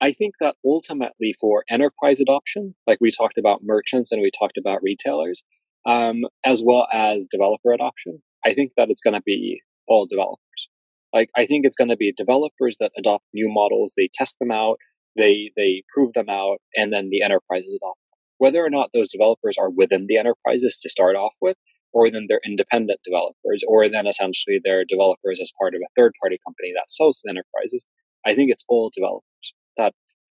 I 0.00 0.12
think 0.12 0.34
that 0.40 0.56
ultimately 0.64 1.34
for 1.38 1.64
enterprise 1.68 2.20
adoption, 2.20 2.74
like 2.86 2.98
we 3.00 3.10
talked 3.10 3.36
about 3.36 3.60
merchants 3.62 4.10
and 4.10 4.22
we 4.22 4.30
talked 4.30 4.56
about 4.56 4.82
retailers, 4.82 5.44
um, 5.86 6.22
as 6.44 6.62
well 6.64 6.86
as 6.92 7.26
developer 7.30 7.72
adoption, 7.72 8.22
I 8.44 8.54
think 8.54 8.72
that 8.76 8.88
it's 8.90 9.02
going 9.02 9.14
to 9.14 9.22
be 9.24 9.60
all 9.86 10.06
developers. 10.06 10.69
Like, 11.12 11.30
I 11.36 11.44
think 11.44 11.66
it's 11.66 11.76
going 11.76 11.90
to 11.90 11.96
be 11.96 12.12
developers 12.12 12.76
that 12.80 12.92
adopt 12.96 13.24
new 13.34 13.48
models, 13.48 13.94
they 13.96 14.08
test 14.12 14.36
them 14.38 14.50
out, 14.50 14.78
they, 15.16 15.50
they 15.56 15.82
prove 15.92 16.12
them 16.12 16.28
out, 16.28 16.58
and 16.76 16.92
then 16.92 17.10
the 17.10 17.22
enterprises 17.22 17.74
adopt 17.74 17.98
them. 18.10 18.18
Whether 18.38 18.64
or 18.64 18.70
not 18.70 18.90
those 18.94 19.10
developers 19.10 19.56
are 19.58 19.70
within 19.70 20.06
the 20.06 20.16
enterprises 20.16 20.78
to 20.82 20.90
start 20.90 21.16
off 21.16 21.34
with, 21.40 21.56
or 21.92 22.10
then 22.10 22.26
they're 22.28 22.40
independent 22.44 23.00
developers, 23.04 23.64
or 23.66 23.88
then 23.88 24.06
essentially 24.06 24.60
they're 24.62 24.84
developers 24.84 25.40
as 25.40 25.52
part 25.58 25.74
of 25.74 25.80
a 25.80 25.90
third 26.00 26.12
party 26.22 26.38
company 26.46 26.72
that 26.74 26.90
sells 26.90 27.20
to 27.20 27.28
enterprises. 27.28 27.84
I 28.24 28.34
think 28.34 28.50
it's 28.50 28.64
all 28.68 28.90
developers 28.94 29.54
that 29.76 29.94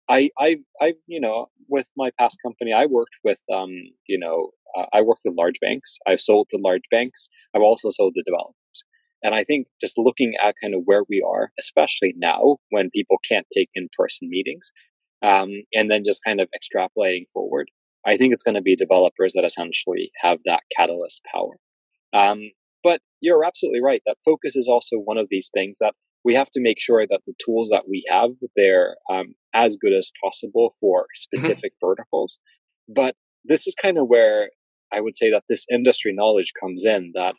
I, 0.10 0.30
I, 0.38 0.58
I, 0.82 0.94
you 1.08 1.20
know, 1.20 1.48
with 1.70 1.90
my 1.96 2.12
past 2.18 2.38
company, 2.46 2.74
I 2.74 2.86
worked 2.86 3.16
with, 3.24 3.42
um, 3.54 3.72
you 4.08 4.20
know, 4.20 4.52
uh, 4.78 4.86
I 4.94 5.02
worked 5.02 5.22
with 5.26 5.36
large 5.38 5.60
banks. 5.62 5.98
I've 6.08 6.22
sold 6.22 6.48
to 6.52 6.60
large 6.62 6.84
banks. 6.90 7.30
I've 7.56 7.62
also 7.62 7.90
sold 7.92 8.14
to 8.16 8.24
developers. 8.26 8.56
And 9.24 9.36
I 9.36 9.44
think 9.44 9.68
just 9.80 9.98
looking 9.98 10.34
at 10.44 10.56
kind 10.62 10.74
of 10.74 10.82
where 10.86 11.04
we 11.08 11.24
are, 11.26 11.52
especially 11.60 12.14
now 12.18 12.58
when 12.70 12.90
people 12.90 13.18
can't 13.28 13.46
take 13.56 13.70
in-person 13.76 14.30
meetings, 14.30 14.72
um, 15.22 15.50
and 15.74 15.92
then 15.92 16.04
just 16.04 16.24
kind 16.26 16.42
of 16.42 16.50
extrapolating 16.50 17.26
forward, 17.32 17.70
I 18.06 18.18
think 18.18 18.34
it's 18.34 18.44
going 18.44 18.56
to 18.56 18.62
be 18.62 18.76
developers 18.76 19.34
that 19.34 19.46
essentially 19.46 20.12
have 20.22 20.40
that 20.46 20.62
catalyst 20.76 21.22
power. 21.32 21.58
Um, 22.14 22.52
but 22.84 23.02
you're 23.20 23.46
absolutely 23.46 23.82
right 23.82 24.02
that 24.06 24.18
focus 24.26 24.56
is 24.56 24.68
also 24.68 24.98
one 24.98 25.18
of 25.18 25.28
these 25.30 25.50
things 25.54 25.78
that 25.80 25.94
we 26.24 26.36
have 26.36 26.52
to 26.52 26.62
make 26.62 26.80
sure 26.80 27.06
that 27.08 27.22
the 27.26 27.34
tools 27.44 27.70
that 27.70 27.84
we 27.88 28.04
have 28.10 28.32
they're 28.56 28.96
um, 29.10 29.36
as 29.54 29.78
good 29.78 29.94
as 29.94 30.12
possible 30.24 30.76
for 30.80 31.02
mm-hmm. 31.02 31.16
specific 31.16 31.74
mm-hmm. 31.74 31.88
verticals 31.88 32.40
but 32.88 33.16
this 33.46 33.68
is 33.68 33.76
kind 33.82 33.98
of 33.98 34.08
where 34.08 34.50
i 34.92 35.00
would 35.00 35.16
say 35.16 35.30
that 35.32 35.44
this 35.48 35.66
industry 35.72 36.14
knowledge 36.14 36.54
comes 36.60 36.86
in 36.86 37.12
that 37.14 37.36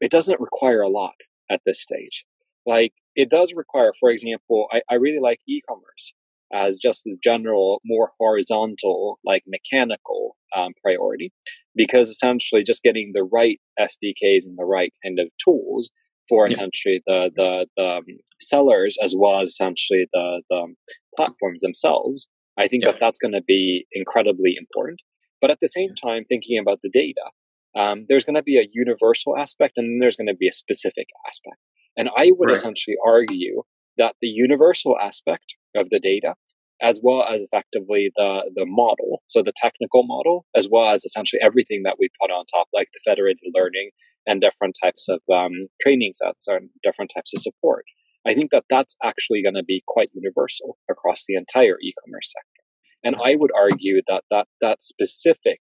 it 0.00 0.10
doesn't 0.10 0.40
require 0.40 0.80
a 0.80 0.88
lot 0.88 1.14
at 1.50 1.60
this 1.66 1.80
stage 1.80 2.24
like 2.66 2.92
it 3.14 3.30
does 3.30 3.52
require 3.54 3.92
for 3.98 4.10
example 4.10 4.66
i, 4.72 4.80
I 4.90 4.94
really 4.94 5.20
like 5.20 5.40
e-commerce 5.48 6.14
as 6.52 6.78
just 6.78 7.06
a 7.06 7.14
general 7.22 7.80
more 7.84 8.10
horizontal 8.18 9.18
like 9.24 9.44
mechanical 9.46 10.36
um, 10.56 10.72
priority 10.82 11.32
because 11.76 12.08
essentially 12.08 12.64
just 12.64 12.82
getting 12.82 13.12
the 13.14 13.22
right 13.22 13.60
sdks 13.78 14.44
and 14.44 14.58
the 14.58 14.64
right 14.64 14.92
kind 15.04 15.20
of 15.20 15.28
tools 15.42 15.90
for 16.30 16.46
essentially 16.46 17.02
the 17.06 17.30
the, 17.34 17.66
the 17.76 17.96
um, 17.96 18.04
sellers 18.40 18.96
as 19.02 19.14
well 19.18 19.40
as 19.40 19.50
essentially 19.50 20.08
the 20.14 20.42
the 20.48 20.74
platforms 21.14 21.60
themselves. 21.60 22.28
I 22.58 22.66
think 22.66 22.84
that 22.84 23.00
that's 23.00 23.18
going 23.18 23.32
to 23.32 23.42
be 23.42 23.86
incredibly 23.92 24.54
important. 24.58 25.00
But 25.40 25.50
at 25.50 25.58
the 25.60 25.68
same 25.68 25.94
time, 25.94 26.24
thinking 26.24 26.58
about 26.58 26.80
the 26.82 26.90
data, 26.90 27.32
um, 27.76 28.04
there's 28.08 28.24
going 28.24 28.36
to 28.36 28.42
be 28.42 28.58
a 28.58 28.68
universal 28.72 29.36
aspect 29.36 29.74
and 29.76 29.86
then 29.86 29.98
there's 30.00 30.16
going 30.16 30.26
to 30.26 30.34
be 30.34 30.48
a 30.48 30.52
specific 30.52 31.06
aspect. 31.26 31.56
And 31.96 32.08
I 32.16 32.32
would 32.36 32.48
right. 32.48 32.56
essentially 32.56 32.96
argue 33.06 33.62
that 33.98 34.16
the 34.20 34.28
universal 34.28 34.96
aspect 35.00 35.56
of 35.76 35.90
the 35.90 36.00
data, 36.00 36.34
as 36.82 37.00
well 37.02 37.22
as 37.22 37.42
effectively 37.42 38.10
the, 38.16 38.50
the 38.54 38.64
model, 38.66 39.22
so 39.26 39.42
the 39.42 39.52
technical 39.54 40.04
model, 40.04 40.46
as 40.56 40.68
well 40.70 40.90
as 40.90 41.04
essentially 41.04 41.40
everything 41.42 41.82
that 41.84 41.96
we 41.98 42.08
put 42.20 42.30
on 42.30 42.44
top, 42.46 42.68
like 42.72 42.88
the 42.92 43.00
federated 43.04 43.40
learning 43.54 43.90
and 44.26 44.40
different 44.40 44.76
types 44.82 45.08
of 45.08 45.20
um, 45.32 45.68
training 45.80 46.12
sets 46.14 46.48
and 46.48 46.70
different 46.82 47.10
types 47.14 47.32
of 47.34 47.42
support. 47.42 47.84
I 48.26 48.34
think 48.34 48.50
that 48.50 48.64
that's 48.68 48.96
actually 49.02 49.42
going 49.42 49.54
to 49.54 49.64
be 49.64 49.82
quite 49.86 50.10
universal 50.14 50.78
across 50.90 51.24
the 51.26 51.34
entire 51.34 51.76
e-commerce 51.82 52.32
sector. 52.32 52.64
And 53.02 53.16
I 53.22 53.36
would 53.36 53.50
argue 53.56 54.02
that 54.08 54.24
that, 54.30 54.46
that 54.60 54.82
specific 54.82 55.60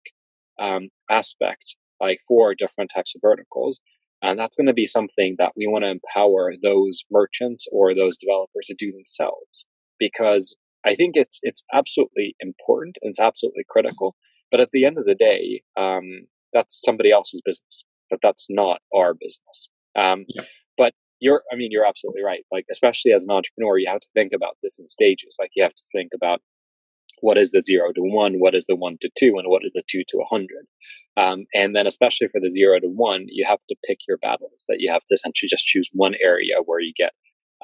um, 0.60 0.90
aspect, 1.10 1.78
like 2.00 2.20
for 2.28 2.56
different 2.56 2.92
types 2.94 3.14
of 3.16 3.22
verticals, 3.22 3.82
and 4.22 4.38
that's 4.38 4.56
going 4.56 4.68
to 4.68 4.74
be 4.74 4.86
something 4.86 5.36
that 5.38 5.54
we 5.56 5.68
want 5.68 5.84
to 5.84 5.92
empower 5.92 6.54
those 6.62 7.04
merchants 7.12 7.68
or 7.72 7.94
those 7.94 8.18
developers 8.18 8.68
to 8.68 8.76
do 8.78 8.92
themselves 8.92 9.66
because 9.98 10.56
I 10.86 10.96
think 10.96 11.16
it's 11.16 11.40
it's 11.44 11.64
absolutely 11.74 12.36
important 12.40 12.98
and 13.02 13.12
it's 13.12 13.20
absolutely 13.20 13.64
critical. 13.70 14.16
But 14.52 14.62
at 14.62 14.70
the 14.72 14.86
end 14.86 14.98
of 14.98 15.06
the 15.06 15.16
day, 15.16 15.62
um, 15.78 16.28
that's 16.54 16.82
somebody 16.84 17.12
else's 17.12 17.42
business. 17.46 17.84
But 18.10 18.20
that's 18.24 18.48
not 18.50 18.82
our 18.96 19.14
business. 19.14 19.70
Um, 19.96 20.26
yeah. 20.28 20.44
But 20.78 20.94
you're, 21.20 21.44
I 21.52 21.56
mean, 21.56 21.70
you're 21.72 21.86
absolutely 21.86 22.24
right. 22.24 22.44
Like, 22.52 22.66
especially 22.72 23.12
as 23.12 23.26
an 23.26 23.32
entrepreneur, 23.32 23.78
you 23.78 23.88
have 23.90 24.00
to 24.00 24.08
think 24.16 24.32
about 24.34 24.58
this 24.64 24.80
in 24.80 24.88
stages. 24.88 25.38
Like, 25.40 25.52
you 25.56 25.62
have 25.62 25.76
to 25.76 25.84
think 25.92 26.12
about 26.16 26.42
what 27.22 27.38
is 27.38 27.52
the 27.52 27.62
zero 27.62 27.92
to 27.94 28.02
one, 28.02 28.36
what 28.36 28.56
is 28.56 28.66
the 28.68 28.76
one 28.76 28.98
to 29.02 29.10
two, 29.18 29.36
and 29.38 29.48
what 29.48 29.64
is 29.66 29.74
the 29.74 29.84
two 29.88 30.04
to 30.08 30.18
a 30.20 30.26
hundred. 30.30 30.66
Um, 31.18 31.46
and 31.54 31.76
then, 31.76 31.88
especially 31.88 32.28
for 32.28 32.40
the 32.42 32.50
zero 32.50 32.80
to 32.80 32.88
one, 32.88 33.26
you 33.28 33.46
have 33.48 33.60
to 33.70 33.76
pick 33.88 34.00
your 34.08 34.18
battles. 34.18 34.66
That 34.68 34.78
you 34.80 34.92
have 34.92 35.04
to 35.08 35.14
essentially 35.14 35.50
just 35.50 35.66
choose 35.66 35.90
one 35.94 36.16
area 36.22 36.56
where 36.66 36.80
you 36.80 36.94
get, 36.96 37.12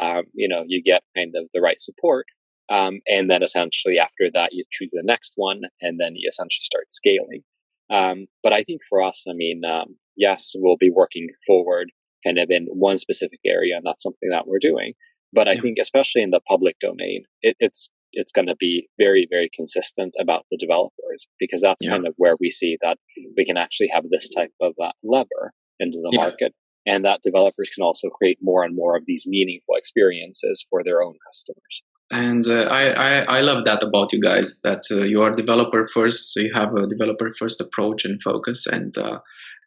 um, 0.02 0.24
you 0.34 0.48
know, 0.48 0.64
you 0.68 0.82
get 0.84 1.04
kind 1.16 1.34
of 1.36 1.46
the 1.54 1.62
right 1.62 1.80
support, 1.80 2.26
um, 2.70 3.00
and 3.08 3.30
then 3.30 3.44
essentially 3.44 3.98
after 4.00 4.30
that, 4.34 4.50
you 4.54 4.64
choose 4.72 4.92
the 4.92 5.04
next 5.04 5.34
one, 5.36 5.62
and 5.82 6.00
then 6.00 6.16
you 6.16 6.28
essentially 6.28 6.64
start 6.64 6.92
scaling. 6.92 7.44
Um, 7.90 8.26
but 8.42 8.54
I 8.54 8.64
think 8.64 8.82
for 8.90 9.02
us, 9.02 9.26
I 9.30 9.34
mean, 9.34 9.64
um, 9.64 9.98
yes, 10.18 10.54
we'll 10.56 10.78
be 10.78 10.92
working 10.94 11.28
forward 11.46 11.92
kind 12.26 12.40
of 12.40 12.50
in 12.50 12.66
one 12.72 12.98
specific 12.98 13.40
area, 13.46 13.76
and 13.78 13.86
that's 13.86 14.04
something 14.04 14.30
that 14.32 14.48
we're 14.48 14.60
doing. 14.60 14.94
But 15.32 15.48
I 15.48 15.54
yeah. 15.54 15.62
think, 15.62 15.78
especially 15.80 16.24
in 16.24 16.32
the 16.32 16.40
public 16.48 16.80
domain, 16.80 17.24
it, 17.42 17.56
it's 17.60 17.92
it's 18.16 18.32
going 18.32 18.48
to 18.48 18.56
be 18.56 18.88
very, 19.00 19.28
very 19.30 19.50
consistent 19.54 20.16
about 20.20 20.46
the 20.50 20.58
developers 20.58 21.28
because 21.40 21.62
that's 21.62 21.86
yeah. 21.86 21.92
kind 21.92 22.08
of 22.08 22.14
where 22.18 22.36
we 22.40 22.50
see 22.50 22.78
that 22.82 22.98
we 23.38 23.46
can 23.46 23.58
actually 23.58 23.90
have 23.94 24.06
this 24.10 24.30
type 24.30 24.52
of 24.62 24.74
uh, 24.82 24.92
lever 25.04 25.54
into 25.80 26.00
the 26.02 26.12
yeah. 26.14 26.22
market 26.22 26.54
and 26.86 27.04
that 27.04 27.22
developers 27.24 27.70
can 27.74 27.84
also 27.84 28.10
create 28.10 28.38
more 28.42 28.64
and 28.64 28.76
more 28.76 28.96
of 28.96 29.04
these 29.06 29.26
meaningful 29.28 29.76
experiences 29.76 30.66
for 30.70 30.84
their 30.84 31.02
own 31.02 31.16
customers. 31.28 31.84
And 32.12 32.48
uh, 32.48 32.68
I, 32.70 32.90
I, 32.92 33.38
I, 33.38 33.42
love 33.42 33.66
that 33.66 33.82
about 33.82 34.14
you 34.14 34.22
guys 34.22 34.60
that 34.64 34.84
uh, 34.92 34.98
you 34.98 35.22
are 35.24 35.32
developer 35.32 35.88
first, 35.88 36.34
so 36.34 36.40
you 36.40 36.54
have 36.54 36.76
a 36.76 36.86
developer 36.86 37.34
first 37.34 37.60
approach 37.60 38.06
and 38.06 38.22
focus. 38.22 38.68
And 38.68 38.96
uh, 38.96 39.20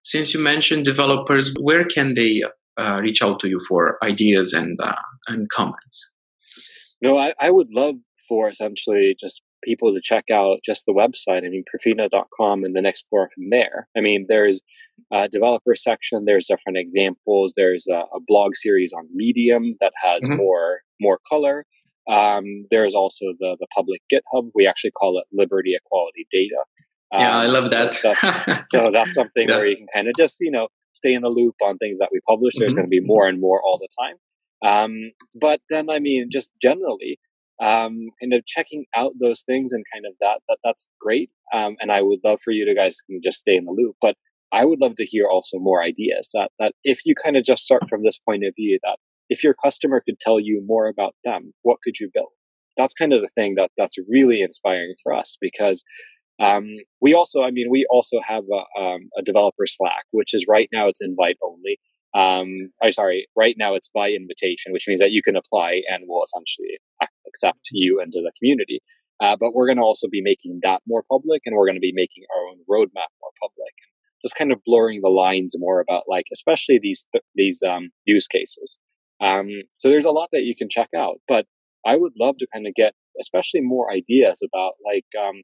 since 0.04 0.32
you 0.32 0.40
mentioned 0.40 0.84
developers, 0.84 1.52
where 1.58 1.84
can 1.84 2.14
they 2.14 2.42
uh, 2.78 3.00
reach 3.02 3.22
out 3.22 3.40
to 3.40 3.48
you 3.48 3.58
for 3.68 3.98
ideas 4.04 4.52
and 4.52 4.78
uh, 4.80 4.94
and 5.26 5.48
comments? 5.50 6.12
No, 7.02 7.18
I, 7.18 7.34
I 7.40 7.50
would 7.50 7.72
love 7.72 7.96
for 8.28 8.48
essentially 8.48 9.16
just 9.18 9.42
people 9.62 9.92
to 9.92 10.00
check 10.02 10.24
out 10.30 10.58
just 10.64 10.84
the 10.86 10.92
website. 10.92 11.44
I 11.44 11.48
mean, 11.48 11.64
Prifina.com 11.64 12.64
and 12.64 12.76
then 12.76 12.86
explore 12.86 13.28
from 13.34 13.50
there. 13.50 13.88
I 13.96 14.00
mean, 14.00 14.26
there's 14.28 14.60
a 15.12 15.28
developer 15.28 15.74
section. 15.74 16.24
There's 16.24 16.46
different 16.46 16.78
examples. 16.78 17.54
There's 17.56 17.86
a, 17.90 17.96
a 18.14 18.20
blog 18.26 18.54
series 18.54 18.92
on 18.92 19.08
Medium 19.12 19.76
that 19.80 19.92
has 20.02 20.24
mm-hmm. 20.24 20.36
more 20.36 20.80
more 21.00 21.18
color. 21.28 21.64
Um, 22.10 22.66
there's 22.70 22.94
also 22.94 23.26
the 23.38 23.56
the 23.58 23.66
public 23.74 24.00
GitHub. 24.12 24.50
We 24.54 24.66
actually 24.66 24.92
call 24.92 25.18
it 25.18 25.24
Liberty 25.32 25.74
Equality 25.74 26.26
Data. 26.30 26.62
Um, 27.12 27.20
yeah, 27.20 27.38
I 27.38 27.46
um, 27.46 27.52
love 27.52 27.64
so 27.64 27.70
that. 27.70 28.00
that's, 28.02 28.62
so 28.72 28.90
that's 28.92 29.14
something 29.14 29.48
yeah. 29.48 29.56
where 29.56 29.66
you 29.66 29.76
can 29.76 29.86
kind 29.94 30.08
of 30.08 30.14
just 30.16 30.38
you 30.40 30.50
know 30.50 30.68
stay 30.94 31.14
in 31.14 31.22
the 31.22 31.30
loop 31.30 31.54
on 31.62 31.78
things 31.78 31.98
that 31.98 32.10
we 32.12 32.20
publish. 32.28 32.54
There's 32.56 32.70
mm-hmm. 32.70 32.80
going 32.80 32.86
to 32.86 32.90
be 32.90 33.00
more 33.00 33.26
and 33.26 33.40
more 33.40 33.60
all 33.62 33.78
the 33.78 33.88
time. 33.98 34.16
Um, 34.64 35.12
but 35.34 35.60
then, 35.70 35.88
I 35.90 35.98
mean, 36.00 36.28
just 36.30 36.50
generally, 36.60 37.18
um, 37.60 38.10
kind 38.20 38.32
of 38.32 38.46
checking 38.46 38.84
out 38.94 39.12
those 39.20 39.42
things 39.42 39.72
and 39.72 39.84
kind 39.92 40.04
of 40.06 40.14
that, 40.20 40.40
that 40.48 40.58
that's 40.62 40.88
great. 41.00 41.30
Um, 41.52 41.76
and 41.80 41.90
I 41.90 42.02
would 42.02 42.20
love 42.24 42.40
for 42.42 42.52
you 42.52 42.64
to 42.64 42.74
guys 42.74 42.96
to 43.10 43.20
just 43.22 43.38
stay 43.38 43.56
in 43.56 43.64
the 43.64 43.72
loop, 43.72 43.96
but 44.00 44.16
I 44.52 44.64
would 44.64 44.80
love 44.80 44.94
to 44.96 45.04
hear 45.04 45.26
also 45.26 45.58
more 45.58 45.82
ideas 45.82 46.30
that, 46.34 46.50
that 46.58 46.72
if 46.84 47.00
you 47.04 47.14
kind 47.14 47.36
of 47.36 47.44
just 47.44 47.64
start 47.64 47.88
from 47.88 48.02
this 48.02 48.18
point 48.18 48.44
of 48.44 48.54
view 48.56 48.78
that 48.82 48.98
if 49.28 49.44
your 49.44 49.54
customer 49.54 50.00
could 50.04 50.18
tell 50.20 50.40
you 50.40 50.62
more 50.66 50.88
about 50.88 51.14
them, 51.24 51.52
what 51.62 51.78
could 51.84 51.98
you 52.00 52.10
build? 52.12 52.30
That's 52.76 52.94
kind 52.94 53.12
of 53.12 53.20
the 53.20 53.30
thing 53.34 53.56
that 53.56 53.70
that's 53.76 53.96
really 54.08 54.40
inspiring 54.40 54.94
for 55.02 55.12
us 55.12 55.36
because 55.40 55.84
um, 56.40 56.66
we 57.00 57.14
also, 57.14 57.42
I 57.42 57.50
mean, 57.50 57.66
we 57.68 57.84
also 57.90 58.18
have 58.26 58.44
a, 58.44 58.80
um, 58.80 59.08
a, 59.18 59.22
developer 59.22 59.66
Slack, 59.66 60.04
which 60.12 60.32
is 60.32 60.46
right 60.48 60.68
now 60.72 60.86
it's 60.86 61.00
invite 61.02 61.36
only. 61.42 61.80
Um, 62.14 62.70
I'm 62.80 62.92
sorry, 62.92 63.26
right 63.36 63.56
now 63.58 63.74
it's 63.74 63.90
by 63.92 64.10
invitation, 64.10 64.72
which 64.72 64.84
means 64.86 65.00
that 65.00 65.10
you 65.10 65.20
can 65.20 65.34
apply 65.36 65.82
and 65.88 66.04
we'll 66.06 66.22
essentially 66.22 66.78
accept 67.28 67.68
you 67.72 68.00
into 68.00 68.20
the 68.22 68.32
community. 68.38 68.80
Uh, 69.20 69.36
but 69.38 69.52
we're 69.54 69.66
going 69.66 69.78
to 69.78 69.82
also 69.82 70.08
be 70.10 70.22
making 70.22 70.60
that 70.62 70.80
more 70.86 71.02
public 71.10 71.42
and 71.44 71.56
we're 71.56 71.66
going 71.66 71.76
to 71.76 71.80
be 71.80 71.92
making 71.94 72.24
our 72.34 72.48
own 72.48 72.58
roadmap 72.70 73.10
more 73.20 73.32
public 73.42 73.74
and 73.82 73.92
just 74.24 74.36
kind 74.36 74.52
of 74.52 74.60
blurring 74.64 75.00
the 75.02 75.08
lines 75.08 75.54
more 75.58 75.80
about 75.80 76.04
like, 76.08 76.26
especially 76.32 76.78
these, 76.80 77.04
these, 77.34 77.62
um, 77.62 77.90
use 78.04 78.26
cases. 78.26 78.78
Um, 79.20 79.48
so 79.74 79.88
there's 79.88 80.04
a 80.04 80.12
lot 80.12 80.28
that 80.32 80.44
you 80.44 80.54
can 80.56 80.68
check 80.70 80.90
out, 80.96 81.16
but 81.26 81.46
I 81.84 81.96
would 81.96 82.12
love 82.18 82.36
to 82.38 82.46
kind 82.52 82.66
of 82.66 82.74
get 82.74 82.94
especially 83.20 83.60
more 83.60 83.92
ideas 83.92 84.42
about 84.42 84.74
like, 84.84 85.06
um, 85.20 85.42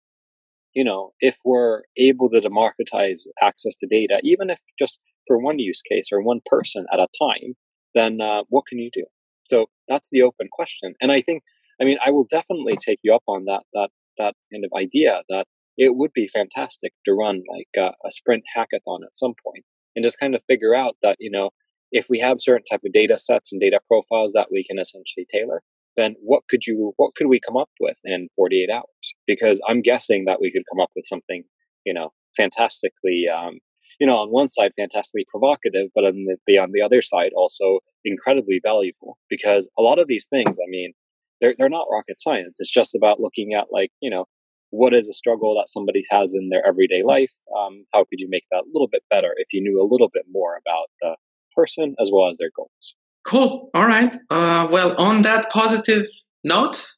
you 0.74 0.84
know, 0.84 1.12
if 1.20 1.38
we're 1.44 1.82
able 1.96 2.30
to 2.30 2.40
democratize 2.40 3.26
access 3.42 3.74
to 3.76 3.86
data, 3.86 4.20
even 4.22 4.50
if 4.50 4.60
just 4.78 5.00
for 5.26 5.38
one 5.38 5.58
use 5.58 5.82
case 5.82 6.10
or 6.12 6.22
one 6.22 6.40
person 6.46 6.86
at 6.92 7.00
a 7.00 7.08
time, 7.18 7.54
then 7.94 8.20
uh, 8.20 8.42
what 8.48 8.66
can 8.66 8.78
you 8.78 8.90
do? 8.92 9.04
So 9.48 9.66
that's 9.88 10.10
the 10.10 10.22
open 10.22 10.48
question. 10.52 10.94
And 11.00 11.12
I 11.12 11.20
think, 11.20 11.42
I 11.80 11.84
mean, 11.84 11.98
I 12.04 12.10
will 12.10 12.26
definitely 12.28 12.76
take 12.76 13.00
you 13.02 13.14
up 13.14 13.22
on 13.26 13.44
that, 13.46 13.62
that, 13.72 13.90
that 14.18 14.34
kind 14.52 14.64
of 14.64 14.70
idea 14.76 15.22
that 15.28 15.46
it 15.76 15.96
would 15.96 16.12
be 16.12 16.28
fantastic 16.28 16.92
to 17.04 17.12
run 17.12 17.42
like 17.50 17.68
a, 17.76 17.92
a 18.06 18.10
sprint 18.10 18.44
hackathon 18.56 19.04
at 19.04 19.14
some 19.14 19.34
point 19.44 19.64
and 19.96 20.04
just 20.04 20.18
kind 20.18 20.34
of 20.34 20.42
figure 20.48 20.74
out 20.74 20.96
that, 21.02 21.16
you 21.18 21.30
know, 21.30 21.50
if 21.90 22.06
we 22.08 22.20
have 22.20 22.40
certain 22.40 22.64
type 22.64 22.80
of 22.84 22.92
data 22.92 23.18
sets 23.18 23.52
and 23.52 23.60
data 23.60 23.80
profiles 23.88 24.32
that 24.32 24.48
we 24.50 24.64
can 24.64 24.78
essentially 24.78 25.26
tailor, 25.28 25.62
then 25.96 26.16
what 26.20 26.42
could 26.48 26.66
you, 26.66 26.92
what 26.96 27.14
could 27.14 27.28
we 27.28 27.38
come 27.38 27.56
up 27.56 27.70
with 27.80 27.98
in 28.04 28.28
48 28.36 28.68
hours? 28.70 29.14
Because 29.26 29.60
I'm 29.68 29.80
guessing 29.80 30.24
that 30.26 30.40
we 30.40 30.50
could 30.50 30.64
come 30.72 30.80
up 30.80 30.90
with 30.96 31.04
something, 31.06 31.44
you 31.84 31.94
know, 31.94 32.10
fantastically, 32.36 33.26
um, 33.32 33.58
you 34.00 34.06
know, 34.06 34.16
on 34.18 34.30
one 34.30 34.48
side, 34.48 34.72
fantastically 34.76 35.24
provocative, 35.30 35.88
but 35.94 36.04
on 36.04 36.24
the, 36.46 36.58
on 36.58 36.72
the 36.72 36.82
other 36.82 37.00
side, 37.00 37.30
also 37.36 37.78
incredibly 38.04 38.60
valuable 38.62 39.18
because 39.30 39.68
a 39.78 39.82
lot 39.82 40.00
of 40.00 40.08
these 40.08 40.26
things, 40.28 40.58
I 40.58 40.68
mean, 40.68 40.94
they're, 41.40 41.54
they're 41.56 41.68
not 41.68 41.86
rocket 41.90 42.20
science. 42.20 42.58
It's 42.60 42.70
just 42.70 42.94
about 42.94 43.20
looking 43.20 43.54
at 43.54 43.66
like, 43.70 43.90
you 44.00 44.10
know, 44.10 44.26
what 44.70 44.92
is 44.92 45.08
a 45.08 45.12
struggle 45.12 45.54
that 45.56 45.68
somebody 45.68 46.02
has 46.10 46.34
in 46.34 46.48
their 46.48 46.66
everyday 46.66 47.02
life? 47.04 47.32
Um, 47.56 47.84
how 47.92 48.04
could 48.04 48.18
you 48.18 48.28
make 48.28 48.44
that 48.50 48.64
a 48.64 48.70
little 48.72 48.88
bit 48.90 49.02
better 49.08 49.32
if 49.36 49.52
you 49.52 49.62
knew 49.62 49.80
a 49.80 49.86
little 49.88 50.10
bit 50.12 50.24
more 50.30 50.56
about 50.56 50.86
the 51.00 51.16
person 51.54 51.94
as 52.00 52.10
well 52.12 52.28
as 52.28 52.38
their 52.38 52.50
goals? 52.54 52.96
Cool. 53.24 53.70
All 53.72 53.86
right. 53.86 54.12
Uh, 54.30 54.68
well, 54.70 54.94
on 55.00 55.22
that 55.22 55.50
positive 55.50 56.06
note, 56.42 56.92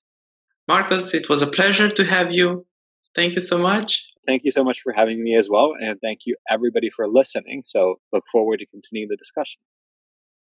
Markus, 0.66 1.14
it 1.14 1.28
was 1.28 1.42
a 1.42 1.46
pleasure 1.46 1.88
to 1.88 2.04
have 2.04 2.32
you. 2.32 2.66
Thank 3.14 3.34
you 3.34 3.40
so 3.40 3.58
much. 3.58 4.06
Thank 4.26 4.44
you 4.44 4.50
so 4.50 4.64
much 4.64 4.80
for 4.80 4.92
having 4.92 5.22
me 5.22 5.36
as 5.36 5.48
well. 5.48 5.74
And 5.78 6.00
thank 6.00 6.20
you 6.26 6.36
everybody 6.50 6.90
for 6.90 7.06
listening. 7.08 7.62
So 7.64 8.00
look 8.12 8.24
forward 8.32 8.58
to 8.58 8.66
continuing 8.66 9.08
the 9.08 9.16
discussion. 9.16 9.60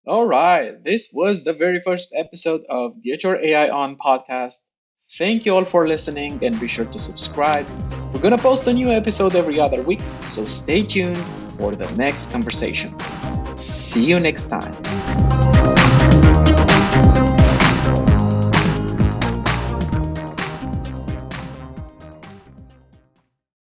All 0.06 0.24
right. 0.24 0.84
This 0.84 1.10
was 1.12 1.42
the 1.42 1.52
very 1.52 1.80
first 1.80 2.14
episode 2.16 2.62
of 2.68 3.02
Get 3.02 3.24
Your 3.24 3.42
AI 3.42 3.68
On 3.70 3.96
podcast. 3.96 4.54
Thank 5.18 5.44
you 5.44 5.52
all 5.52 5.64
for 5.64 5.88
listening 5.88 6.38
and 6.44 6.58
be 6.60 6.68
sure 6.68 6.84
to 6.84 6.98
subscribe. 6.98 7.66
We're 8.14 8.20
going 8.20 8.36
to 8.36 8.42
post 8.42 8.68
a 8.68 8.72
new 8.72 8.92
episode 8.92 9.34
every 9.34 9.58
other 9.58 9.82
week, 9.82 10.00
so 10.26 10.46
stay 10.46 10.84
tuned 10.84 11.18
for 11.58 11.74
the 11.74 11.90
next 11.96 12.30
conversation. 12.30 12.94
See 13.58 14.04
you 14.04 14.20
next 14.20 14.46
time. 14.46 14.74